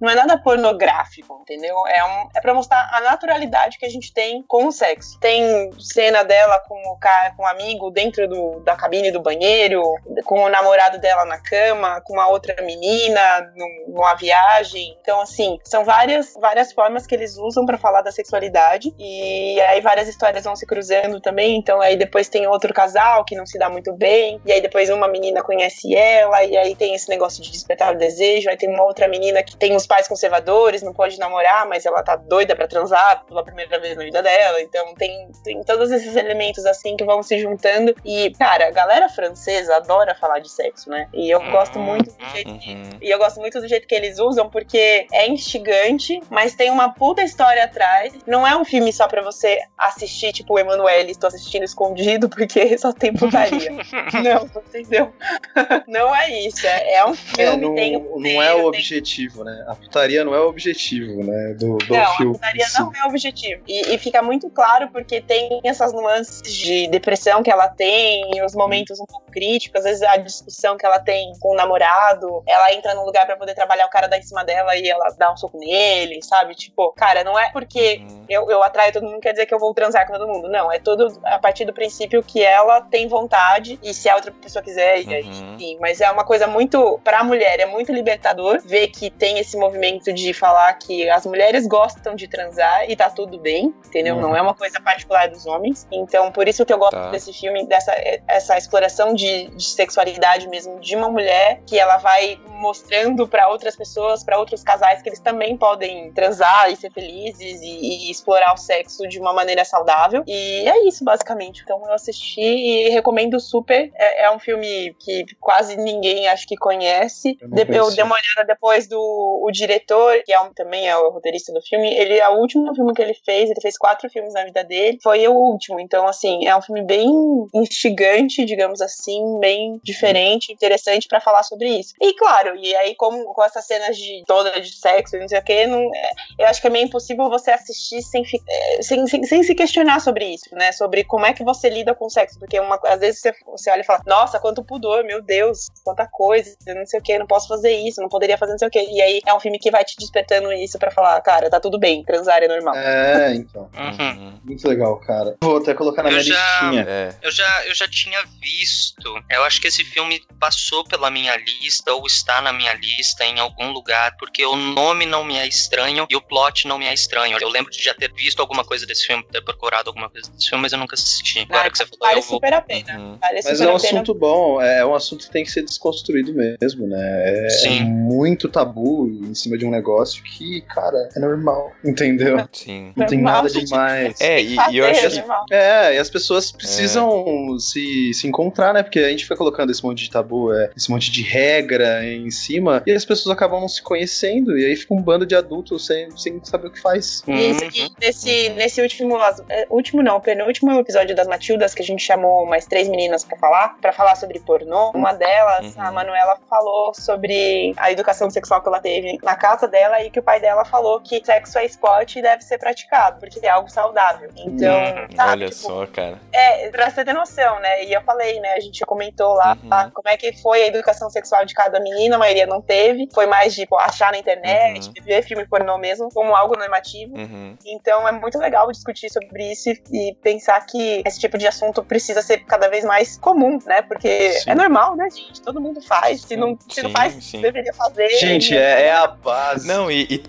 não, 0.00 0.10
é 0.10 0.14
nada 0.14 0.38
pornográfico, 0.38 1.40
entendeu? 1.42 1.86
É, 1.86 2.04
um, 2.04 2.28
é 2.34 2.40
pra 2.40 2.54
mostrar 2.54 2.88
a 2.92 3.00
naturalidade 3.00 3.78
que 3.78 3.86
a 3.86 3.90
gente 3.90 4.12
tem 4.12 4.42
com 4.46 4.66
o 4.66 4.72
sexo. 4.72 5.18
Tem 5.20 5.70
cena 5.78 6.22
dela 6.22 6.58
com 6.60 6.74
o 6.74 6.98
cara, 6.98 7.34
com 7.34 7.42
um 7.42 7.46
amigo 7.46 7.90
dentro 7.90 8.28
do, 8.28 8.60
da 8.60 8.76
cabine 8.76 9.10
do 9.10 9.20
banheiro, 9.20 9.82
com 10.24 10.42
o 10.42 10.48
namorado 10.48 10.98
dela 10.98 11.24
na 11.24 11.38
cama, 11.40 12.00
com 12.04 12.14
uma 12.14 12.28
outra 12.28 12.60
menina 12.62 13.52
numa 13.86 14.14
viagem. 14.14 14.96
Então, 15.00 15.20
assim, 15.20 15.58
são 15.64 15.84
várias, 15.84 16.34
várias 16.40 16.72
formas 16.72 17.06
que 17.06 17.14
eles 17.14 17.36
usam 17.36 17.64
para 17.66 17.78
falar 17.78 18.02
da 18.02 18.12
sexualidade. 18.12 18.94
E 18.98 19.60
aí 19.62 19.80
várias 19.80 20.08
histórias 20.08 20.44
vão 20.44 20.56
se 20.56 20.66
cruzando 20.66 21.20
também. 21.20 21.56
Então, 21.56 21.80
aí 21.80 21.96
depois 21.96 22.28
tem 22.28 22.46
outro 22.46 22.72
casal 22.72 23.24
que 23.24 23.36
não 23.36 23.46
se 23.46 23.58
dá 23.58 23.68
muito 23.68 23.92
bem. 23.92 24.40
E 24.44 24.52
aí 24.52 24.60
depois 24.60 24.90
uma 24.90 25.08
menina 25.08 25.42
conhece 25.42 25.94
ela. 25.94 26.44
E 26.44 26.56
aí 26.56 26.74
tem 26.74 26.94
esse 26.94 27.08
negócio 27.08 27.42
de 27.42 27.50
despertar 27.50 27.94
o 27.94 27.98
desejo. 27.98 28.48
Aí 28.48 28.56
tem 28.56 28.68
uma 28.68 28.84
outra 28.84 29.08
menina 29.08 29.42
que 29.42 29.56
tem 29.56 29.67
os 29.76 29.86
pais 29.86 30.06
conservadores, 30.08 30.82
não 30.82 30.92
pode 30.92 31.18
namorar, 31.18 31.66
mas 31.68 31.84
ela 31.86 32.02
tá 32.02 32.16
doida 32.16 32.54
para 32.56 32.66
transar 32.68 33.24
pela 33.26 33.42
primeira 33.44 33.78
vez 33.80 33.96
na 33.96 34.04
vida 34.04 34.22
dela. 34.22 34.60
Então 34.60 34.94
tem, 34.94 35.30
tem 35.44 35.62
todos 35.64 35.90
esses 35.90 36.14
elementos 36.16 36.64
assim 36.66 36.96
que 36.96 37.04
vão 37.04 37.22
se 37.22 37.38
juntando. 37.38 37.94
E, 38.04 38.30
cara, 38.38 38.68
a 38.68 38.70
galera 38.70 39.08
francesa 39.08 39.76
adora 39.76 40.14
falar 40.14 40.38
de 40.40 40.50
sexo, 40.50 40.88
né? 40.90 41.08
E 41.12 41.30
eu 41.30 41.40
gosto 41.50 41.78
muito 41.78 42.10
do 42.10 42.26
jeito 42.32 42.58
que, 42.58 42.68
Uhum. 42.68 42.90
E 43.00 43.10
eu 43.10 43.18
gosto 43.18 43.40
muito 43.40 43.60
do 43.60 43.68
jeito 43.68 43.86
que 43.86 43.94
eles 43.94 44.18
usam, 44.18 44.48
porque 44.50 45.06
é 45.12 45.28
instigante, 45.28 46.20
mas 46.30 46.54
tem 46.54 46.70
uma 46.70 46.92
puta 46.92 47.22
história 47.22 47.64
atrás. 47.64 48.12
Não 48.26 48.46
é 48.46 48.56
um 48.56 48.64
filme 48.64 48.92
só 48.92 49.06
pra 49.08 49.22
você 49.22 49.58
assistir, 49.76 50.32
tipo, 50.32 50.54
o 50.54 50.58
Emanuele, 50.58 51.10
estou 51.12 51.28
assistindo 51.28 51.64
escondido, 51.64 52.28
porque 52.30 52.76
só 52.78 52.92
tem 52.92 53.12
putaria. 53.14 53.70
não, 54.22 54.44
entendeu? 54.68 55.12
não 55.86 56.14
é 56.14 56.30
isso. 56.40 56.66
É, 56.66 56.94
é 56.94 57.04
um 57.06 57.14
filme, 57.14 57.42
É, 57.42 57.56
não, 57.56 57.74
tem 57.74 57.96
um 57.96 58.20
não 58.20 58.42
é 58.42 58.52
o 58.52 58.56
tem- 58.56 58.66
objetivo, 58.66 59.44
né? 59.44 59.57
A 59.66 59.74
putaria 59.74 60.24
não 60.24 60.34
é 60.34 60.40
o 60.40 60.48
objetivo, 60.48 61.22
né? 61.24 61.54
Do, 61.58 61.76
do 61.78 61.94
Não, 61.96 62.16
filme. 62.16 62.30
a 62.32 62.38
putaria 62.38 62.66
não 62.78 62.92
é 62.94 63.04
o 63.04 63.08
objetivo. 63.08 63.62
E, 63.66 63.94
e 63.94 63.98
fica 63.98 64.22
muito 64.22 64.48
claro 64.50 64.88
porque 64.92 65.20
tem 65.20 65.60
essas 65.64 65.92
nuances 65.92 66.42
de 66.42 66.86
depressão 66.88 67.42
que 67.42 67.50
ela 67.50 67.68
tem, 67.68 68.30
e 68.34 68.42
os 68.42 68.54
momentos 68.54 69.00
um 69.00 69.06
pouco 69.06 69.30
críticos, 69.30 69.80
às 69.80 69.84
vezes 69.84 70.02
a 70.02 70.16
discussão 70.16 70.76
que 70.76 70.84
ela 70.86 70.98
tem 70.98 71.32
com 71.40 71.52
o 71.52 71.56
namorado, 71.56 72.42
ela 72.46 72.72
entra 72.72 72.94
num 72.94 73.04
lugar 73.04 73.26
pra 73.26 73.36
poder 73.36 73.54
trabalhar, 73.54 73.86
o 73.86 73.90
cara 73.90 74.06
dá 74.06 74.18
em 74.18 74.22
cima 74.22 74.44
dela 74.44 74.76
e 74.76 74.88
ela 74.88 75.08
dá 75.18 75.32
um 75.32 75.36
soco 75.36 75.58
nele, 75.58 76.20
sabe? 76.22 76.54
Tipo, 76.54 76.92
cara, 76.96 77.24
não 77.24 77.38
é 77.38 77.50
porque 77.52 77.98
Uhum. 78.00 78.24
eu, 78.28 78.50
eu 78.50 78.62
atraio 78.62 78.92
todo 78.92 79.04
mundo, 79.04 79.20
quer 79.20 79.32
dizer 79.32 79.46
que 79.46 79.54
eu 79.54 79.58
vou 79.58 79.72
transar 79.74 80.06
com 80.06 80.12
todo 80.12 80.26
mundo. 80.26 80.48
Não, 80.48 80.70
é 80.70 80.78
todo 80.78 81.18
a 81.24 81.38
partir 81.38 81.64
do 81.64 81.72
princípio 81.72 82.22
que 82.22 82.42
ela 82.42 82.80
tem 82.82 83.08
vontade 83.08 83.78
e 83.82 83.94
se 83.94 84.08
a 84.08 84.14
outra 84.16 84.30
pessoa 84.32 84.62
quiser, 84.62 85.02
e 85.02 85.14
aí, 85.14 85.24
Uhum. 85.24 85.54
enfim. 85.54 85.78
Mas 85.80 86.00
é 86.00 86.10
uma 86.10 86.24
coisa 86.24 86.46
muito, 86.46 86.98
pra 87.04 87.22
mulher, 87.24 87.60
é 87.60 87.66
muito 87.66 87.92
libertador 87.92 88.60
ver 88.64 88.88
que 88.88 89.10
tem 89.10 89.38
esse 89.38 89.47
movimento 89.56 90.12
de 90.12 90.32
falar 90.32 90.72
que 90.74 91.08
as 91.08 91.24
mulheres 91.26 91.66
gostam 91.66 92.14
de 92.14 92.28
transar 92.28 92.88
e 92.90 92.96
tá 92.96 93.08
tudo 93.10 93.38
bem, 93.38 93.74
entendeu? 93.86 94.16
Uhum. 94.16 94.20
Não 94.20 94.36
é 94.36 94.42
uma 94.42 94.54
coisa 94.54 94.80
particular 94.80 95.28
dos 95.28 95.46
homens. 95.46 95.86
Então, 95.90 96.30
por 96.32 96.48
isso 96.48 96.64
que 96.64 96.72
eu 96.72 96.78
gosto 96.78 96.88
Tá. 96.98 97.10
desse 97.10 97.32
filme, 97.32 97.66
dessa 97.66 97.92
essa 98.26 98.56
exploração 98.56 99.14
de, 99.14 99.48
de 99.48 99.64
sexualidade 99.64 100.48
mesmo 100.48 100.80
de 100.80 100.96
uma 100.96 101.08
mulher 101.08 101.60
que 101.66 101.78
ela 101.78 101.98
vai 101.98 102.38
mostrando 102.48 103.28
pra 103.28 103.48
outras 103.48 103.76
pessoas, 103.76 104.24
pra 104.24 104.38
outros 104.38 104.62
casais 104.62 105.00
que 105.02 105.08
eles 105.08 105.20
também 105.20 105.56
podem 105.56 106.12
transar 106.12 106.70
e 106.70 106.76
ser 106.76 106.90
felizes 106.92 107.60
e, 107.60 108.06
e 108.08 108.10
explorar 108.10 108.52
o 108.52 108.56
sexo 108.56 109.06
de 109.06 109.20
uma 109.20 109.32
maneira 109.32 109.64
saudável. 109.64 110.24
E 110.26 110.68
é 110.68 110.86
isso, 110.88 111.04
basicamente. 111.04 111.62
Então 111.62 111.80
eu 111.86 111.92
assisti 111.92 112.40
e 112.40 112.88
recomendo 112.88 113.38
super. 113.38 113.90
É, 113.94 114.24
é 114.24 114.30
um 114.30 114.38
filme 114.38 114.94
que 114.98 115.24
quase 115.40 115.76
ninguém 115.76 116.26
acho 116.28 116.46
que 116.46 116.56
conhece. 116.56 117.38
Eu 117.40 117.48
eu 117.78 117.90
dei 117.94 118.04
uma 118.04 118.16
olhada 118.16 118.46
depois 118.46 118.86
do 118.88 119.37
o 119.46 119.50
diretor, 119.50 120.22
que 120.24 120.32
é 120.32 120.40
um- 120.40 120.52
também 120.52 120.88
é 120.88 120.96
o 120.96 121.10
roteirista 121.10 121.52
do 121.52 121.60
filme. 121.62 121.92
Ele 121.94 122.18
é 122.18 122.28
o 122.28 122.38
último 122.38 122.74
filme 122.74 122.92
que 122.94 123.02
ele 123.02 123.14
fez. 123.14 123.50
Ele 123.50 123.60
fez 123.60 123.76
quatro 123.78 124.08
filmes 124.10 124.34
na 124.34 124.44
vida 124.44 124.64
dele. 124.64 124.98
Foi 125.02 125.26
o 125.28 125.32
último. 125.32 125.78
Então, 125.80 126.06
assim, 126.06 126.46
é 126.46 126.56
um 126.56 126.62
filme 126.62 126.82
bem 126.82 127.06
instigante, 127.54 128.44
digamos 128.44 128.80
assim, 128.80 129.38
bem 129.40 129.80
diferente, 129.82 130.52
interessante 130.52 131.06
pra 131.08 131.20
falar 131.20 131.42
sobre 131.42 131.68
isso. 131.68 131.94
E 132.00 132.12
claro, 132.14 132.56
e 132.56 132.74
aí, 132.76 132.94
como 132.94 133.24
com 133.32 133.42
essas 133.44 133.66
cenas 133.66 133.96
de 133.96 134.22
toda 134.26 134.60
de 134.60 134.72
sexo 134.72 135.16
não 135.18 135.28
sei 135.28 135.38
o 135.38 135.44
que, 135.44 135.66
não, 135.66 135.80
é- 135.94 136.10
eu 136.38 136.46
acho 136.46 136.60
que 136.60 136.66
é 136.66 136.70
meio 136.70 136.86
impossível 136.86 137.28
você 137.28 137.50
assistir 137.50 138.02
sem, 138.02 138.22
é, 138.48 138.82
sem, 138.82 139.06
sem, 139.06 139.22
sem 139.24 139.42
se 139.42 139.54
questionar 139.54 140.00
sobre 140.00 140.24
isso, 140.26 140.54
né? 140.54 140.72
Sobre 140.72 141.04
como 141.04 141.26
é 141.26 141.32
que 141.32 141.44
você 141.44 141.68
lida 141.68 141.94
com 141.94 142.06
o 142.06 142.10
sexo. 142.10 142.38
Porque 142.38 142.58
uma, 142.60 142.78
às 142.84 143.00
vezes 143.00 143.20
você, 143.20 143.32
você 143.46 143.70
olha 143.70 143.80
e 143.80 143.84
fala, 143.84 144.00
nossa, 144.06 144.38
quanto 144.40 144.64
pudor, 144.64 145.04
meu 145.04 145.22
Deus, 145.22 145.66
quanta 145.84 146.06
coisa, 146.06 146.56
não 146.66 146.86
sei 146.86 147.00
o 147.00 147.02
que, 147.02 147.18
não 147.18 147.26
posso 147.26 147.48
fazer 147.48 147.72
isso, 147.72 148.00
não 148.00 148.08
poderia 148.08 148.38
fazer 148.38 148.52
não 148.52 148.58
sei 148.58 148.68
o 148.68 148.70
que. 148.70 148.80
E 148.80 149.00
aí 149.02 149.20
é 149.28 149.34
um 149.34 149.40
filme 149.40 149.58
que 149.58 149.70
vai 149.70 149.84
te 149.84 149.94
despertando 149.98 150.52
isso 150.52 150.78
pra 150.78 150.90
falar, 150.90 151.20
cara, 151.20 151.50
tá 151.50 151.60
tudo 151.60 151.78
bem, 151.78 152.02
transar 152.04 152.42
é 152.42 152.48
normal. 152.48 152.74
É, 152.76 153.34
então. 153.34 153.68
Uhum. 153.76 154.38
Muito 154.44 154.66
legal, 154.66 154.98
cara. 155.00 155.36
Vou 155.42 155.58
até 155.58 155.74
colocar 155.74 156.02
na 156.02 156.08
Eu 156.08 156.12
minha 156.12 156.24
já- 156.24 156.60
listinha. 156.62 156.86
É. 156.88 157.14
Eu 157.22 157.30
já, 157.30 157.66
eu 157.66 157.74
já 157.74 157.86
tinha 157.88 158.18
visto. 158.40 159.22
Eu 159.30 159.44
acho 159.44 159.60
que 159.60 159.68
esse 159.68 159.84
filme 159.84 160.20
passou 160.40 160.84
pela 160.84 161.10
minha 161.10 161.36
lista 161.36 161.92
ou 161.92 162.06
está 162.06 162.40
na 162.40 162.52
minha 162.52 162.72
lista 162.74 163.24
em 163.24 163.38
algum 163.38 163.70
lugar, 163.70 164.16
porque 164.18 164.44
o 164.44 164.56
nome 164.56 165.04
não 165.06 165.24
me 165.24 165.36
é 165.36 165.46
estranho 165.46 166.06
e 166.10 166.16
o 166.16 166.20
plot 166.20 166.66
não 166.66 166.78
me 166.78 166.86
é 166.86 166.94
estranho. 166.94 167.36
Eu 167.40 167.48
lembro 167.48 167.70
de 167.70 167.82
já 167.82 167.94
ter 167.94 168.12
visto 168.12 168.40
alguma 168.40 168.64
coisa 168.64 168.86
desse 168.86 169.06
filme, 169.06 169.22
ter 169.30 169.42
procurado 169.42 169.90
alguma 169.90 170.08
coisa 170.08 170.30
desse 170.30 170.48
filme, 170.48 170.62
mas 170.62 170.72
eu 170.72 170.78
nunca 170.78 170.94
assisti. 170.94 171.40
Agora 171.40 171.66
Ah, 171.66 171.70
que 171.70 171.78
você 171.78 171.84
falou, 171.86 171.98
vale 172.00 172.18
eu 172.18 172.22
vou. 172.22 172.30
super 172.36 172.54
a 172.54 172.60
pena. 172.60 172.98
Uhum. 172.98 173.18
Vale 173.20 173.40
Mas 173.44 173.60
é 173.60 173.66
um 173.66 173.76
a 173.76 173.80
pena. 173.80 174.00
assunto 174.00 174.14
bom, 174.14 174.60
é 174.62 174.84
um 174.86 174.94
assunto 174.94 175.26
que 175.26 175.30
tem 175.32 175.44
que 175.44 175.50
ser 175.50 175.62
desconstruído 175.62 176.32
mesmo, 176.34 176.86
né? 176.86 177.46
É, 177.46 177.50
Sim. 177.50 177.80
é 177.80 177.84
muito 177.84 178.48
tabu 178.48 179.07
em 179.08 179.34
cima 179.34 179.56
de 179.58 179.66
um 179.66 179.70
negócio 179.70 180.22
que, 180.22 180.60
cara, 180.62 181.08
é 181.16 181.20
normal, 181.20 181.72
entendeu? 181.84 182.36
Sim. 182.52 182.92
Não 182.96 183.06
tem 183.06 183.18
Normal, 183.20 183.42
nada 183.44 183.50
demais. 183.50 184.18
É, 184.20 184.40
e, 184.42 184.56
e 184.70 184.78
eu 184.78 184.86
acho 184.86 185.08
que 185.10 185.18
normal. 185.18 185.44
É, 185.50 185.94
e 185.94 185.98
as 185.98 186.10
pessoas 186.10 186.50
precisam 186.52 187.58
se, 187.58 188.12
se 188.14 188.26
encontrar, 188.26 188.72
né? 188.72 188.82
Porque 188.82 188.98
a 188.98 189.08
gente 189.10 189.26
foi 189.26 189.36
colocando 189.36 189.70
esse 189.70 189.82
monte 189.84 190.04
de 190.04 190.10
tabu, 190.10 190.52
é, 190.52 190.70
esse 190.76 190.90
monte 190.90 191.10
de 191.10 191.22
regra 191.22 192.04
em 192.04 192.30
cima, 192.30 192.82
e 192.86 192.92
as 192.92 193.04
pessoas 193.04 193.34
acabam 193.34 193.60
não 193.60 193.68
se 193.68 193.82
conhecendo, 193.82 194.58
e 194.58 194.64
aí 194.64 194.76
fica 194.76 194.94
um 194.94 195.00
bando 195.02 195.24
de 195.26 195.34
adultos 195.34 195.86
sem, 195.86 196.10
sem 196.16 196.40
saber 196.44 196.68
o 196.68 196.70
que 196.70 196.80
faz. 196.80 197.22
E, 197.26 197.32
isso- 197.50 197.64
e 197.74 197.90
nesse, 198.00 198.48
nesse 198.50 198.80
último, 198.82 199.16
as- 199.16 199.42
é, 199.48 199.66
último 199.70 200.02
não, 200.02 200.20
penúltimo 200.20 200.72
episódio 200.78 201.14
das 201.14 201.26
Matildas, 201.26 201.74
que 201.74 201.82
a 201.82 201.84
gente 201.84 202.02
chamou 202.02 202.46
mais 202.46 202.66
três 202.66 202.88
meninas 202.88 203.24
pra 203.24 203.36
falar, 203.38 203.76
pra 203.80 203.92
falar 203.92 204.14
sobre 204.16 204.38
pornô, 204.40 204.90
uma 204.94 205.12
delas, 205.12 205.74
Uhum. 205.76 205.82
a 205.82 205.92
Manuela, 205.92 206.38
falou 206.48 206.92
sobre 206.94 207.72
a 207.76 207.90
educação 207.92 208.30
sexual 208.30 208.62
que 208.62 208.68
ela 208.68 208.80
teve 208.80 208.97
na 209.22 209.34
casa 209.36 209.66
dela 209.68 210.02
e 210.02 210.10
que 210.10 210.18
o 210.20 210.22
pai 210.22 210.40
dela 210.40 210.64
falou 210.64 211.00
que 211.00 211.24
sexo 211.24 211.58
é 211.58 211.64
esporte 211.64 212.18
e 212.18 212.22
deve 212.22 212.42
ser 212.42 212.58
praticado, 212.58 213.18
porque 213.20 213.44
é 213.44 213.48
algo 213.50 213.68
saudável. 213.70 214.30
Então, 214.36 214.78
Uhum. 214.78 215.16
sabe, 215.16 215.30
Olha 215.32 215.48
tipo, 215.48 215.60
só, 215.60 215.86
cara. 215.86 216.18
é, 216.32 216.68
pra 216.70 216.90
você 216.90 217.04
ter 217.04 217.12
noção, 217.12 217.58
né? 217.60 217.84
E 217.84 217.92
eu 217.92 218.02
falei, 218.02 218.40
né? 218.40 218.54
A 218.54 218.60
gente 218.60 218.84
comentou 218.84 219.32
lá 219.34 219.56
Uhum. 219.62 219.68
tá, 219.68 219.90
como 219.92 220.08
é 220.08 220.16
que 220.16 220.32
foi 220.40 220.62
a 220.62 220.66
educação 220.66 221.10
sexual 221.10 221.44
de 221.44 221.54
cada 221.54 221.80
menina, 221.80 222.16
a 222.16 222.18
maioria 222.18 222.46
não 222.46 222.60
teve. 222.60 223.08
Foi 223.14 223.26
mais 223.26 223.54
de 223.54 223.62
tipo, 223.62 223.76
achar 223.76 224.12
na 224.12 224.18
internet, 224.18 224.86
Uhum. 224.88 224.92
ver 225.04 225.22
filme 225.22 225.46
pornô 225.46 225.76
mesmo, 225.78 226.08
como 226.12 226.34
algo 226.34 226.56
normativo. 226.56 227.16
Uhum. 227.16 227.56
Então 227.66 228.06
é 228.08 228.12
muito 228.12 228.38
legal 228.38 228.70
discutir 228.70 229.10
sobre 229.10 229.50
isso 229.52 229.68
e, 229.70 229.80
e 230.10 230.14
pensar 230.16 230.64
que 230.66 231.02
esse 231.06 231.18
tipo 231.20 231.36
de 231.38 231.46
assunto 231.46 231.82
precisa 231.84 232.22
ser 232.22 232.38
cada 232.44 232.68
vez 232.68 232.84
mais 232.84 233.18
comum, 233.18 233.58
né? 233.66 233.82
Porque 233.82 234.32
Sim. 234.32 234.50
é 234.50 234.54
normal, 234.54 234.96
né, 234.96 235.08
gente? 235.10 235.40
Todo 235.42 235.60
mundo 235.60 235.80
faz. 235.82 236.22
Se 236.22 236.36
não, 236.36 236.56
se 236.68 236.82
não 236.82 236.90
Sim, 236.90 236.96
faz, 236.96 237.24
sim. 237.24 237.40
deveria 237.40 237.72
fazer. 237.74 238.08
Gente, 238.10 238.54
E- 238.54 238.56
é, 238.58 238.87
é 238.88 238.94
a 238.96 239.06
base. 239.06 239.66
Não, 239.66 239.90
e, 239.90 240.22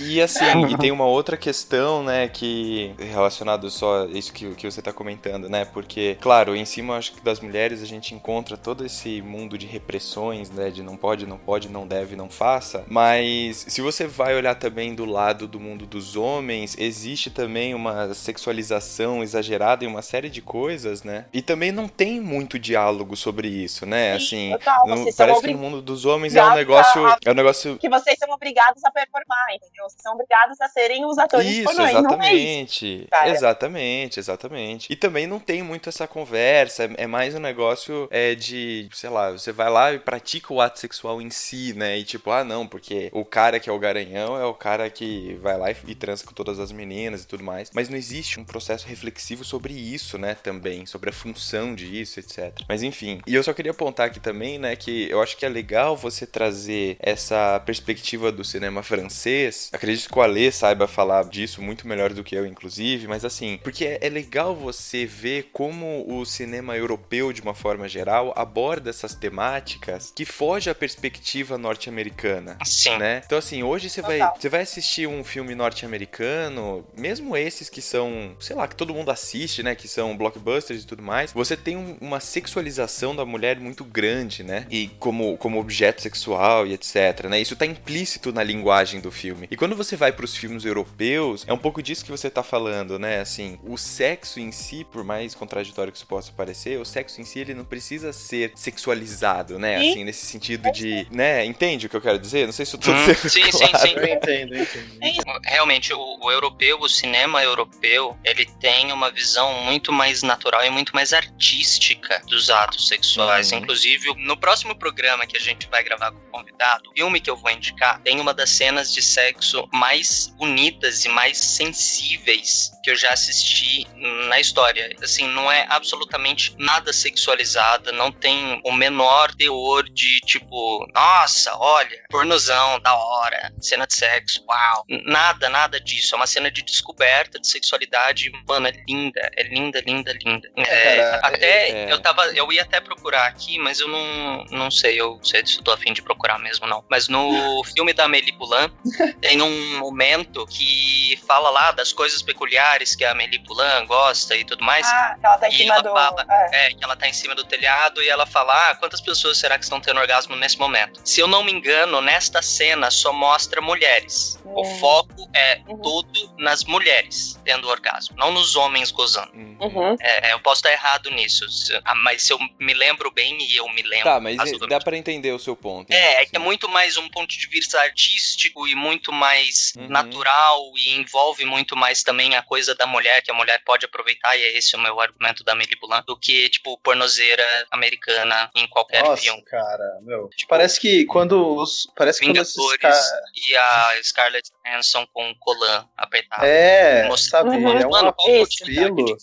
e, 0.00 0.04
e 0.14 0.22
assim, 0.22 0.44
e 0.70 0.76
tem 0.78 0.90
uma 0.90 1.04
outra 1.06 1.36
questão, 1.36 2.02
né, 2.02 2.28
que 2.28 2.94
relacionado 2.98 3.70
só 3.70 4.04
a 4.04 4.06
isso 4.06 4.32
que, 4.32 4.54
que 4.54 4.70
você 4.70 4.80
tá 4.82 4.92
comentando, 4.92 5.48
né, 5.48 5.64
porque, 5.64 6.16
claro, 6.20 6.54
em 6.56 6.64
cima, 6.64 6.96
acho 6.96 7.12
que 7.12 7.20
das 7.20 7.40
mulheres 7.40 7.82
a 7.82 7.86
gente 7.86 8.14
encontra 8.14 8.56
todo 8.56 8.84
esse 8.84 9.20
mundo 9.22 9.56
de 9.58 9.66
repressões, 9.66 10.50
né, 10.50 10.70
de 10.70 10.82
não 10.82 10.96
pode, 10.96 11.26
não 11.26 11.38
pode, 11.38 11.68
não 11.68 11.86
deve, 11.86 12.16
não 12.16 12.28
faça, 12.28 12.84
mas 12.88 13.64
se 13.68 13.80
você 13.80 14.06
vai 14.06 14.34
olhar 14.34 14.54
também 14.54 14.94
do 14.94 15.04
lado 15.04 15.46
do 15.46 15.60
mundo 15.60 15.86
dos 15.86 16.16
homens, 16.16 16.76
existe 16.78 17.30
também 17.30 17.74
uma 17.74 18.12
sexualização 18.14 19.22
exagerada 19.22 19.84
em 19.84 19.88
uma 19.88 20.02
série 20.02 20.30
de 20.30 20.40
coisas, 20.40 21.02
né, 21.02 21.26
e 21.32 21.42
também 21.42 21.72
não 21.72 21.88
tem 21.88 22.20
muito 22.20 22.58
diálogo 22.58 23.16
sobre 23.16 23.48
isso, 23.48 23.84
né, 23.86 24.14
assim, 24.14 24.52
não- 24.86 24.96
parece 25.16 25.40
que 25.40 25.52
no 25.52 25.58
mundo 25.58 25.82
dos 25.82 26.04
homens 26.04 26.34
é 26.34 26.42
um 26.44 26.54
negócio, 26.54 27.06
a- 27.06 27.18
é 27.24 27.30
um 27.30 27.34
negócio 27.34 27.76
que 27.76 27.88
vocês 28.06 28.18
são 28.18 28.30
obrigados 28.30 28.84
a 28.84 28.90
performar, 28.90 29.46
entendeu? 29.54 29.84
Vocês 29.88 30.00
são 30.00 30.14
obrigados 30.14 30.60
a 30.60 30.68
serem 30.68 31.04
os 31.04 31.18
atores 31.18 31.46
Isso, 31.48 31.64
pornô, 31.64 31.86
e 31.88 31.92
não 31.92 32.22
é 32.22 32.32
isso. 32.34 32.84
exatamente. 32.84 33.08
cara. 33.10 33.28
exatamente, 33.30 34.20
exatamente. 34.20 34.92
E 34.92 34.96
também 34.96 35.26
não 35.26 35.40
tem 35.40 35.62
muito 35.62 35.88
essa 35.88 36.06
conversa, 36.06 36.84
é- 36.84 36.94
é 36.98 37.06
mais 37.06 37.34
um 37.34 37.40
negócio 37.40 38.06
é, 38.12 38.34
de, 38.36 38.88
sei 38.92 39.10
lá, 39.10 39.32
você 39.32 39.50
vai 39.50 39.68
lá 39.68 39.92
e 39.92 39.98
pratica 39.98 40.52
o 40.54 40.60
ato 40.60 40.78
sexual 40.78 41.20
em 41.20 41.30
si, 41.30 41.72
né? 41.74 41.98
E 41.98 42.04
tipo, 42.04 42.30
ah, 42.30 42.44
não, 42.44 42.66
porque 42.66 43.10
o 43.12 43.24
cara 43.24 43.58
que 43.58 43.68
é 43.68 43.72
o 43.72 43.78
garanhão 43.78 44.36
é 44.40 44.44
o 44.44 44.54
cara 44.54 44.88
que 44.88 45.34
vai 45.42 45.58
lá 45.58 45.70
e, 45.70 45.76
e 45.88 45.94
transa 45.94 46.24
com 46.24 46.32
todas 46.32 46.60
as 46.60 46.70
meninas 46.70 47.22
e 47.24 47.26
tudo 47.26 47.42
mais. 47.42 47.70
Mas 47.74 47.88
não 47.88 47.96
existe 47.96 48.38
um 48.38 48.44
processo 48.44 48.86
reflexivo 48.86 49.44
sobre 49.44 49.72
isso, 49.74 50.16
né? 50.16 50.36
Também, 50.36 50.86
sobre 50.86 51.10
a 51.10 51.12
função 51.12 51.74
disso, 51.74 52.20
etc. 52.20 52.52
Mas 52.68 52.82
enfim. 52.82 53.20
E 53.26 53.34
eu 53.34 53.42
só 53.42 53.52
queria 53.52 53.72
apontar 53.72 54.06
aqui 54.06 54.20
também, 54.20 54.58
né, 54.58 54.76
que 54.76 55.10
eu 55.10 55.20
acho 55.20 55.36
que 55.36 55.44
é 55.44 55.48
legal 55.48 55.96
você 55.96 56.26
trazer 56.26 56.96
essa 57.00 57.58
perspectiva 57.60 57.95
do 58.32 58.44
cinema 58.44 58.82
francês, 58.82 59.68
acredito 59.72 60.08
que 60.08 60.18
o 60.18 60.22
Alê 60.22 60.50
saiba 60.50 60.86
falar 60.86 61.24
disso 61.24 61.62
muito 61.62 61.86
melhor 61.86 62.12
do 62.12 62.24
que 62.24 62.34
eu, 62.34 62.46
inclusive, 62.46 63.06
mas 63.06 63.24
assim, 63.24 63.58
porque 63.62 63.84
é, 63.84 63.98
é 64.02 64.08
legal 64.08 64.54
você 64.54 65.04
ver 65.04 65.50
como 65.52 66.04
o 66.08 66.24
cinema 66.24 66.76
europeu, 66.76 67.32
de 67.32 67.42
uma 67.42 67.54
forma 67.54 67.88
geral, 67.88 68.32
aborda 68.36 68.90
essas 68.90 69.14
temáticas 69.14 70.12
que 70.14 70.24
foge 70.24 70.70
à 70.70 70.74
perspectiva 70.74 71.58
norte-americana. 71.58 72.58
Sim. 72.64 72.96
Né? 72.98 73.22
Então, 73.24 73.38
assim, 73.38 73.62
hoje 73.62 73.88
você 73.90 74.02
vai, 74.02 74.20
você 74.38 74.48
vai 74.48 74.60
assistir 74.62 75.06
um 75.06 75.24
filme 75.24 75.54
norte-americano, 75.54 76.86
mesmo 76.96 77.36
esses 77.36 77.68
que 77.68 77.82
são, 77.82 78.36
sei 78.40 78.56
lá, 78.56 78.68
que 78.68 78.76
todo 78.76 78.94
mundo 78.94 79.10
assiste, 79.10 79.62
né? 79.62 79.74
Que 79.74 79.88
são 79.88 80.16
blockbusters 80.16 80.82
e 80.82 80.86
tudo 80.86 81.02
mais, 81.02 81.32
você 81.32 81.56
tem 81.56 81.76
um, 81.76 81.96
uma 82.00 82.20
sexualização 82.20 83.14
da 83.14 83.24
mulher 83.24 83.58
muito 83.58 83.84
grande, 83.84 84.42
né? 84.42 84.66
E 84.70 84.88
como, 84.98 85.36
como 85.36 85.60
objeto 85.60 86.02
sexual 86.02 86.66
e 86.66 86.72
etc, 86.72 87.26
né? 87.28 87.40
Isso 87.40 87.56
tá 87.56 87.66
implícito 87.86 88.32
na 88.32 88.42
linguagem 88.42 89.00
do 89.00 89.12
filme. 89.12 89.46
E 89.48 89.56
quando 89.56 89.76
você 89.76 89.94
vai 89.96 90.10
para 90.10 90.24
os 90.24 90.36
filmes 90.36 90.64
europeus, 90.64 91.44
é 91.46 91.52
um 91.52 91.58
pouco 91.58 91.80
disso 91.80 92.04
que 92.04 92.10
você 92.10 92.28
tá 92.28 92.42
falando, 92.42 92.98
né? 92.98 93.20
Assim, 93.20 93.60
o 93.62 93.78
sexo 93.78 94.40
em 94.40 94.50
si, 94.50 94.84
por 94.84 95.04
mais 95.04 95.36
contraditório 95.36 95.92
que 95.92 95.98
isso 95.98 96.06
possa 96.06 96.32
parecer, 96.32 96.80
o 96.80 96.84
sexo 96.84 97.20
em 97.20 97.24
si 97.24 97.38
ele 97.38 97.54
não 97.54 97.64
precisa 97.64 98.12
ser 98.12 98.50
sexualizado, 98.56 99.56
né? 99.56 99.76
Assim, 99.76 100.02
nesse 100.02 100.26
sentido 100.26 100.70
de, 100.72 101.06
né? 101.12 101.44
Entende 101.44 101.86
o 101.86 101.88
que 101.88 101.96
eu 101.96 102.00
quero 102.00 102.18
dizer? 102.18 102.46
Não 102.46 102.52
sei 102.52 102.66
se 102.66 102.74
eu 102.74 102.80
tô 102.80 102.90
Hum, 102.90 103.06
dizendo 103.06 103.28
sim, 103.30 103.52
sim, 103.52 103.68
claro. 103.68 103.78
sim. 103.78 103.94
Eu 103.94 104.06
entendo, 104.06 104.54
eu 104.54 104.62
entendo. 104.62 105.40
Realmente, 105.44 105.92
o, 105.92 106.18
o 106.20 106.30
europeu, 106.30 106.80
o 106.80 106.88
cinema 106.88 107.42
europeu, 107.42 108.16
ele 108.24 108.46
tem 108.60 108.90
uma 108.90 109.10
visão 109.12 109.52
muito 109.62 109.92
mais 109.92 110.22
natural 110.22 110.64
e 110.64 110.70
muito 110.70 110.92
mais 110.94 111.12
artística 111.12 112.20
dos 112.26 112.50
atos 112.50 112.88
sexuais. 112.88 113.52
Uhum. 113.52 113.58
Inclusive, 113.58 114.12
no 114.24 114.36
próximo 114.36 114.74
programa 114.76 115.24
que 115.26 115.36
a 115.36 115.40
gente 115.40 115.68
vai 115.68 115.84
gravar 115.84 116.10
com 116.10 116.18
o 116.18 116.30
convidado, 116.32 116.90
o 116.90 116.92
filme 116.96 117.20
que 117.20 117.30
eu 117.30 117.36
vou 117.36 117.50
indicar 117.50 117.75
tem 118.04 118.20
uma 118.20 118.32
das 118.34 118.50
cenas 118.50 118.92
de 118.92 119.02
sexo 119.02 119.66
mais 119.72 120.28
bonitas 120.38 121.04
e 121.04 121.08
mais 121.08 121.38
sensíveis 121.38 122.70
que 122.82 122.90
eu 122.90 122.96
já 122.96 123.10
assisti 123.12 123.84
na 124.28 124.38
história. 124.38 124.94
Assim, 125.02 125.26
não 125.28 125.50
é 125.50 125.66
absolutamente 125.68 126.54
nada 126.58 126.92
sexualizada, 126.92 127.92
não 127.92 128.12
tem 128.12 128.60
o 128.64 128.72
menor 128.72 129.34
teor 129.34 129.82
de 129.90 130.20
tipo, 130.20 130.86
nossa, 130.94 131.56
olha, 131.58 132.02
pornozão, 132.10 132.78
da 132.80 132.94
hora, 132.94 133.52
cena 133.60 133.86
de 133.86 133.94
sexo, 133.94 134.44
uau. 134.48 134.84
Nada, 135.04 135.48
nada 135.48 135.80
disso. 135.80 136.14
É 136.14 136.16
uma 136.16 136.26
cena 136.26 136.50
de 136.50 136.62
descoberta 136.62 137.38
de 137.38 137.48
sexualidade, 137.48 138.30
mano, 138.48 138.68
é 138.68 138.72
linda, 138.88 139.30
é 139.36 139.42
linda, 139.42 139.80
linda, 139.80 140.12
linda. 140.24 140.48
É, 140.56 140.96
cara, 140.96 141.20
até 141.22 141.70
é- 141.70 141.92
eu 141.92 142.00
tava, 142.00 142.26
eu 142.28 142.52
ia 142.52 142.62
até 142.62 142.80
procurar 142.80 143.26
aqui, 143.26 143.58
mas 143.58 143.80
eu 143.80 143.88
não, 143.88 144.44
não 144.50 144.70
sei, 144.70 145.00
eu 145.00 145.18
sei 145.22 145.44
se 145.46 145.58
eu 145.58 145.62
tô 145.64 145.72
afim 145.72 145.92
de 145.92 146.02
procurar 146.02 146.38
mesmo 146.38 146.66
não. 146.66 146.84
Mas 146.90 147.08
no 147.08 147.64
filme 147.66 147.92
da 147.92 148.04
Amélie 148.04 148.32
Poulain 148.32 148.70
tem 149.20 149.40
um 149.42 149.78
momento 149.78 150.46
que 150.46 151.18
fala 151.26 151.50
lá 151.50 151.72
das 151.72 151.92
coisas 151.92 152.22
peculiares 152.22 152.94
que 152.94 153.04
a 153.04 153.10
Amélie 153.12 153.38
Poulain 153.40 153.86
gosta 153.86 154.36
e 154.36 154.44
tudo 154.44 154.64
mais. 154.64 154.86
Ah, 154.86 155.16
que 155.20 155.26
ela 155.26 155.38
tá 155.38 155.48
em 155.48 155.52
E 155.52 155.56
cima 155.58 155.74
ela 155.74 155.82
do. 155.82 155.90
fala, 155.92 156.26
é. 156.30 156.66
É, 156.66 156.70
que 156.70 156.84
ela 156.84 156.96
tá 156.96 157.08
em 157.08 157.12
cima 157.12 157.34
do 157.34 157.44
telhado 157.44 158.02
e 158.02 158.08
ela 158.08 158.26
fala: 158.26 158.70
Ah, 158.70 158.74
quantas 158.76 159.00
pessoas 159.00 159.38
será 159.38 159.58
que 159.58 159.64
estão 159.64 159.80
tendo 159.80 160.00
orgasmo 160.00 160.36
nesse 160.36 160.58
momento? 160.58 161.00
Se 161.04 161.20
eu 161.20 161.26
não 161.26 161.42
me 161.44 161.52
engano, 161.52 162.00
nesta 162.00 162.40
cena 162.42 162.90
só 162.90 163.12
mostra 163.12 163.60
mulheres. 163.60 164.38
O 164.44 164.62
Hum. 164.62 164.78
foco 164.78 165.28
é 165.34 165.60
Uhum. 165.68 165.78
todo 165.82 166.34
nas 166.38 166.64
mulheres 166.64 167.38
tendo 167.44 167.68
orgasmo, 167.68 168.16
não 168.16 168.30
nos 168.32 168.56
homens 168.56 168.90
gozando. 168.90 169.30
Hum. 169.34 169.56
Uhum. 169.60 169.96
É, 170.00 170.32
eu 170.32 170.40
posso 170.40 170.60
estar 170.60 170.72
errado 170.72 171.10
nisso, 171.10 171.48
se- 171.50 171.78
ah, 171.84 171.94
mas 171.96 172.22
se 172.22 172.32
eu 172.32 172.38
me 172.58 172.72
lembro 172.74 173.10
bem 173.10 173.36
e 173.40 173.56
eu 173.56 173.68
me 173.70 173.82
lembro. 173.82 174.04
Tá, 174.04 174.20
mas 174.20 174.36
dá 174.68 174.80
pra 174.80 174.96
entender 174.96 175.32
o 175.32 175.38
seu 175.38 175.56
ponto. 175.56 175.92
é, 175.92 176.22
é 176.22 176.26
que 176.26 176.36
é 176.36 176.38
muito 176.38 176.68
mais 176.68 176.96
um 176.96 177.08
ponto 177.08 177.28
de 177.36 177.45
vista 177.48 177.80
artístico 177.80 178.66
e 178.68 178.74
muito 178.74 179.12
mais 179.12 179.72
Uhum. 179.76 179.88
natural 179.88 180.60
e 180.76 180.96
envolve 180.96 181.44
muito 181.44 181.76
mais 181.76 182.02
também 182.02 182.34
a 182.36 182.42
coisa 182.42 182.74
da 182.74 182.86
mulher, 182.86 183.22
que 183.22 183.30
a 183.30 183.34
mulher 183.34 183.60
pode 183.64 183.84
aproveitar, 183.84 184.36
e 184.36 184.42
é 184.42 184.56
esse 184.56 184.74
o 184.76 184.78
meu 184.78 185.00
argumento 185.00 185.42
da 185.44 185.52
Amélie 185.52 185.76
Poulain, 185.78 186.02
do 186.06 186.16
que, 186.18 186.48
tipo, 186.48 186.78
pornozeira 186.78 187.44
americana 187.70 188.50
em 188.54 188.66
qualquer 188.68 189.02
Nossa, 189.02 189.22
filme. 189.22 189.42
cara, 189.44 189.98
meu. 190.02 190.28
Tipo, 190.36 190.48
Parece 190.48 190.80
que 190.80 191.04
quando 191.06 191.56
os. 191.56 191.86
Parece 191.96 192.20
quando 192.20 192.28
Vingadores 192.28 192.76
caras. 192.80 193.10
e 193.48 193.56
a 193.56 193.92
Scarlett 194.02 194.50
Johansson 194.64 195.06
com 195.12 195.30
o 195.30 195.34
colan 195.38 195.86
apertado. 195.96 196.44
É, 196.44 197.06
Mostrando, 197.08 197.50
sabe? 197.50 197.64
Uhum. 197.64 197.78
É 197.78 197.86
um 197.86 197.90
mano, 197.90 198.06
é 198.06 198.10
apelo. 198.10 199.16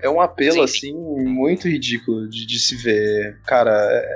É 0.00 0.08
um 0.10 0.20
apelo, 0.20 0.66
Sim, 0.68 0.88
assim, 0.88 0.92
muito 0.94 1.68
ridículo 1.68 2.28
de, 2.28 2.46
de 2.46 2.58
se 2.58 2.76
ver. 2.76 3.40
Cara, 3.46 3.70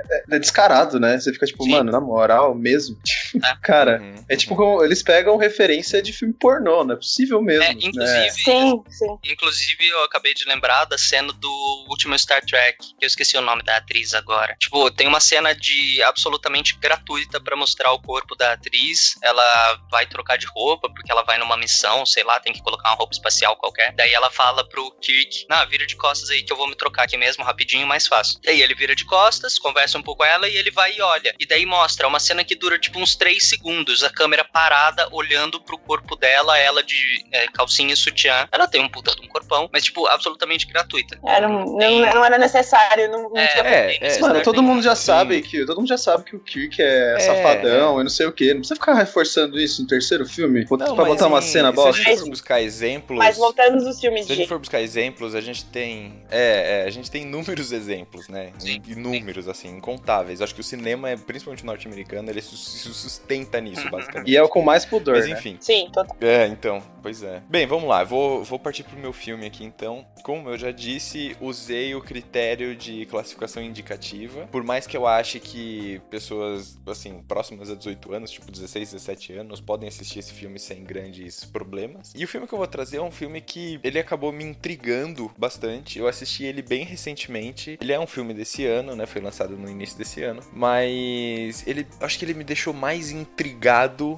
é, 0.09 0.23
é 0.35 0.39
descarado, 0.39 0.99
né? 0.99 1.19
Você 1.19 1.31
fica 1.33 1.45
tipo, 1.45 1.63
Sim. 1.63 1.71
mano, 1.71 1.91
na 1.91 1.99
moral 2.01 2.55
mesmo. 2.55 2.97
É. 3.43 3.52
Cara, 3.61 3.99
Uhum, 4.01 4.25
é 4.27 4.35
tipo 4.35 4.55
como 4.55 4.83
eles 4.83 5.03
pegam 5.03 5.37
referência 5.37 6.01
de 6.01 6.11
filme 6.13 6.33
pornô, 6.33 6.83
não 6.83 6.93
é 6.93 6.97
possível 6.97 7.41
mesmo. 7.41 7.63
É, 7.63 7.73
né? 7.73 7.79
inclusive, 7.81 8.31
Sim, 8.31 8.83
sim. 8.89 9.17
Inclusive, 9.23 9.87
eu 9.87 10.03
acabei 10.03 10.33
de 10.33 10.45
lembrar 10.45 10.85
da 10.85 10.97
cena 10.97 11.31
do 11.33 11.85
último 11.89 12.17
Star 12.17 12.43
Trek, 12.45 12.77
que 12.97 13.05
eu 13.05 13.07
esqueci 13.07 13.37
o 13.37 13.41
nome 13.41 13.63
da 13.63 13.77
atriz 13.77 14.13
agora. 14.13 14.55
Tipo, 14.59 14.89
tem 14.91 15.07
uma 15.07 15.19
cena 15.19 15.53
de 15.53 16.01
absolutamente 16.03 16.77
gratuita 16.79 17.39
pra 17.39 17.55
mostrar 17.55 17.91
o 17.91 18.01
corpo 18.01 18.35
da 18.35 18.53
atriz. 18.53 19.15
Ela 19.21 19.79
vai 19.91 20.05
trocar 20.05 20.37
de 20.37 20.47
roupa 20.47 20.89
porque 20.89 21.11
ela 21.11 21.23
vai 21.23 21.37
numa 21.37 21.57
missão, 21.57 22.05
sei 22.05 22.23
lá, 22.23 22.39
tem 22.39 22.53
que 22.53 22.61
colocar 22.61 22.89
uma 22.89 22.97
roupa 22.97 23.13
espacial 23.13 23.55
qualquer. 23.57 23.93
Daí 23.93 24.13
ela 24.13 24.31
fala 24.31 24.67
pro 24.67 24.91
Kirk: 25.01 25.45
"Não, 25.49 25.67
vira 25.67 25.85
de 25.85 25.95
costas 25.95 26.29
aí 26.29 26.43
que 26.43 26.51
eu 26.51 26.57
vou 26.57 26.67
me 26.67 26.75
trocar 26.75 27.03
aqui 27.03 27.17
mesmo 27.17 27.43
rapidinho, 27.43 27.85
mais 27.85 28.07
fácil". 28.07 28.39
Daí 28.43 28.61
ele 28.61 28.73
vira 28.75 28.95
de 28.95 29.05
costas, 29.05 29.59
conversa 29.59 29.97
um 29.97 30.01
pouco 30.03 30.13
com 30.13 30.25
ela 30.25 30.47
e 30.47 30.55
ele 30.55 30.71
vai 30.71 30.95
e 30.95 31.01
olha. 31.01 31.35
E 31.39 31.45
daí 31.45 31.65
mostra 31.65 32.07
uma 32.07 32.19
cena 32.19 32.43
que 32.43 32.55
dura 32.55 32.79
tipo 32.79 32.99
uns 32.99 33.15
3 33.43 33.49
segundos, 33.49 34.03
a 34.03 34.09
câmera 34.09 34.43
parada 34.43 35.07
olhando 35.11 35.59
pro 35.61 35.77
corpo 35.77 36.15
dela, 36.15 36.57
ela 36.57 36.81
de 36.81 37.23
é, 37.31 37.47
calcinha 37.47 37.93
e 37.93 37.97
sutiã. 37.97 38.47
Ela 38.51 38.67
tem 38.67 38.81
um 38.81 38.89
puta 38.89 39.13
de 39.15 39.21
um 39.25 39.27
corpão, 39.27 39.69
mas 39.71 39.83
tipo 39.83 40.07
absolutamente 40.07 40.65
gratuita. 40.65 41.19
Era, 41.25 41.47
um- 41.47 41.77
não, 41.77 41.99
não 42.13 42.25
era 42.25 42.37
necessário, 42.37 43.09
não, 43.11 43.29
não 43.29 43.37
É, 43.37 43.47
tinha 43.47 43.63
É, 43.63 43.87
tem 43.99 44.07
é. 44.09 44.19
Mano, 44.19 44.41
todo 44.41 44.63
mundo 44.63 44.81
já 44.81 44.95
Sim. 44.95 45.05
sabe 45.05 45.41
que 45.41 45.65
todo 45.65 45.77
mundo 45.77 45.87
já 45.89 45.97
sabe 45.97 46.23
que 46.23 46.35
o 46.35 46.39
Kirk 46.39 46.81
é, 46.81 47.15
É, 47.15 47.19
safadão 47.19 47.99
e 47.99 48.03
não 48.03 48.09
sei 48.09 48.25
o 48.25 48.31
que. 48.31 48.53
Não 48.53 48.59
precisa 48.61 48.75
ficar 48.79 48.93
reforçando 48.93 49.59
isso 49.59 49.81
no 49.81 49.87
terceiro 49.87 50.25
filme 50.25 50.65
Não, 50.69 50.95
pra 50.95 51.05
botar 51.05 51.27
uma 51.27 51.39
em- 51.39 51.41
cena 51.41 51.69
Se 51.69 51.79
a 51.79 51.83
bosta. 51.83 52.03
gente 52.03 52.19
for 52.19 52.29
buscar 52.29 52.61
exemplos. 52.61 53.17
Mas 53.19 53.37
voltando 53.37 53.83
dos 53.83 53.99
filmes 53.99 54.25
Se 54.25 54.31
a 54.31 54.35
gente 54.35 54.47
for 54.47 54.59
buscar 54.59 54.81
exemplos, 54.81 55.35
a 55.35 55.41
gente 55.41 55.65
tem. 55.65 56.23
É, 56.31 56.83
é, 56.83 56.87
a 56.87 56.89
gente 56.89 57.09
tem 57.11 57.23
inúmeros 57.23 57.71
exemplos, 57.71 58.27
né? 58.29 58.51
Sim. 58.57 58.81
Inúmeros, 58.87 59.47
assim, 59.47 59.69
incontáveis. 59.69 60.41
Acho 60.41 60.53
que 60.55 60.61
o 60.61 60.63
cinema, 60.63 61.09
é, 61.09 61.17
principalmente 61.17 61.65
norte-americano, 61.65 62.29
ele 62.29 62.41
se 62.41 62.53
se 62.53 62.89
sustenta 63.33 63.59
nisso, 63.59 63.89
basicamente. 63.89 64.29
E 64.29 64.37
é 64.37 64.43
o 64.43 64.49
com 64.49 64.61
mais 64.61 64.85
pudor, 64.85 65.15
Mas 65.15 65.27
né? 65.27 65.31
enfim. 65.33 65.57
Sim, 65.59 65.89
total. 65.91 66.15
É, 66.21 66.47
então, 66.47 66.81
pois 67.01 67.23
é. 67.23 67.41
Bem, 67.49 67.65
vamos 67.65 67.87
lá, 67.87 68.03
vou, 68.03 68.43
vou 68.43 68.59
partir 68.59 68.83
pro 68.83 68.97
meu 68.97 69.13
filme 69.13 69.45
aqui 69.45 69.63
então. 69.63 70.05
Como 70.23 70.49
eu 70.49 70.57
já 70.57 70.71
disse, 70.71 71.35
usei 71.41 71.95
o 71.95 72.01
critério 72.01 72.75
de 72.75 73.05
classificação 73.07 73.61
indicativa. 73.61 74.47
Por 74.47 74.63
mais 74.63 74.85
que 74.85 74.95
eu 74.95 75.07
ache 75.07 75.39
que 75.39 76.01
pessoas, 76.09 76.77
assim, 76.87 77.21
próximas 77.27 77.69
a 77.69 77.75
18 77.75 78.13
anos, 78.13 78.31
tipo 78.31 78.51
16, 78.51 78.91
17 78.91 79.33
anos, 79.33 79.61
podem 79.61 79.87
assistir 79.87 80.19
esse 80.19 80.33
filme 80.33 80.59
sem 80.59 80.83
grandes 80.83 81.43
problemas. 81.45 82.13
E 82.15 82.23
o 82.23 82.27
filme 82.27 82.47
que 82.47 82.53
eu 82.53 82.57
vou 82.57 82.67
trazer 82.67 82.97
é 82.97 83.01
um 83.01 83.11
filme 83.11 83.41
que 83.41 83.79
ele 83.83 83.99
acabou 83.99 84.31
me 84.31 84.43
intrigando 84.43 85.31
bastante. 85.37 85.99
Eu 85.99 86.07
assisti 86.07 86.43
ele 86.43 86.61
bem 86.61 86.83
recentemente. 86.83 87.77
Ele 87.81 87.91
é 87.91 87.99
um 87.99 88.07
filme 88.07 88.33
desse 88.33 88.65
ano, 88.65 88.95
né? 88.95 89.05
Foi 89.05 89.21
lançado 89.21 89.57
no 89.57 89.69
início 89.69 89.97
desse 89.97 90.23
ano. 90.23 90.41
Mas 90.53 91.65
ele, 91.67 91.87
acho 91.99 92.17
que 92.17 92.25
ele 92.25 92.33
me 92.33 92.43
deixou 92.43 92.73
mais 92.73 93.11
intrigado, 93.11 93.22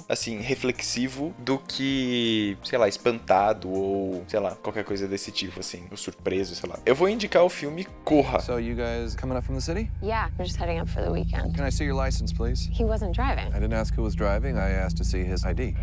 assim, 0.08 0.40
reflexivo, 0.40 1.34
do 1.38 1.58
que, 1.58 2.56
sei 2.64 2.78
lá, 2.78 2.88
espantado 2.88 3.70
ou, 3.70 4.24
sei 4.28 4.40
lá, 4.40 4.54
qualquer 4.56 4.84
coisa 4.84 5.06
desse 5.06 5.30
tipo, 5.30 5.60
assim, 5.60 5.84
ou 5.90 5.96
surpreso, 5.96 6.54
sei 6.54 6.68
lá. 6.68 6.78
Eu 6.84 6.94
vou 6.94 7.08
indicar 7.08 7.42
o 7.42 7.48
filme 7.48 7.86
Corra. 8.04 8.40
So 8.40 8.58
you 8.58 8.76
guys 8.76 9.14
coming 9.14 9.36
up 9.36 9.46
from 9.46 9.54
the 9.54 9.60
city? 9.60 9.90
Yeah, 10.02 10.30
we're 10.38 10.46
just 10.46 10.58
heading 10.58 10.80
up 10.80 10.88
for 10.88 11.02
the 11.02 11.10
weekend. 11.10 11.54
Can 11.54 11.66
I 11.66 11.70
see 11.70 11.84
your 11.84 11.96
license, 11.96 12.32
please? 12.32 12.68
He 12.72 12.84
wasn't 12.84 13.14
driving. 13.14 13.48
I 13.52 13.58
didn't 13.58 13.74
ask 13.74 13.94
who 13.94 14.02
was 14.02 14.14
driving. 14.14 14.56
I 14.56 14.70
asked 14.70 14.96
to 14.98 15.04
see 15.04 15.24
his 15.24 15.44
ID. 15.44 15.74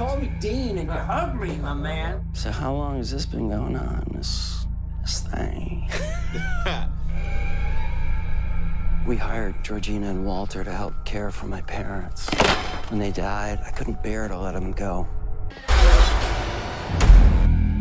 Call 0.00 0.16
me 0.16 0.30
Dean 0.40 0.78
and 0.78 0.88
you 0.88 0.92
hug 0.92 1.38
me, 1.38 1.56
my 1.56 1.74
man. 1.74 2.24
So 2.32 2.50
how 2.50 2.72
long 2.72 2.96
has 2.96 3.10
this 3.10 3.26
been 3.26 3.50
going 3.50 3.76
on? 3.76 4.04
This 4.14 4.66
this 5.02 5.20
thing. 5.20 5.90
we 9.10 9.16
hired 9.16 9.56
Georgina 9.64 10.08
and 10.08 10.24
Walter 10.24 10.62
to 10.62 10.70
help 10.70 10.94
care 11.04 11.32
for 11.32 11.46
my 11.46 11.60
parents. 11.62 12.30
When 12.90 13.00
they 13.00 13.10
died, 13.10 13.58
I 13.66 13.72
couldn't 13.72 14.00
bear 14.04 14.28
to 14.28 14.38
let 14.38 14.54
them 14.54 14.70
go. 14.70 15.08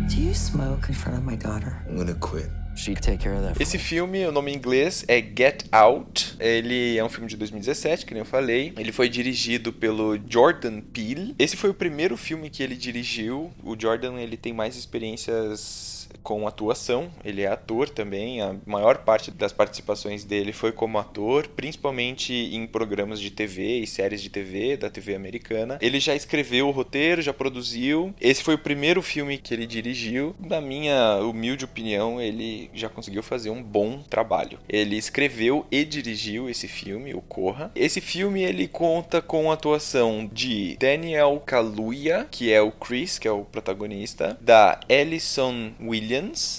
Do 0.07 0.19
you 0.19 0.33
smoke 0.33 0.89
in 0.89 0.95
front 0.95 1.19
of 1.19 1.23
my 1.23 1.35
daughter? 1.35 1.83
I'm 1.87 1.97
gonna 1.97 2.15
quit. 2.15 2.49
she'd 2.79 3.01
take 3.01 3.19
care 3.19 3.35
of 3.35 3.43
that. 3.43 3.61
Esse 3.61 3.77
filme, 3.77 4.25
o 4.25 4.31
nome 4.31 4.51
em 4.51 4.55
inglês 4.55 5.05
é 5.07 5.21
Get 5.21 5.65
Out. 5.71 6.35
Ele 6.39 6.97
é 6.97 7.03
um 7.03 7.09
filme 7.09 7.27
de 7.27 7.37
2017, 7.37 8.05
que 8.05 8.13
nem 8.13 8.21
eu 8.21 8.25
falei. 8.25 8.73
Ele 8.77 8.91
foi 8.91 9.09
dirigido 9.09 9.71
pelo 9.71 10.17
Jordan 10.27 10.81
Peele. 10.81 11.35
Esse 11.37 11.55
foi 11.55 11.69
o 11.69 11.73
primeiro 11.73 12.17
filme 12.17 12.49
que 12.49 12.63
ele 12.63 12.75
dirigiu. 12.75 13.51
O 13.63 13.75
Jordan, 13.79 14.17
ele 14.19 14.37
tem 14.37 14.53
mais 14.53 14.75
experiências 14.75 15.98
com 16.23 16.47
atuação, 16.47 17.09
ele 17.23 17.41
é 17.41 17.47
ator 17.47 17.89
também, 17.89 18.41
a 18.41 18.55
maior 18.65 18.99
parte 18.99 19.31
das 19.31 19.51
participações 19.51 20.23
dele 20.23 20.53
foi 20.53 20.71
como 20.71 20.97
ator, 20.97 21.47
principalmente 21.47 22.33
em 22.33 22.65
programas 22.67 23.19
de 23.19 23.31
TV 23.31 23.79
e 23.79 23.87
séries 23.87 24.21
de 24.21 24.29
TV 24.29 24.77
da 24.77 24.89
TV 24.89 25.15
americana. 25.15 25.77
Ele 25.81 25.99
já 25.99 26.15
escreveu 26.15 26.67
o 26.67 26.71
roteiro, 26.71 27.21
já 27.21 27.33
produziu. 27.33 28.13
Esse 28.19 28.43
foi 28.43 28.55
o 28.55 28.59
primeiro 28.59 29.01
filme 29.01 29.37
que 29.37 29.53
ele 29.53 29.65
dirigiu. 29.65 30.35
Na 30.39 30.61
minha 30.61 31.17
humilde 31.17 31.65
opinião, 31.65 32.21
ele 32.21 32.69
já 32.73 32.89
conseguiu 32.89 33.23
fazer 33.23 33.49
um 33.49 33.61
bom 33.61 34.01
trabalho. 34.09 34.59
Ele 34.67 34.97
escreveu 34.97 35.65
e 35.71 35.83
dirigiu 35.83 36.49
esse 36.49 36.67
filme, 36.67 37.13
o 37.13 37.21
Corra. 37.21 37.71
Esse 37.75 38.01
filme 38.01 38.43
ele 38.43 38.67
conta 38.67 39.21
com 39.21 39.49
a 39.49 39.53
atuação 39.53 40.29
de 40.31 40.77
Daniel 40.79 41.41
Kaluuya, 41.45 42.27
que 42.29 42.51
é 42.51 42.61
o 42.61 42.71
Chris, 42.71 43.19
que 43.19 43.27
é 43.27 43.31
o 43.31 43.45
protagonista, 43.45 44.37
da 44.41 44.79
Alison 44.89 45.71
Williams, 45.81 45.98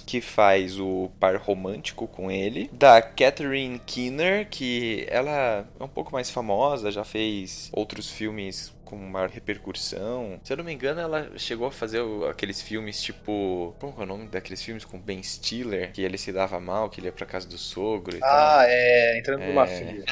que 0.06 0.20
faz 0.20 0.78
o 0.78 1.10
par 1.18 1.36
romântico 1.36 2.06
com 2.06 2.30
ele, 2.30 2.70
da 2.72 3.00
Catherine 3.00 3.80
Keener, 3.86 4.48
que 4.48 5.06
ela 5.08 5.66
é 5.78 5.84
um 5.84 5.88
pouco 5.88 6.12
mais 6.12 6.30
famosa, 6.30 6.90
já 6.90 7.04
fez 7.04 7.70
outros 7.72 8.10
filmes 8.10 8.72
com 8.90 8.96
maior 8.96 9.28
repercussão. 9.28 10.40
Se 10.42 10.52
eu 10.52 10.56
não 10.56 10.64
me 10.64 10.72
engano, 10.72 11.00
ela 11.00 11.30
chegou 11.38 11.68
a 11.68 11.70
fazer 11.70 12.02
aqueles 12.28 12.60
filmes 12.60 13.00
tipo. 13.00 13.74
Como 13.78 13.94
é 14.00 14.02
o 14.02 14.06
nome 14.06 14.26
daqueles 14.26 14.60
filmes 14.60 14.84
com 14.84 14.98
Ben 14.98 15.22
Stiller? 15.22 15.92
Que 15.92 16.02
ele 16.02 16.18
se 16.18 16.32
dava 16.32 16.58
mal, 16.58 16.90
que 16.90 16.98
ele 16.98 17.06
ia 17.06 17.12
pra 17.12 17.24
casa 17.24 17.46
do 17.46 17.56
sogro. 17.56 18.16
E 18.16 18.20
ah, 18.22 18.26
tal. 18.26 18.60
é. 18.62 19.18
Entrando 19.18 19.42
é... 19.42 19.46
numa 19.48 19.66
fria. 19.66 20.04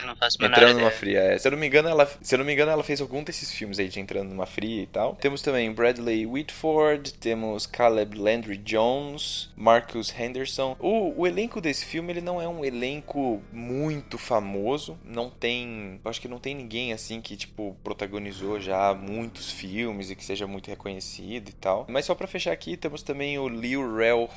Entrando 0.43 0.79
numa 0.79 0.91
fria, 0.91 1.21
é. 1.21 1.39
Se 1.39 1.49
eu, 1.49 1.53
não 1.53 1.59
me 1.59 1.67
engano, 1.67 1.89
ela, 1.89 2.09
se 2.23 2.35
eu 2.35 2.39
não 2.39 2.47
me 2.47 2.53
engano, 2.53 2.71
ela 2.71 2.85
fez 2.85 3.01
algum 3.01 3.25
desses 3.25 3.51
filmes 3.53 3.79
aí 3.79 3.89
de 3.89 3.99
Entrando 3.99 4.29
numa 4.29 4.47
Fria 4.47 4.83
e 4.83 4.87
tal. 4.87 5.17
Temos 5.17 5.43
também 5.43 5.73
Bradley 5.73 6.25
Whitford, 6.25 7.15
temos 7.15 7.67
Caleb 7.67 8.17
Landry 8.17 8.59
Jones, 8.59 9.51
Marcus 9.57 10.15
Henderson. 10.17 10.77
O, 10.79 11.23
o 11.23 11.27
elenco 11.27 11.61
desse 11.61 11.85
filme, 11.85 12.13
ele 12.13 12.21
não 12.21 12.41
é 12.41 12.47
um 12.47 12.65
elenco 12.65 13.43
muito 13.53 14.17
famoso. 14.17 14.97
Não 15.05 15.29
tem. 15.29 16.01
Eu 16.05 16.11
acho 16.11 16.21
que 16.21 16.29
não 16.29 16.39
tem 16.39 16.55
ninguém 16.55 16.93
assim 16.93 17.21
que, 17.21 17.37
tipo, 17.37 17.77
protagonizou 17.83 18.61
já 18.61 18.68
já 18.69 18.95
muitos 18.95 19.51
filmes 19.51 20.11
e 20.11 20.15
que 20.15 20.25
seja 20.25 20.47
muito 20.47 20.69
reconhecido 20.69 21.49
e 21.49 21.53
tal. 21.53 21.87
Mas 21.89 22.05
só 22.05 22.15
para 22.15 22.27
fechar 22.27 22.53
aqui, 22.53 22.77
temos 22.77 23.03
também 23.03 23.39
o 23.39 23.49
Lil 23.49 23.97
Rel 23.97 24.29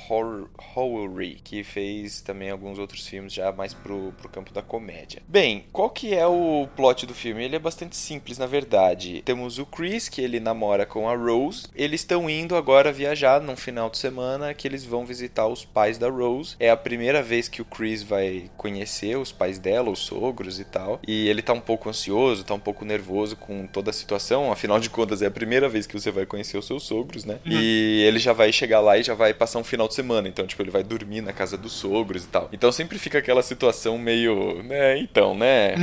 Howery, 0.74 1.40
que 1.44 1.62
fez 1.62 2.22
também 2.22 2.50
alguns 2.50 2.78
outros 2.78 3.06
filmes 3.06 3.32
já 3.32 3.52
mais 3.52 3.74
pro, 3.74 4.12
pro 4.12 4.28
campo 4.28 4.52
da 4.52 4.62
comédia. 4.62 5.22
Bem, 5.28 5.66
qual 5.70 5.90
que 5.90 6.14
é 6.14 6.26
o 6.26 6.66
plot 6.74 7.06
do 7.06 7.14
filme? 7.14 7.44
Ele 7.44 7.56
é 7.56 7.58
bastante 7.58 7.96
simples, 7.96 8.38
na 8.38 8.46
verdade. 8.46 9.22
Temos 9.22 9.58
o 9.58 9.66
Chris, 9.66 10.08
que 10.08 10.22
ele 10.22 10.40
namora 10.40 10.86
com 10.86 11.08
a 11.08 11.14
Rose. 11.14 11.66
Eles 11.74 12.00
estão 12.00 12.28
indo 12.30 12.56
agora 12.56 12.92
viajar 12.92 13.40
num 13.40 13.56
final 13.56 13.90
de 13.90 13.98
semana 13.98 14.54
que 14.54 14.66
eles 14.66 14.84
vão 14.84 15.04
visitar 15.04 15.46
os 15.46 15.64
pais 15.64 15.98
da 15.98 16.08
Rose. 16.08 16.56
É 16.58 16.70
a 16.70 16.76
primeira 16.76 17.22
vez 17.22 17.48
que 17.48 17.60
o 17.60 17.66
Chris 17.66 18.02
vai 18.02 18.50
conhecer 18.56 19.18
os 19.18 19.30
pais 19.30 19.58
dela, 19.58 19.90
os 19.90 19.98
sogros 19.98 20.58
e 20.58 20.64
tal. 20.64 21.00
E 21.06 21.28
ele 21.28 21.42
tá 21.42 21.52
um 21.52 21.60
pouco 21.60 21.90
ansioso, 21.90 22.44
tá 22.44 22.54
um 22.54 22.60
pouco 22.60 22.84
nervoso 22.84 23.36
com 23.36 23.66
toda 23.66 23.90
a 23.90 23.92
situação 23.92 24.21
situação, 24.22 24.52
afinal 24.52 24.78
de 24.78 24.88
contas 24.88 25.20
é 25.20 25.26
a 25.26 25.30
primeira 25.30 25.68
vez 25.68 25.86
que 25.86 25.98
você 25.98 26.10
vai 26.10 26.24
conhecer 26.24 26.56
os 26.56 26.66
seus 26.66 26.84
sogros, 26.84 27.24
né? 27.24 27.38
Uhum. 27.44 27.52
E 27.52 28.02
ele 28.02 28.18
já 28.18 28.32
vai 28.32 28.52
chegar 28.52 28.80
lá 28.80 28.96
e 28.96 29.02
já 29.02 29.14
vai 29.14 29.34
passar 29.34 29.58
um 29.58 29.64
final 29.64 29.88
de 29.88 29.94
semana, 29.94 30.28
então, 30.28 30.46
tipo, 30.46 30.62
ele 30.62 30.70
vai 30.70 30.82
dormir 30.82 31.20
na 31.20 31.32
casa 31.32 31.58
dos 31.58 31.72
sogros 31.72 32.24
e 32.24 32.28
tal. 32.28 32.48
Então 32.52 32.70
sempre 32.70 32.98
fica 32.98 33.18
aquela 33.18 33.42
situação 33.42 33.98
meio, 33.98 34.62
né, 34.62 34.98
então, 34.98 35.34
né? 35.34 35.74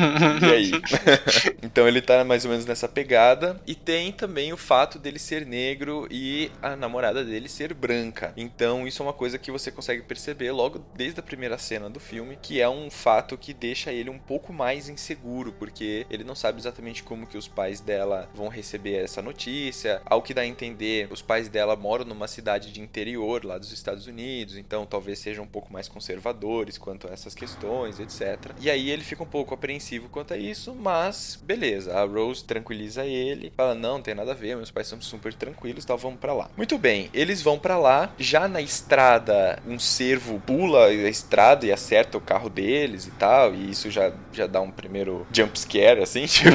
E 0.41 0.45
aí? 0.45 0.71
então 1.61 1.87
ele 1.87 2.01
tá 2.01 2.23
mais 2.23 2.45
ou 2.45 2.51
menos 2.51 2.65
nessa 2.65 2.87
pegada. 2.87 3.59
E 3.67 3.75
tem 3.75 4.11
também 4.11 4.53
o 4.53 4.57
fato 4.57 4.97
dele 4.97 5.19
ser 5.19 5.45
negro 5.45 6.07
e 6.09 6.49
a 6.61 6.75
namorada 6.75 7.23
dele 7.23 7.49
ser 7.49 7.73
branca. 7.73 8.33
Então 8.37 8.87
isso 8.87 9.03
é 9.03 9.05
uma 9.05 9.13
coisa 9.13 9.37
que 9.37 9.51
você 9.51 9.71
consegue 9.71 10.01
perceber 10.03 10.51
logo 10.51 10.83
desde 10.95 11.19
a 11.19 11.23
primeira 11.23 11.57
cena 11.57 11.89
do 11.89 11.99
filme, 11.99 12.37
que 12.41 12.61
é 12.61 12.69
um 12.69 12.89
fato 12.89 13.37
que 13.37 13.53
deixa 13.53 13.91
ele 13.91 14.09
um 14.09 14.17
pouco 14.17 14.53
mais 14.53 14.87
inseguro, 14.87 15.51
porque 15.51 16.05
ele 16.09 16.23
não 16.23 16.35
sabe 16.35 16.59
exatamente 16.59 17.03
como 17.03 17.27
que 17.27 17.37
os 17.37 17.47
pais 17.47 17.81
dela 17.81 18.28
vão 18.33 18.47
receber 18.47 19.03
essa 19.03 19.21
notícia. 19.21 20.01
Ao 20.05 20.21
que 20.21 20.33
dá 20.33 20.41
a 20.41 20.45
entender, 20.47 21.07
os 21.11 21.21
pais 21.21 21.49
dela 21.49 21.75
moram 21.75 22.05
numa 22.05 22.27
cidade 22.27 22.71
de 22.71 22.81
interior 22.81 23.43
lá 23.43 23.57
dos 23.57 23.71
Estados 23.71 24.07
Unidos, 24.07 24.57
então 24.57 24.85
talvez 24.85 25.19
sejam 25.19 25.43
um 25.43 25.47
pouco 25.47 25.71
mais 25.71 25.87
conservadores 25.87 26.77
quanto 26.77 27.07
a 27.07 27.11
essas 27.11 27.35
questões, 27.35 27.99
etc. 27.99 28.51
E 28.59 28.69
aí 28.69 28.89
ele 28.89 29.03
fica 29.03 29.23
um 29.23 29.27
pouco 29.27 29.53
apreensivo 29.53 30.09
quanto 30.09 30.33
a 30.33 30.37
isso, 30.37 30.75
mas 30.75 31.39
beleza, 31.41 31.97
a 31.97 32.05
Rose 32.05 32.43
tranquiliza 32.43 33.05
ele, 33.05 33.51
fala: 33.55 33.75
"Não, 33.75 33.89
não 33.89 34.01
tem 34.01 34.15
nada 34.15 34.31
a 34.31 34.35
ver, 34.35 34.55
meus 34.55 34.71
pais 34.71 34.87
são 34.87 35.01
super 35.01 35.33
tranquilos, 35.33 35.83
então 35.83 35.97
vamos 35.97 36.19
para 36.19 36.33
lá". 36.33 36.49
Muito 36.55 36.77
bem, 36.77 37.09
eles 37.13 37.41
vão 37.41 37.57
para 37.57 37.77
lá, 37.77 38.13
já 38.17 38.47
na 38.47 38.61
estrada, 38.61 39.61
um 39.67 39.79
cervo 39.79 40.39
pula 40.45 40.85
a 40.87 41.09
estrada 41.09 41.65
e 41.65 41.71
acerta 41.71 42.17
o 42.17 42.21
carro 42.21 42.49
deles 42.49 43.07
e 43.07 43.11
tal, 43.11 43.53
e 43.53 43.69
isso 43.71 43.89
já 43.89 44.11
já 44.31 44.47
dá 44.47 44.61
um 44.61 44.71
primeiro 44.71 45.25
jump 45.33 45.59
scare 45.59 46.01
assim, 46.01 46.25
tipo, 46.27 46.51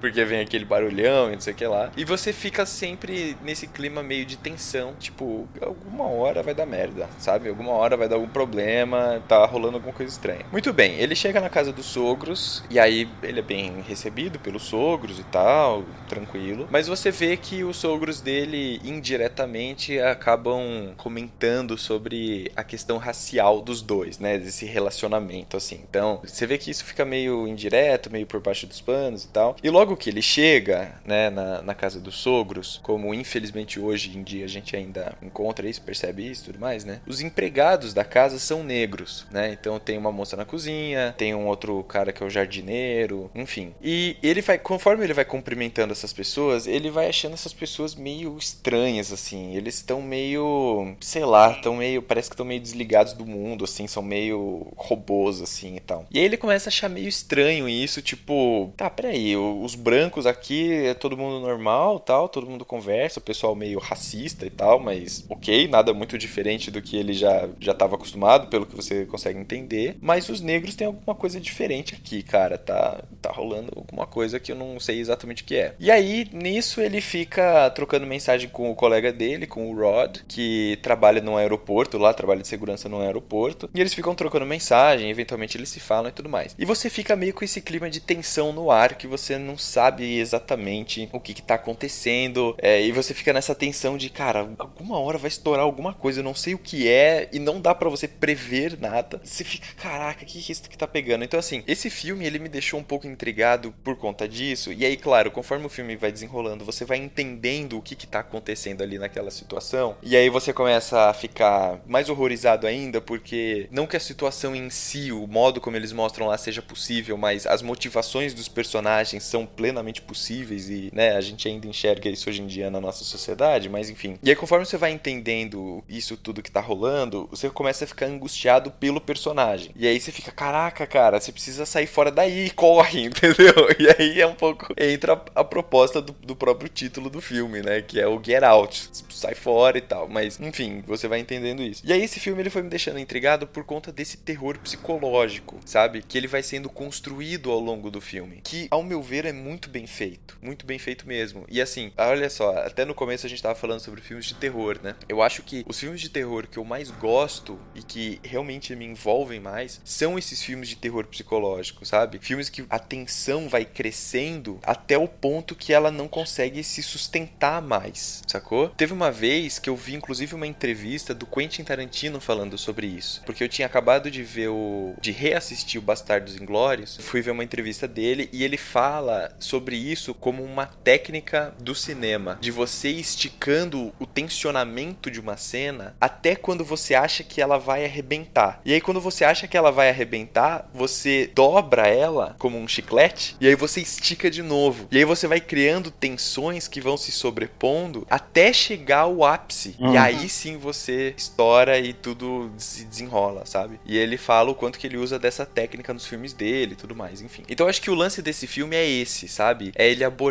porque 0.00 0.24
vem 0.24 0.40
aquele 0.40 0.64
barulho 0.64 0.95
barulhão 0.96 1.30
e 1.30 1.34
não 1.34 1.40
sei 1.40 1.52
o 1.52 1.56
que 1.56 1.66
lá. 1.66 1.90
E 1.96 2.04
você 2.04 2.32
fica 2.32 2.64
sempre 2.64 3.36
nesse 3.44 3.66
clima 3.66 4.02
meio 4.02 4.24
de 4.24 4.36
tensão, 4.36 4.94
tipo, 4.98 5.46
alguma 5.60 6.04
hora 6.04 6.42
vai 6.42 6.54
dar 6.54 6.66
merda, 6.66 7.08
sabe? 7.18 7.48
Alguma 7.48 7.72
hora 7.72 7.96
vai 7.96 8.08
dar 8.08 8.16
algum 8.16 8.28
problema, 8.28 9.22
tá 9.28 9.44
rolando 9.44 9.76
alguma 9.76 9.92
coisa 9.92 10.12
estranha. 10.12 10.46
Muito 10.50 10.72
bem, 10.72 10.94
ele 10.98 11.14
chega 11.14 11.40
na 11.40 11.50
casa 11.50 11.72
dos 11.72 11.86
sogros 11.86 12.64
e 12.70 12.78
aí 12.78 13.08
ele 13.22 13.40
é 13.40 13.42
bem 13.42 13.82
recebido 13.86 14.38
pelos 14.38 14.62
sogros 14.62 15.18
e 15.18 15.24
tal, 15.24 15.84
tranquilo. 16.08 16.66
Mas 16.70 16.88
você 16.88 17.10
vê 17.10 17.36
que 17.36 17.62
os 17.62 17.76
sogros 17.76 18.20
dele 18.20 18.80
indiretamente 18.82 19.98
acabam 20.00 20.94
comentando 20.96 21.76
sobre 21.76 22.50
a 22.56 22.64
questão 22.64 22.98
racial 22.98 23.60
dos 23.60 23.82
dois, 23.82 24.18
né? 24.18 24.38
Desse 24.38 24.64
relacionamento 24.64 25.56
assim. 25.56 25.80
Então, 25.88 26.20
você 26.24 26.46
vê 26.46 26.56
que 26.58 26.70
isso 26.70 26.84
fica 26.84 27.04
meio 27.04 27.46
indireto, 27.46 28.10
meio 28.10 28.26
por 28.26 28.40
baixo 28.40 28.66
dos 28.66 28.80
panos 28.80 29.24
e 29.24 29.28
tal. 29.28 29.56
E 29.62 29.70
logo 29.70 29.96
que 29.96 30.10
ele 30.10 30.22
chega, 30.22 30.85
né, 31.04 31.30
na, 31.30 31.62
na 31.62 31.74
casa 31.74 32.00
dos 32.00 32.16
sogros, 32.16 32.80
como 32.82 33.14
infelizmente 33.14 33.78
hoje 33.80 34.16
em 34.16 34.22
dia 34.22 34.44
a 34.44 34.48
gente 34.48 34.74
ainda 34.76 35.14
encontra 35.22 35.68
isso, 35.68 35.82
percebe 35.82 36.30
isso 36.30 36.42
e 36.42 36.46
tudo 36.46 36.60
mais, 36.60 36.84
né? 36.84 37.00
Os 37.06 37.20
empregados 37.20 37.94
da 37.94 38.04
casa 38.04 38.38
são 38.38 38.62
negros, 38.62 39.26
né? 39.30 39.52
Então 39.52 39.78
tem 39.78 39.98
uma 39.98 40.12
moça 40.12 40.36
na 40.36 40.44
cozinha, 40.44 41.14
tem 41.16 41.34
um 41.34 41.46
outro 41.46 41.82
cara 41.84 42.12
que 42.12 42.22
é 42.22 42.26
o 42.26 42.30
jardineiro, 42.30 43.30
enfim. 43.34 43.74
E 43.82 44.16
ele 44.22 44.40
vai, 44.40 44.58
conforme 44.58 45.04
ele 45.04 45.14
vai 45.14 45.24
cumprimentando 45.24 45.92
essas 45.92 46.12
pessoas, 46.12 46.66
ele 46.66 46.90
vai 46.90 47.08
achando 47.08 47.34
essas 47.34 47.52
pessoas 47.52 47.94
meio 47.94 48.36
estranhas, 48.38 49.12
assim. 49.12 49.54
Eles 49.54 49.76
estão 49.76 50.02
meio, 50.02 50.94
sei 51.00 51.24
lá, 51.24 51.52
estão 51.52 51.76
meio, 51.76 52.02
parece 52.02 52.28
que 52.28 52.34
estão 52.34 52.46
meio 52.46 52.60
desligados 52.60 53.12
do 53.12 53.26
mundo, 53.26 53.64
assim, 53.64 53.86
são 53.86 54.02
meio 54.02 54.66
robôs, 54.76 55.40
assim 55.40 55.76
e 55.76 55.80
tal. 55.80 56.06
E 56.10 56.18
aí 56.18 56.24
ele 56.24 56.36
começa 56.36 56.68
a 56.68 56.70
achar 56.70 56.88
meio 56.88 57.08
estranho 57.08 57.68
isso, 57.68 58.02
tipo, 58.02 58.72
tá, 58.76 58.88
peraí, 58.88 59.36
os 59.36 59.74
brancos 59.74 60.26
aqui 60.26 60.75
é 60.76 60.94
todo 60.94 61.16
mundo 61.16 61.40
normal, 61.40 61.98
tal, 62.00 62.28
todo 62.28 62.46
mundo 62.46 62.64
conversa, 62.64 63.18
o 63.18 63.22
pessoal 63.22 63.54
meio 63.54 63.78
racista 63.78 64.46
e 64.46 64.50
tal, 64.50 64.78
mas 64.78 65.24
ok, 65.28 65.68
nada 65.68 65.92
muito 65.92 66.18
diferente 66.18 66.70
do 66.70 66.82
que 66.82 66.96
ele 66.96 67.12
já 67.12 67.48
já 67.60 67.72
estava 67.72 67.94
acostumado, 67.94 68.48
pelo 68.48 68.66
que 68.66 68.76
você 68.76 69.06
consegue 69.06 69.38
entender. 69.38 69.96
Mas 70.00 70.28
os 70.28 70.40
negros 70.40 70.74
têm 70.74 70.86
alguma 70.86 71.14
coisa 71.14 71.40
diferente 71.40 71.94
aqui, 71.94 72.22
cara, 72.22 72.58
tá 72.58 73.02
tá 73.20 73.30
rolando 73.30 73.72
alguma 73.76 74.06
coisa 74.06 74.38
que 74.38 74.52
eu 74.52 74.56
não 74.56 74.78
sei 74.78 75.00
exatamente 75.00 75.42
o 75.42 75.46
que 75.46 75.56
é. 75.56 75.74
E 75.78 75.90
aí 75.90 76.28
nisso 76.32 76.80
ele 76.80 77.00
fica 77.00 77.70
trocando 77.70 78.06
mensagem 78.06 78.48
com 78.48 78.70
o 78.70 78.74
colega 78.74 79.12
dele, 79.12 79.46
com 79.46 79.70
o 79.70 79.76
Rod, 79.76 80.18
que 80.28 80.78
trabalha 80.82 81.20
no 81.20 81.36
aeroporto 81.36 81.98
lá, 81.98 82.12
trabalha 82.12 82.42
de 82.42 82.48
segurança 82.48 82.88
no 82.88 83.00
aeroporto, 83.00 83.68
e 83.74 83.80
eles 83.80 83.94
ficam 83.94 84.14
trocando 84.14 84.46
mensagem, 84.46 85.10
eventualmente 85.10 85.56
eles 85.56 85.68
se 85.68 85.80
falam 85.80 86.08
e 86.08 86.12
tudo 86.12 86.28
mais. 86.28 86.54
E 86.58 86.64
você 86.64 86.88
fica 86.90 87.16
meio 87.16 87.34
com 87.34 87.44
esse 87.44 87.60
clima 87.60 87.88
de 87.90 88.00
tensão 88.00 88.52
no 88.52 88.70
ar 88.70 88.94
que 88.94 89.06
você 89.06 89.38
não 89.38 89.58
sabe 89.58 90.18
exatamente 90.18 90.55
exatamente 90.56 91.08
o 91.12 91.20
que, 91.20 91.34
que 91.34 91.42
tá 91.42 91.54
acontecendo. 91.54 92.56
É, 92.58 92.82
e 92.82 92.90
você 92.90 93.12
fica 93.14 93.32
nessa 93.32 93.54
tensão 93.54 93.96
de, 93.96 94.08
cara, 94.08 94.48
alguma 94.58 94.98
hora 94.98 95.18
vai 95.18 95.28
estourar 95.28 95.64
alguma 95.64 95.92
coisa, 95.92 96.20
eu 96.20 96.24
não 96.24 96.34
sei 96.34 96.54
o 96.54 96.58
que 96.58 96.88
é, 96.88 97.28
e 97.32 97.38
não 97.38 97.60
dá 97.60 97.74
para 97.74 97.88
você 97.88 98.08
prever 98.08 98.78
nada. 98.80 99.20
Você 99.22 99.44
fica, 99.44 99.66
caraca, 99.76 100.24
que 100.24 100.38
é 100.38 100.52
isso 100.52 100.68
que 100.68 100.78
tá 100.78 100.86
pegando? 100.86 101.24
Então, 101.24 101.38
assim, 101.38 101.62
esse 101.66 101.90
filme 101.90 102.24
ele 102.24 102.38
me 102.38 102.48
deixou 102.48 102.80
um 102.80 102.82
pouco 102.82 103.06
intrigado 103.06 103.72
por 103.84 103.96
conta 103.96 104.26
disso. 104.26 104.72
E 104.72 104.84
aí, 104.84 104.96
claro, 104.96 105.30
conforme 105.30 105.66
o 105.66 105.70
filme 105.70 105.96
vai 105.96 106.10
desenrolando, 106.10 106.64
você 106.64 106.84
vai 106.84 106.98
entendendo 106.98 107.78
o 107.78 107.82
que, 107.82 107.94
que 107.94 108.06
tá 108.06 108.20
acontecendo 108.20 108.82
ali 108.82 108.98
naquela 108.98 109.30
situação. 109.30 109.96
E 110.02 110.16
aí 110.16 110.30
você 110.30 110.52
começa 110.52 111.10
a 111.10 111.14
ficar 111.14 111.80
mais 111.86 112.08
horrorizado 112.08 112.66
ainda, 112.66 113.00
porque 113.00 113.68
não 113.70 113.86
que 113.86 113.96
a 113.96 114.00
situação 114.00 114.54
em 114.54 114.70
si, 114.70 115.12
o 115.12 115.26
modo 115.26 115.60
como 115.60 115.76
eles 115.76 115.92
mostram 115.92 116.26
lá 116.26 116.38
seja 116.38 116.62
possível, 116.62 117.16
mas 117.16 117.46
as 117.46 117.62
motivações 117.62 118.32
dos 118.32 118.48
personagens 118.48 119.22
são 119.24 119.44
plenamente 119.44 120.00
possíveis 120.00 120.45
possíveis 120.46 120.70
e, 120.70 120.90
né, 120.94 121.16
a 121.16 121.20
gente 121.20 121.48
ainda 121.48 121.66
enxerga 121.66 122.08
isso 122.08 122.30
hoje 122.30 122.42
em 122.42 122.46
dia 122.46 122.70
na 122.70 122.80
nossa 122.80 123.04
sociedade, 123.04 123.68
mas 123.68 123.90
enfim. 123.90 124.18
E 124.22 124.30
aí, 124.30 124.36
conforme 124.36 124.64
você 124.64 124.76
vai 124.76 124.92
entendendo 124.92 125.82
isso 125.88 126.16
tudo 126.16 126.42
que 126.42 126.50
tá 126.50 126.60
rolando, 126.60 127.26
você 127.30 127.50
começa 127.50 127.84
a 127.84 127.88
ficar 127.88 128.06
angustiado 128.06 128.70
pelo 128.70 129.00
personagem. 129.00 129.72
E 129.76 129.86
aí 129.86 130.00
você 130.00 130.12
fica, 130.12 130.30
caraca, 130.30 130.86
cara, 130.86 131.20
você 131.20 131.32
precisa 131.32 131.66
sair 131.66 131.86
fora 131.86 132.10
daí, 132.10 132.50
corre, 132.54 133.04
entendeu? 133.04 133.54
E 133.78 133.88
aí 133.98 134.20
é 134.20 134.26
um 134.26 134.34
pouco. 134.34 134.72
Entra 134.76 135.14
a, 135.14 135.40
a 135.40 135.44
proposta 135.44 136.00
do, 136.00 136.12
do, 136.12 136.36
próprio 136.36 136.68
título 136.68 137.10
do 137.10 137.20
filme, 137.20 137.62
né? 137.62 137.82
Que 137.82 138.00
é 138.00 138.06
o 138.06 138.22
Get 138.22 138.42
Out. 138.42 138.90
Sai 139.10 139.34
fora 139.34 139.78
e 139.78 139.80
tal. 139.80 140.08
Mas, 140.08 140.38
enfim, 140.40 140.82
você 140.86 141.08
vai 141.08 141.18
entendendo 141.18 141.62
isso. 141.62 141.82
E 141.84 141.92
aí 141.92 142.02
esse 142.02 142.20
filme 142.20 142.42
ele 142.42 142.50
foi 142.50 142.62
me 142.62 142.68
deixando 142.68 142.98
intrigado 142.98 143.46
por 143.46 143.64
conta 143.64 143.90
desse 143.90 144.18
terror 144.18 144.58
psicológico, 144.58 145.58
sabe? 145.64 146.02
Que 146.02 146.18
ele 146.18 146.26
vai 146.26 146.42
sendo 146.42 146.68
construído 146.68 147.50
ao 147.50 147.58
longo 147.58 147.90
do 147.90 148.00
filme. 148.00 148.40
Que, 148.44 148.68
ao 148.70 148.82
meu 148.82 149.02
ver, 149.02 149.24
é 149.24 149.32
muito 149.32 149.68
bem 149.68 149.86
feito. 149.86 150.35
Muito 150.46 150.64
bem 150.64 150.78
feito 150.78 151.08
mesmo. 151.08 151.44
E 151.48 151.60
assim, 151.60 151.90
olha 151.98 152.30
só, 152.30 152.56
até 152.58 152.84
no 152.84 152.94
começo 152.94 153.26
a 153.26 153.28
gente 153.28 153.42
tava 153.42 153.56
falando 153.56 153.80
sobre 153.80 154.00
filmes 154.00 154.26
de 154.26 154.34
terror, 154.34 154.78
né? 154.80 154.94
Eu 155.08 155.20
acho 155.20 155.42
que 155.42 155.64
os 155.68 155.80
filmes 155.80 156.00
de 156.00 156.08
terror 156.08 156.46
que 156.46 156.56
eu 156.56 156.64
mais 156.64 156.88
gosto 156.88 157.58
e 157.74 157.82
que 157.82 158.20
realmente 158.22 158.76
me 158.76 158.84
envolvem 158.84 159.40
mais 159.40 159.80
são 159.84 160.16
esses 160.16 160.40
filmes 160.40 160.68
de 160.68 160.76
terror 160.76 161.04
psicológico, 161.06 161.84
sabe? 161.84 162.20
Filmes 162.20 162.48
que 162.48 162.64
a 162.70 162.78
tensão 162.78 163.48
vai 163.48 163.64
crescendo 163.64 164.60
até 164.62 164.96
o 164.96 165.08
ponto 165.08 165.56
que 165.56 165.72
ela 165.72 165.90
não 165.90 166.06
consegue 166.06 166.62
se 166.62 166.80
sustentar 166.80 167.60
mais, 167.60 168.22
sacou? 168.28 168.68
Teve 168.68 168.92
uma 168.92 169.10
vez 169.10 169.58
que 169.58 169.68
eu 169.68 169.74
vi 169.74 169.96
inclusive 169.96 170.36
uma 170.36 170.46
entrevista 170.46 171.12
do 171.12 171.26
Quentin 171.26 171.64
Tarantino 171.64 172.20
falando 172.20 172.56
sobre 172.56 172.86
isso, 172.86 173.20
porque 173.26 173.42
eu 173.42 173.48
tinha 173.48 173.66
acabado 173.66 174.08
de 174.12 174.22
ver 174.22 174.48
o 174.48 174.94
de 175.00 175.10
reassistir 175.10 175.80
o 175.80 175.84
Bastardos 175.84 176.36
Inglórios, 176.36 176.98
fui 177.00 177.20
ver 177.20 177.32
uma 177.32 177.42
entrevista 177.42 177.88
dele 177.88 178.28
e 178.32 178.44
ele 178.44 178.56
fala 178.56 179.34
sobre 179.40 179.76
isso 179.76 180.14
como 180.14 180.35
uma 180.42 180.66
técnica 180.66 181.54
do 181.58 181.74
cinema, 181.74 182.38
de 182.40 182.50
você 182.50 182.88
esticando 182.88 183.92
o 183.98 184.06
tensionamento 184.06 185.10
de 185.10 185.20
uma 185.20 185.36
cena 185.36 185.94
até 186.00 186.34
quando 186.36 186.64
você 186.64 186.94
acha 186.94 187.22
que 187.22 187.40
ela 187.40 187.58
vai 187.58 187.84
arrebentar. 187.84 188.60
E 188.64 188.72
aí 188.72 188.80
quando 188.80 189.00
você 189.00 189.24
acha 189.24 189.46
que 189.46 189.56
ela 189.56 189.70
vai 189.70 189.88
arrebentar, 189.88 190.68
você 190.72 191.30
dobra 191.34 191.88
ela 191.88 192.36
como 192.38 192.58
um 192.58 192.68
chiclete 192.68 193.36
e 193.40 193.46
aí 193.46 193.54
você 193.54 193.80
estica 193.80 194.30
de 194.30 194.42
novo. 194.42 194.88
E 194.90 194.98
aí 194.98 195.04
você 195.04 195.26
vai 195.26 195.40
criando 195.40 195.90
tensões 195.90 196.68
que 196.68 196.80
vão 196.80 196.96
se 196.96 197.12
sobrepondo 197.12 198.06
até 198.08 198.52
chegar 198.52 199.00
ao 199.00 199.24
ápice. 199.24 199.76
Uhum. 199.78 199.94
E 199.94 199.96
aí 199.96 200.28
sim 200.28 200.56
você 200.56 201.14
estoura 201.16 201.78
e 201.78 201.92
tudo 201.92 202.50
se 202.56 202.84
desenrola, 202.84 203.44
sabe? 203.46 203.80
E 203.84 203.96
ele 203.96 204.16
fala 204.16 204.50
o 204.50 204.54
quanto 204.54 204.78
que 204.78 204.86
ele 204.86 204.96
usa 204.96 205.18
dessa 205.18 205.44
técnica 205.44 205.92
nos 205.92 206.06
filmes 206.06 206.32
dele 206.32 206.72
e 206.72 206.76
tudo 206.76 206.94
mais, 206.94 207.20
enfim. 207.20 207.42
Então 207.48 207.66
eu 207.66 207.70
acho 207.70 207.82
que 207.82 207.90
o 207.90 207.94
lance 207.94 208.22
desse 208.22 208.46
filme 208.46 208.76
é 208.76 208.86
esse, 208.86 209.28
sabe? 209.28 209.72
É 209.74 209.88
ele 209.88 210.04
abordar 210.04 210.25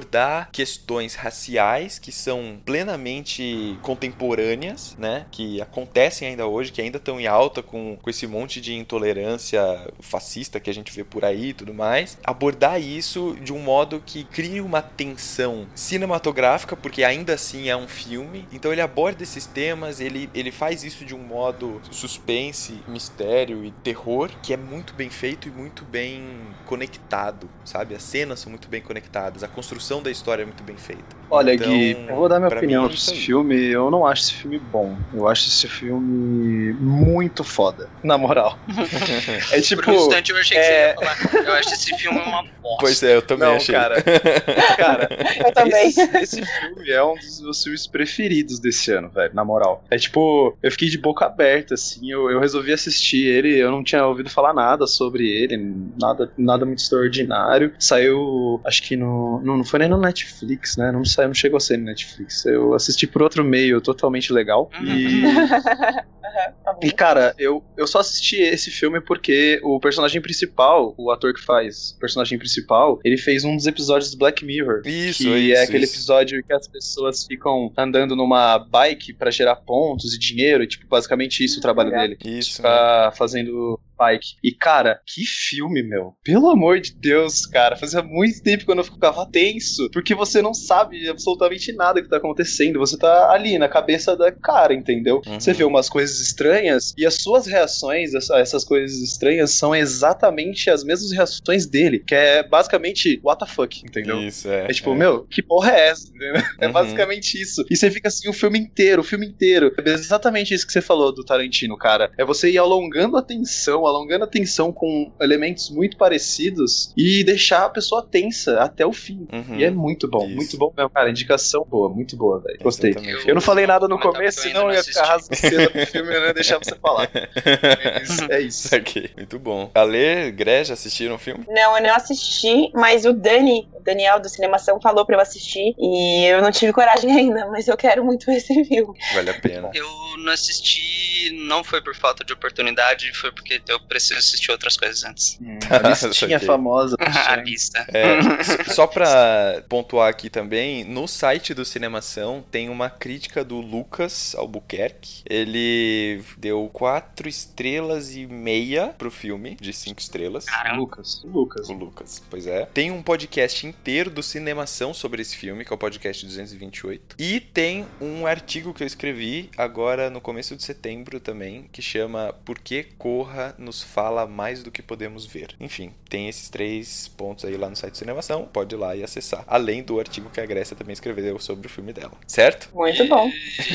questões 0.52 1.16
raciais 1.16 2.00
que 2.00 2.12
são 2.12 2.60
plenamente 2.66 3.78
contemporâneas, 3.82 4.96
né? 4.98 5.26
Que 5.32 5.62
acontecem 5.62 6.28
ainda 6.28 6.48
hoje, 6.48 6.72
que 6.72 6.82
ainda 6.82 6.98
estão 6.98 7.20
em 7.20 7.28
alta 7.28 7.62
com, 7.62 7.98
com 8.02 8.10
esse 8.10 8.28
monte 8.28 8.60
de 8.60 8.74
intolerância 8.74 9.62
fascista 10.00 10.60
que 10.60 10.70
a 10.70 10.74
gente 10.74 10.92
vê 10.92 11.04
por 11.04 11.24
aí 11.24 11.50
e 11.50 11.54
tudo 11.54 11.74
mais. 11.74 12.18
Abordar 12.24 12.82
isso 12.82 13.38
de 13.42 13.54
um 13.54 13.60
modo 13.60 14.02
que 14.06 14.24
crie 14.24 14.62
uma 14.62 14.82
tensão 14.82 15.68
cinematográfica, 15.76 16.76
porque 16.76 17.04
ainda 17.04 17.34
assim 17.34 17.70
é 17.70 17.78
um 17.78 17.88
filme. 17.88 18.48
Então 18.52 18.72
ele 18.72 18.82
aborda 18.82 19.24
esses 19.24 19.46
temas, 19.46 20.00
ele, 20.00 20.30
ele 20.34 20.52
faz 20.52 20.84
isso 20.84 21.06
de 21.06 21.16
um 21.16 21.20
modo 21.20 21.82
suspense, 21.92 22.80
mistério 22.88 23.64
e 23.64 23.72
terror, 23.72 24.30
que 24.42 24.54
é 24.54 24.58
muito 24.58 24.94
bem 24.94 25.10
feito 25.10 25.48
e 25.48 25.52
muito 25.52 25.84
bem 25.84 26.26
conectado, 26.66 27.50
sabe? 27.64 27.96
As 27.96 28.04
cenas 28.04 28.40
são 28.40 28.50
muito 28.50 28.68
bem 28.68 28.82
conectadas, 28.82 29.44
a 29.44 29.48
construção 29.48 29.75
da 30.02 30.12
história 30.12 30.44
é 30.44 30.46
muito 30.46 30.64
bem 30.64 30.78
feita. 30.78 31.16
Olha, 31.30 31.54
então, 31.54 31.68
Gui, 31.68 31.98
eu 32.08 32.16
vou 32.16 32.30
dar 32.30 32.40
minha 32.40 32.56
opinião 32.56 32.84
sobre 32.84 32.98
esse 32.98 33.16
filme. 33.16 33.56
Eu 33.66 33.90
não 33.90 34.06
acho 34.06 34.24
esse 34.24 34.34
filme 34.34 34.60
bom. 34.60 34.96
Eu 35.14 35.28
acho 35.28 35.48
esse 35.48 35.68
filme 35.68 36.74
muito 36.74 37.44
foda, 37.44 37.90
na 38.04 38.18
moral. 38.18 38.58
é 39.52 39.60
tipo. 39.60 39.84
Por 39.84 39.94
um 39.94 39.98
instante 39.98 40.32
eu 40.32 40.38
achei 40.38 40.58
que 40.58 40.64
é... 40.64 40.96
você 40.96 41.06
ia 41.06 41.30
falar. 41.30 41.46
Eu 41.46 41.54
acho 41.54 41.74
esse 41.74 41.98
filme 41.98 42.20
uma 42.20 42.44
bosta. 42.44 42.78
Pois 42.80 43.04
é, 43.04 43.16
eu 43.16 43.22
também 43.22 43.50
não, 43.50 43.56
achei. 43.56 43.74
Cara, 43.74 44.02
cara 44.78 45.10
eu 45.46 45.52
também. 45.52 45.88
Esse, 45.88 46.02
esse, 46.18 46.46
filme 46.46 46.90
é 46.90 47.04
um 47.04 47.16
dos 47.16 47.42
meus 47.42 47.64
filmes 47.64 47.88
preferidos 47.88 48.60
desse 48.60 48.92
ano, 48.92 49.10
velho, 49.10 49.34
na 49.34 49.44
moral. 49.44 49.84
É 49.90 49.98
tipo, 49.98 50.56
eu 50.62 50.72
fiquei 50.72 50.90
de 50.90 50.98
boca 50.98 51.26
aberta, 51.26 51.74
assim. 51.74 52.12
Eu, 52.12 52.30
eu 52.30 52.40
resolvi 52.40 52.72
assistir 52.72 53.26
ele, 53.26 53.58
eu 53.58 53.72
não 53.72 53.84
tinha 53.84 54.06
ouvido 54.06 54.30
falar 54.30 54.54
nada 54.54 54.86
sobre 54.86 55.28
ele, 55.28 55.58
nada, 56.00 56.32
nada 56.38 56.66
muito 56.66 56.80
extraordinário. 56.80 57.74
Saiu, 57.80 58.62
acho 58.64 58.84
que 58.84 58.96
no. 58.96 59.42
Não 59.44 59.58
foi 59.66 59.80
nem 59.80 59.90
no 59.90 59.98
Netflix, 59.98 60.78
né? 60.78 60.92
Não 60.92 61.04
saiu, 61.04 61.28
não 61.28 61.34
chegou 61.34 61.58
a 61.58 61.60
ser 61.60 61.78
no 61.78 61.86
Netflix. 61.86 62.46
Eu 62.46 62.74
assisti 62.74 63.08
por 63.08 63.22
outro 63.22 63.44
meio 63.44 63.82
totalmente 63.82 64.32
legal. 64.32 64.70
Uhum. 64.80 64.86
E. 64.86 65.24
Tá 66.64 66.76
e, 66.82 66.92
cara, 66.92 67.34
eu, 67.38 67.64
eu 67.78 67.88
só 67.88 68.00
assisti 68.00 68.38
esse 68.38 68.70
filme 68.70 69.00
porque 69.00 69.60
o 69.64 69.80
personagem 69.80 70.22
principal, 70.22 70.94
o 70.98 71.10
ator 71.12 71.34
que 71.34 71.40
faz 71.40 71.92
o 71.92 72.00
personagem 72.00 72.38
principal, 72.38 73.00
ele 73.06 73.18
fez 73.18 73.46
um 73.46 73.56
dos 73.56 73.66
episódios 73.68 74.12
do 74.12 74.18
Black 74.18 74.44
Mirror. 74.44 74.82
Isso, 74.86 75.24
que 75.24 75.30
é 75.30 75.38
isso, 75.38 75.58
é 75.60 75.64
aquele 75.64 75.86
isso. 75.86 75.96
episódio 75.96 76.44
que 76.44 76.54
as 76.54 76.68
pessoas 76.68 77.26
ficam 77.26 77.72
andando 77.78 78.16
numa 78.16 78.58
bike 78.58 79.14
para 79.14 79.32
gerar 79.32 79.56
pontos 79.58 80.14
e 80.14 80.20
dinheiro, 80.20 80.64
e, 80.64 80.68
tipo, 80.68 80.86
basicamente 80.88 81.44
isso 81.44 81.60
o 81.60 81.62
trabalho 81.62 81.92
dele. 81.92 82.18
Isso. 82.26 82.58
Ficar 82.58 83.06
né? 83.06 83.12
fazendo 83.16 83.80
Pike. 83.96 84.36
E, 84.44 84.52
cara, 84.52 85.00
que 85.06 85.24
filme, 85.26 85.84
meu. 85.84 86.14
Pelo 86.24 86.50
amor 86.50 86.80
de 86.80 86.94
Deus, 86.96 87.46
cara. 87.46 87.76
Fazia 87.76 88.02
muito 88.02 88.42
tempo 88.42 88.66
que 88.66 88.72
eu 88.72 88.76
não 88.76 88.84
ficava 88.84 89.26
tenso. 89.30 89.90
Porque 89.92 90.14
você 90.14 90.42
não 90.42 90.54
sabe 90.54 91.08
absolutamente 91.10 91.74
nada 91.74 92.02
que 92.02 92.10
tá 92.10 92.18
acontecendo. 92.18 92.80
Você 92.80 92.98
tá 92.98 93.32
ali 93.32 93.58
na 93.58 93.68
cabeça 93.68 94.16
da 94.16 94.32
cara, 94.32 94.74
entendeu? 94.74 95.22
Uhum. 95.26 95.40
Você 95.40 95.54
vê 95.54 95.64
umas 95.64 95.90
coisas 95.90 96.20
estranhas 96.20 96.94
e 96.98 97.06
as 97.06 97.16
suas 97.16 97.46
reações 97.48 98.12
a 98.30 98.40
essas 98.40 98.64
coisas 98.64 98.98
estranhas 99.02 99.52
são 99.52 99.76
exatamente 99.76 100.70
as 100.70 100.84
mesmas 100.84 101.12
reações 101.12 101.66
dele. 101.66 102.00
Que 102.00 102.16
é 102.16 102.44
basicamente, 102.44 103.20
what 103.24 103.44
the 103.44 103.52
fuck, 103.52 103.82
entendeu? 103.86 104.22
Isso, 104.22 104.50
é. 104.50 104.66
É 104.66 104.74
tipo, 104.74 104.92
é. 104.92 104.96
meu, 104.96 105.26
que 105.26 105.42
porra 105.42 105.72
é 105.72 105.90
essa? 105.90 106.08
Entendeu? 106.08 106.36
É 106.60 106.68
uhum. 106.68 106.74
basicamente 106.74 107.40
isso. 107.40 107.66
E 107.70 107.76
você 107.76 107.92
fica 107.92 108.08
assim 108.08 108.30
o 108.30 108.34
filme 108.34 108.58
inteiro, 108.58 109.02
o 109.02 109.04
filme 109.04 109.26
inteiro. 109.28 109.74
É 109.78 109.90
exatamente 109.90 110.54
isso 110.54 110.66
que 110.66 110.72
você 110.72 110.82
falou 110.82 111.14
do 111.14 111.24
Tarantino, 111.24 111.78
cara. 111.78 112.12
É 112.18 112.24
você 112.24 112.50
ir 112.50 112.58
alongando 112.58 113.18
a 113.18 113.22
tensão 113.22 113.85
alongando 113.88 114.24
a 114.24 114.28
tensão 114.28 114.72
com 114.72 115.12
elementos 115.20 115.70
muito 115.70 115.98
parecidos 115.98 116.94
e 116.96 117.24
deixar 117.24 117.66
a 117.66 117.70
pessoa 117.70 118.06
tensa 118.06 118.60
até 118.62 118.86
o 118.86 118.94
fim. 118.94 119.28
Uhum. 119.32 119.56
E 119.58 119.64
é 119.64 119.72
muito 119.72 120.08
bom, 120.08 120.26
Isso. 120.26 120.36
muito 120.36 120.58
bom 120.58 120.74
mesmo, 120.76 120.90
cara. 120.90 121.10
Indicação 121.10 121.66
boa, 121.70 121.90
muito 121.90 122.16
boa, 122.18 122.40
velho. 122.42 122.60
Gostei. 122.62 122.96
Eu, 122.96 123.28
eu, 123.28 123.36
não 123.36 123.42
falei 123.42 123.68
nada 123.68 123.88
no 123.88 124.00
começo, 124.00 124.42
senão 124.42 124.70
eu 124.70 124.76
ia 124.76 124.84
ficar 124.84 125.06
rasgando 125.06 125.72
pro 125.72 125.88
filme 125.88 126.12
e 126.12 126.20
não 126.20 126.26
ia 126.28 126.34
deixar 126.34 126.58
você 126.58 126.76
falar. 126.76 127.10
é 128.30 128.42
isso. 128.42 128.76
Ok, 128.76 129.12
muito 129.16 129.40
bom. 129.40 129.70
Ale, 129.74 130.32
Greja, 130.32 130.74
assistiram 130.74 131.16
o 131.16 131.20
filme? 131.20 131.46
Não, 131.48 131.78
eu 131.78 131.84
não 131.84 131.96
assisti, 131.96 132.72
mas 132.74 133.06
o 133.06 133.14
Dani, 133.14 133.68
o 133.74 133.82
Daniel 133.82 134.20
do 134.20 134.30
Cinemação, 134.30 134.80
falou 134.82 135.06
pra 135.06 135.16
eu 135.16 135.22
assistir 135.22 135.76
e 135.78 136.26
eu 136.26 136.42
não 136.42 136.52
tive 136.52 136.74
coragem 136.74 137.12
ainda, 137.16 137.48
mas 137.48 137.68
eu 137.68 137.78
quero 137.78 138.04
muito 138.04 138.26
ver 138.26 138.38
esse 138.38 138.66
filme. 138.66 138.98
Vale 139.14 139.30
a 139.30 139.40
pena. 139.40 139.72
Eu 139.74 139.88
não 140.18 140.32
assisti, 140.32 141.32
não 141.48 141.64
foi 141.64 141.82
por 141.82 141.96
falta 141.96 142.24
de 142.24 142.34
oportunidade, 142.34 143.12
foi 143.14 143.32
porque 143.32 143.62
eu 143.68 143.75
preciso 143.80 144.20
assistir 144.20 144.52
outras 144.52 144.78
coisas 144.78 145.04
antes. 145.04 145.38
Hum, 145.42 145.60
a 145.70 146.08
listinha 146.08 146.40
famosa. 146.40 146.96
a 147.00 147.36
lista. 147.38 147.86
É, 147.90 148.20
só 148.72 148.88
pra 148.88 149.64
pontuar 149.68 150.10
aqui 150.10 150.30
também, 150.30 150.84
no 150.84 151.08
site 151.08 151.54
do 151.54 151.66
Cinemação 151.66 152.44
tem 152.52 152.70
uma 152.70 152.90
crítica 152.90 153.44
do 153.44 153.60
Lucas 153.60 154.36
Albuquerque. 154.36 155.24
Ele 155.30 156.24
deu 156.38 156.70
quatro 156.72 157.28
estrelas 157.28 158.16
e 158.16 158.26
meia 158.26 158.88
pro 158.98 159.12
filme, 159.12 159.58
de 159.60 159.74
cinco 159.74 160.00
estrelas. 160.00 160.46
Caramba. 160.46 160.78
Lucas. 160.78 161.24
O 161.24 161.28
Lucas. 161.28 161.70
O 161.70 161.74
Lucas, 161.74 162.24
pois 162.30 162.48
é. 162.48 162.66
Tem 162.66 162.92
um 162.92 163.02
podcast 163.02 163.66
inteiro 163.66 164.10
do 164.10 164.24
Cinemação 164.24 164.94
sobre 164.94 165.22
esse 165.22 165.36
filme, 165.36 165.64
que 165.66 165.72
é 165.72 165.76
o 165.76 165.78
podcast 165.78 166.26
228. 166.26 167.16
E 167.20 167.40
tem 167.40 167.86
um 168.02 168.26
artigo 168.28 168.74
que 168.74 168.84
eu 168.84 168.88
escrevi 168.88 169.50
agora 169.58 170.10
no 170.10 170.22
começo 170.22 170.56
de 170.56 170.64
setembro 170.64 171.20
também, 171.20 171.70
que 171.72 171.82
chama 171.82 172.34
Por 172.46 172.60
que 172.60 172.84
Corra 172.84 173.56
nos 173.66 173.84
fala 173.84 174.26
mais 174.26 174.64
do 174.64 174.72
que 174.72 174.82
podemos 174.82 175.26
ver. 175.26 175.56
Enfim, 175.60 175.94
tem 176.10 176.30
esses 176.30 176.50
três 176.50 177.08
pontos 177.08 177.44
aí 177.44 177.58
lá 177.58 177.70
no 177.70 177.76
site 177.76 177.94
do 177.94 177.98
Cinemação, 177.98 178.46
pode 178.46 178.76
ir 178.76 178.78
lá 178.78 178.96
e 178.96 179.04
acessar. 179.04 179.44
Além 179.48 179.84
do 179.84 180.00
artigo 180.00 180.30
que 180.30 180.40
a 180.40 180.46
Grécia 180.46 180.76
também 180.76 180.94
escreveu 180.94 181.40
sobre 181.40 181.68
o 181.68 181.70
filme 181.70 181.92
dela, 181.92 182.14
certo? 182.28 182.70
Muito 182.74 183.06
bom. 183.08 183.30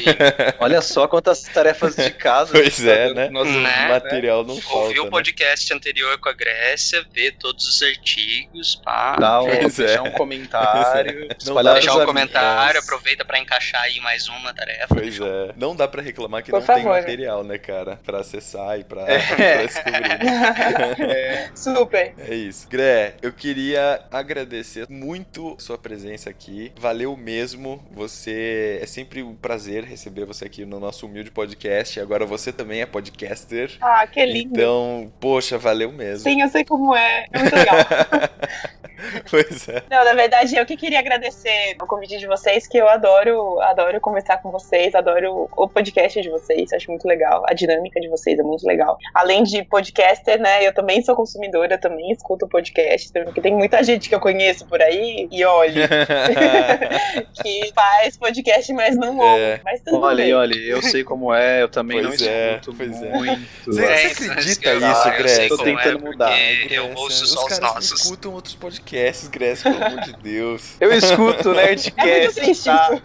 Olha 0.61 0.80
só 0.80 1.07
quantas 1.09 1.43
tarefas 1.43 1.97
de 1.97 2.11
casa. 2.12 2.53
pois 2.53 2.84
é, 2.84 3.12
né? 3.12 3.28
Nosso 3.28 3.51
né? 3.51 3.88
material 3.88 4.45
não 4.45 4.57
falta. 4.61 4.78
Ouvir 4.86 5.01
o 5.01 5.05
né? 5.05 5.11
podcast 5.11 5.74
anterior 5.74 6.18
com 6.18 6.28
a 6.28 6.32
Grécia, 6.32 7.05
ver 7.12 7.32
todos 7.32 7.66
os 7.68 7.82
artigos, 7.82 8.76
pá. 8.76 9.16
Dá 9.16 9.43
um, 9.43 9.47
deixar 9.47 9.82
é. 9.82 10.01
um 10.01 10.12
comentário. 10.16 11.28
não 11.45 11.62
dá 11.62 11.74
deixar 11.74 11.97
um 11.97 12.07
comentário, 12.07 12.80
aproveita 12.80 13.24
para 13.24 13.38
encaixar 13.38 13.82
aí 13.82 14.01
mais 14.01 14.28
uma 14.28 14.55
tarefa. 14.55 14.95
Pois 14.95 15.20
é. 15.20 15.53
Não 15.57 15.74
dá 15.74 15.88
para 15.88 16.03
reclamar 16.03 16.43
que 16.43 16.51
Por 16.51 16.61
não 16.61 16.66
favor. 16.66 16.82
tem 16.82 16.91
material, 16.91 17.43
né, 17.43 17.59
cara? 17.59 17.99
Pra 18.05 18.20
acessar 18.20 18.78
e 18.78 18.84
pra, 18.84 19.03
É. 19.11 19.20
descobrir. 19.85 21.01
É. 21.11 21.51
Super. 21.55 22.14
É 22.18 22.35
isso. 22.35 22.68
Gré, 22.68 23.14
eu 23.22 23.33
queria 23.33 24.03
agradecer 24.11 24.87
muito 24.89 25.57
sua 25.59 25.78
presença 25.78 26.31
aqui. 26.31 26.72
Valeu 26.78 27.16
mesmo. 27.16 27.83
Você 27.93 28.78
é 28.83 28.87
sempre 28.87 29.22
um 29.22 29.35
prazer 29.35 29.85
receber 29.85 30.24
você 30.24 30.45
aqui 30.45 30.64
no 30.64 30.78
nosso 30.78 31.07
humilde 31.07 31.31
podcast. 31.31 32.01
Agora 32.01 32.24
você 32.26 32.53
também 32.53 32.81
é 32.81 32.87
podcaster. 32.87 33.76
Ah, 33.81 34.07
que 34.07 34.24
lindo. 34.24 34.55
Então, 34.55 35.12
poxa, 35.20 35.59
valeu 35.59 35.93
mesmo. 35.93 36.24
Sim, 36.31 36.43
eu 36.43 36.49
sei 36.49 36.64
como 36.64 36.95
é. 36.95 37.26
É 37.33 37.39
muito 37.39 37.57
legal. 37.57 37.76
pois 39.30 39.68
é. 39.68 39.82
Não, 39.90 40.05
na 40.05 40.14
verdade, 40.14 40.57
eu 40.57 40.66
que 40.66 40.76
queria 40.76 40.98
agradecer 40.98 41.76
o 41.80 41.86
convite 41.86 42.18
de 42.18 42.26
vocês, 42.26 42.66
que 42.66 42.78
eu 42.78 42.88
adoro, 42.88 43.61
adoro 43.61 44.01
conversar 44.01 44.38
com 44.38 44.51
vocês, 44.51 44.94
adoro 44.94 45.48
o 45.57 45.68
podcast 45.68 46.20
de 46.20 46.28
vocês, 46.28 46.72
acho 46.72 46.90
muito 46.90 47.07
legal. 47.07 47.44
A 47.48 47.55
dinâmica 47.55 48.01
de 48.01 48.09
vocês 48.09 48.38
é 48.38 48.42
muito 48.42 48.66
legal. 48.66 48.96
Além 49.14 49.42
de 49.42 49.62
podcaster, 49.64 50.40
né, 50.40 50.66
eu 50.66 50.72
também 50.72 51.03
sou 51.03 51.14
consumidora, 51.14 51.78
também 51.78 52.11
escuto 52.11 52.48
podcast, 52.48 53.12
porque 53.24 53.40
tem 53.40 53.55
muita 53.55 53.82
gente 53.82 54.09
que 54.09 54.14
eu 54.14 54.20
conheço 54.20 54.66
por 54.66 54.80
aí, 54.80 55.28
e 55.30 55.44
olha, 55.44 55.88
que 57.42 57.72
faz 57.74 58.16
podcast, 58.16 58.72
mas 58.72 58.96
não 58.96 59.18
ouve. 59.18 59.40
É. 59.40 59.61
Mas 59.64 59.80
tudo 59.82 60.01
Olha, 60.01 60.24
bem. 60.24 60.34
olha, 60.34 60.55
eu 60.57 60.82
sei 60.82 61.05
como 61.05 61.32
é, 61.34 61.62
eu 61.62 61.68
também 61.68 62.03
Pois 62.03 62.20
não 62.20 62.28
é, 62.28 62.51
escuto 62.57 62.74
pois 62.76 63.03
é. 63.03 63.11
muito. 63.11 63.48
Você, 63.66 63.84
É, 63.84 63.96
você 63.96 64.07
isso, 64.07 64.30
acredita 64.30 64.51
isso 64.51 64.61
que 64.61 64.68
eu? 64.68 65.48
Tô 65.48 65.57
como 65.59 65.70
é, 65.78 65.82
tentando 65.82 66.05
mudar. 66.05 66.38
Eu 66.70 66.90
ouço 66.96 67.24
Os 67.24 67.30
só 67.30 67.44
os 67.46 67.59
nossos. 67.59 67.92
escutam 68.01 68.32
outros 68.32 68.55
podcasts, 68.55 68.89
Gress, 69.28 69.62
pelo 69.62 69.84
amor 69.84 70.01
de 70.01 70.12
Deus. 70.14 70.76
Eu 70.80 70.93
escuto 70.93 71.51
É 71.53 71.55
Nerdcast, 71.55 72.20
muito 72.20 72.34
triste 72.34 72.64
tá? 72.64 72.91
isso. 72.93 73.03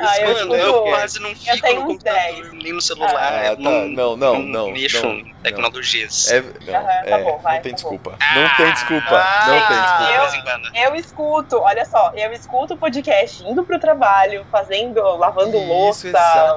Ah, 0.00 0.20
eu 0.20 0.34
Mano, 0.34 0.54
eu 0.54 0.82
quase 0.84 1.20
não 1.20 1.34
fico 1.34 1.56
no 1.74 1.80
uns 1.80 1.84
computador, 1.86 2.52
nem 2.54 2.72
no 2.72 2.80
celular. 2.80 3.14
Ah, 3.18 3.46
eu 3.48 3.56
tá. 3.56 3.62
Não, 3.62 4.16
não, 4.16 4.38
não, 4.42 4.70
mexo 4.72 5.02
não, 5.04 5.12
em 5.14 5.34
tecnologias. 5.42 6.30
É, 6.30 6.40
não, 6.40 6.74
Aham, 6.74 6.86
tá 6.86 7.02
é, 7.18 7.22
bom, 7.24 7.38
vai, 7.38 7.54
não 7.56 7.62
tem 7.62 7.72
tá 7.72 7.76
desculpa. 7.76 8.18
Não 8.34 8.56
tem 8.56 8.72
desculpa. 8.72 9.16
Ah, 9.16 9.46
não 9.46 9.66
tem 9.66 9.76
De 9.76 10.22
desculpa. 10.22 10.50
quando. 10.50 10.76
Eu 10.76 10.94
escuto, 10.96 11.56
olha 11.58 11.84
só, 11.84 12.12
eu 12.14 12.32
escuto 12.32 12.74
o 12.74 12.76
podcast 12.76 13.44
indo 13.44 13.64
pro 13.64 13.78
trabalho, 13.78 14.46
fazendo, 14.50 15.00
lavando 15.16 15.56
Isso, 15.56 15.66
louça, 15.66 16.12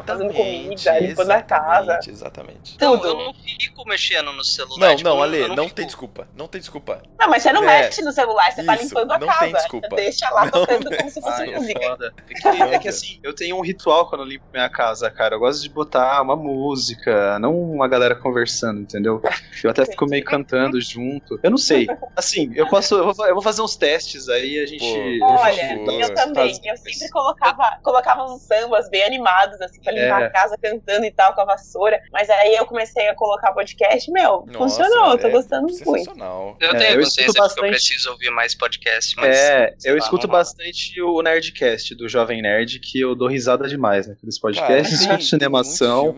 fazendo 0.05 0.33
comida, 0.33 0.99
limpando 0.99 1.31
a 1.31 1.41
casa. 1.41 1.99
Exatamente. 2.07 2.77
Não, 2.79 2.97
Tudo. 2.97 3.07
eu 3.07 3.17
não 3.17 3.33
fico 3.33 3.87
mexendo 3.87 4.31
no 4.33 4.43
celular. 4.43 4.89
Não, 4.89 4.95
tipo, 4.95 5.09
não, 5.09 5.17
eu 5.17 5.23
Ale, 5.23 5.47
não 5.49 5.63
fico- 5.65 5.75
tem 5.75 5.85
desculpa. 5.85 6.27
Não 6.35 6.47
tem 6.47 6.59
desculpa. 6.61 7.01
Não, 7.19 7.29
mas 7.29 7.43
você 7.43 7.51
não 7.53 7.63
É, 7.63 7.83
mexe 7.83 8.01
no 8.01 8.11
celular, 8.11 8.40
você 8.49 8.63
tá 8.63 8.75
isso, 8.75 8.83
limpando 8.85 9.11
a 9.11 9.19
não 9.19 9.27
casa. 9.27 9.39
tem 9.41 9.53
desculpa. 9.53 9.87
Você 9.89 9.95
deixa 9.95 10.29
lá 10.29 10.45
Não 10.45 10.51
tocando 10.51 10.97
como 10.97 11.09
se 11.09 11.21
fosse 11.21 11.41
Ai, 11.41 11.53
é 11.53 11.57
música. 11.59 11.79
foda. 11.81 12.13
É 12.29 12.33
que, 12.33 12.47
é 12.47 12.79
que 12.79 12.87
assim, 12.87 13.19
eu 13.21 13.35
tenho 13.35 13.57
um 13.57 13.61
ritual 13.61 14.07
quando 14.09 14.21
eu 14.21 14.27
limpo 14.27 14.45
minha 14.51 14.69
casa, 14.69 15.09
cara. 15.11 15.35
Eu 15.35 15.39
gosto 15.39 15.61
de 15.61 15.69
botar 15.69 16.21
uma 16.21 16.35
música, 16.35 17.37
não 17.39 17.55
uma 17.59 17.87
galera 17.87 18.15
conversando, 18.15 18.79
entendeu? 18.81 19.21
Eu 19.63 19.69
até 19.69 19.85
fico 19.85 20.05
meio 20.05 20.23
cantando 20.23 20.79
junto. 20.81 21.39
Eu 21.43 21.51
não 21.51 21.57
sei. 21.57 21.87
Assim, 22.15 22.51
eu 22.55 22.67
posso. 22.67 22.95
Eu 22.95 23.13
vou, 23.13 23.25
eu 23.27 23.33
vou 23.33 23.43
fazer 23.43 23.61
uns 23.61 23.75
testes 23.75 24.29
aí, 24.29 24.59
a 24.59 24.65
gente. 24.65 25.19
Pô, 25.19 25.25
Olha, 25.25 25.67
favor. 25.69 26.01
eu 26.01 26.13
também. 26.15 26.59
Eu 26.63 26.77
sempre 26.77 27.09
colocava, 27.09 27.77
colocava 27.83 28.23
uns 28.25 28.41
sambas 28.43 28.89
bem 28.89 29.03
animados, 29.03 29.59
assim, 29.61 29.81
pra 29.81 29.91
limpar 29.91 30.21
É. 30.21 30.25
a 30.25 30.29
casa 30.29 30.57
cantando 30.61 31.05
e 31.05 31.11
tal, 31.11 31.33
com 31.33 31.41
a 31.41 31.45
vassoura. 31.45 31.99
Mas 32.11 32.29
aí 32.29 32.55
eu 32.55 32.65
comecei 32.65 33.07
a 33.09 33.15
colocar 33.15 33.51
podcast, 33.53 34.09
meu, 34.11 34.45
Nossa, 34.47 34.57
funcionou, 34.57 35.11
eu 35.11 35.17
tô 35.17 35.27
é 35.27 35.31
gostando 35.31 35.63
muito. 35.67 35.77
Sensacional. 35.77 36.55
Eu 36.59 36.69
É, 36.71 36.77
tenho 36.77 36.91
eu 36.91 37.03
consciência 37.03 37.21
escuto 37.21 37.25
de 37.25 37.33
que 37.33 37.39
eu 37.39 37.43
bastante- 37.43 37.69
preciso 37.71 38.11
ouvir 38.11 38.30
mais 38.33 38.55
podcast, 38.55 39.15
mas. 39.17 39.35
É, 39.37 39.73
eu 39.85 39.93
lá, 39.93 39.99
escuto 39.99 40.27
bastante 40.27 41.01
o 41.01 41.21
Nerdcast 41.21 41.95
do 41.95 42.07
Jovem 42.09 42.41
Nerd, 42.41 42.79
que 42.79 42.99
eu 42.99 43.15
dou 43.15 43.27
risada 43.27 43.67
demais 43.67 44.07
naqueles 44.07 44.39
Cara, 44.39 44.53
podcasts, 44.55 44.99
tem- 44.99 45.07
escuto 45.07 45.17
tem 45.17 45.25
cinemação. 45.27 46.15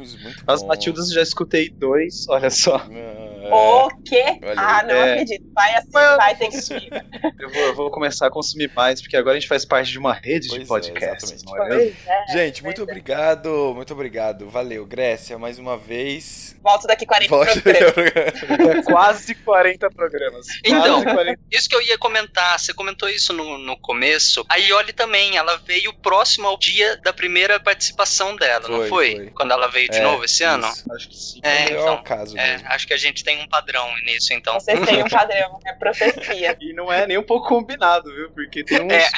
As. 0.47 0.63
Matildas 0.63 1.09
já 1.11 1.21
escutei 1.21 1.69
dois, 1.69 2.27
olha 2.29 2.49
só. 2.49 2.75
Ah, 2.75 3.85
O 3.85 3.89
quê? 4.03 4.39
Olha 4.41 4.53
Ah, 4.57 4.83
não 4.83 4.95
É. 4.95 5.11
acredito. 5.13 5.45
Vai 5.53 5.75
assim, 5.75 5.89
Mas 5.93 6.15
vai 6.17 6.35
ter 6.37 6.47
que 6.49 6.57
vir. 6.61 7.05
Eu 7.39 7.49
vou, 7.49 7.61
eu 7.63 7.75
vou 7.75 7.91
começar 7.91 8.27
a 8.27 8.29
consumir 8.31 8.71
mais, 8.73 9.01
porque 9.01 9.17
agora 9.17 9.35
a 9.35 9.39
gente 9.39 9.49
faz 9.49 9.65
parte 9.65 9.91
de 9.91 9.99
uma 9.99 10.13
rede 10.13 10.47
Pois 10.47 10.59
de 10.59 10.63
é, 10.63 10.67
podcasts. 10.67 11.43
é 11.43 11.93
é, 12.07 12.31
Gente, 12.31 12.63
muito 12.63 12.79
é. 12.79 12.83
obrigado, 12.83 13.73
muito 13.75 13.93
obrigado. 13.93 14.49
Valeu, 14.49 14.85
Grécia, 14.85 15.37
mais 15.37 15.59
uma 15.59 15.77
vez. 15.77 16.52
Volto 16.63 16.87
daqui 16.87 17.05
40 17.05 17.29
Volte- 17.29 17.61
programas. 17.61 18.79
É 18.79 18.81
quase 18.83 19.35
40 19.35 19.89
programas. 19.91 20.47
Então, 20.63 21.01
Quase 21.03 21.15
40. 21.15 21.39
Isso 21.51 21.69
que 21.69 21.75
eu 21.75 21.81
ia 21.81 21.97
comentar, 21.97 22.57
você 22.59 22.73
comentou 22.73 23.09
isso 23.09 23.33
no, 23.33 23.57
no 23.57 23.77
começo. 23.77 24.45
A 24.49 24.55
Ioli 24.57 24.93
também, 24.93 25.35
ela 25.37 25.57
veio 25.57 25.93
próximo 25.93 26.47
ao 26.47 26.57
dia 26.57 26.97
da 27.03 27.11
primeira 27.13 27.59
participação 27.59 28.35
dela, 28.35 28.67
não 28.69 28.79
Foi, 28.79 28.89
foi? 28.89 29.15
foi. 29.17 29.29
Quando 29.31 29.51
ela 29.51 29.67
veio 29.67 29.89
de 29.89 29.97
É, 29.97 30.01
novo 30.01 30.23
esse 30.23 30.43
ano? 30.43 30.67
isso. 30.67 30.83
Acho 30.93 31.09
que 31.09 31.17
sim. 31.17 31.39
É, 31.43 31.49
É 31.49 31.71
então. 31.73 31.95
o 31.95 32.03
caso 32.03 32.37
É, 32.37 32.61
acho 32.65 32.87
que 32.87 32.93
a 32.93 32.97
gente 32.97 33.23
tem 33.23 33.41
um 33.41 33.47
padrão 33.47 33.87
nisso, 34.05 34.33
então. 34.33 34.53
Vocês 34.59 34.79
têm 34.85 35.03
um 35.03 35.09
padrão, 35.09 35.59
é 35.65 35.73
profecia. 35.73 36.57
E 36.63 36.71
não 36.73 36.91
é 36.91 37.05
nem 37.05 37.17
um 37.17 37.23
pouco 37.23 37.47
combinado, 37.49 38.13
viu? 38.13 38.29
Porque 38.31 38.63
tem 38.63 38.81
uns 38.81 38.91
É. 38.93 39.09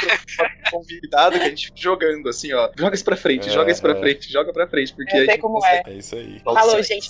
convidados 0.71 1.37
que 1.39 1.45
a 1.45 1.49
gente 1.49 1.71
jogando 1.75 2.27
assim, 2.29 2.51
ó. 2.53 2.69
Joga 2.77 2.95
isso 2.95 3.03
pra 3.05 3.15
frente, 3.15 3.49
É, 3.49 3.51
joga 3.51 3.71
isso 3.71 3.81
pra 3.81 3.91
é. 3.93 3.99
frente, 3.99 4.31
joga 4.31 4.51
pra 4.53 4.67
frente. 4.67 4.93
Porque 4.93 5.11
Eu 5.11 5.17
sei 5.19 5.27
a 5.27 5.31
gente 5.33 5.41
como 5.41 5.55
consegue 5.55 5.89
é. 5.89 5.93
É 5.93 5.97
isso 5.97 6.15
aí. 6.15 6.39
Falou, 6.43 6.81
gente. 6.81 7.09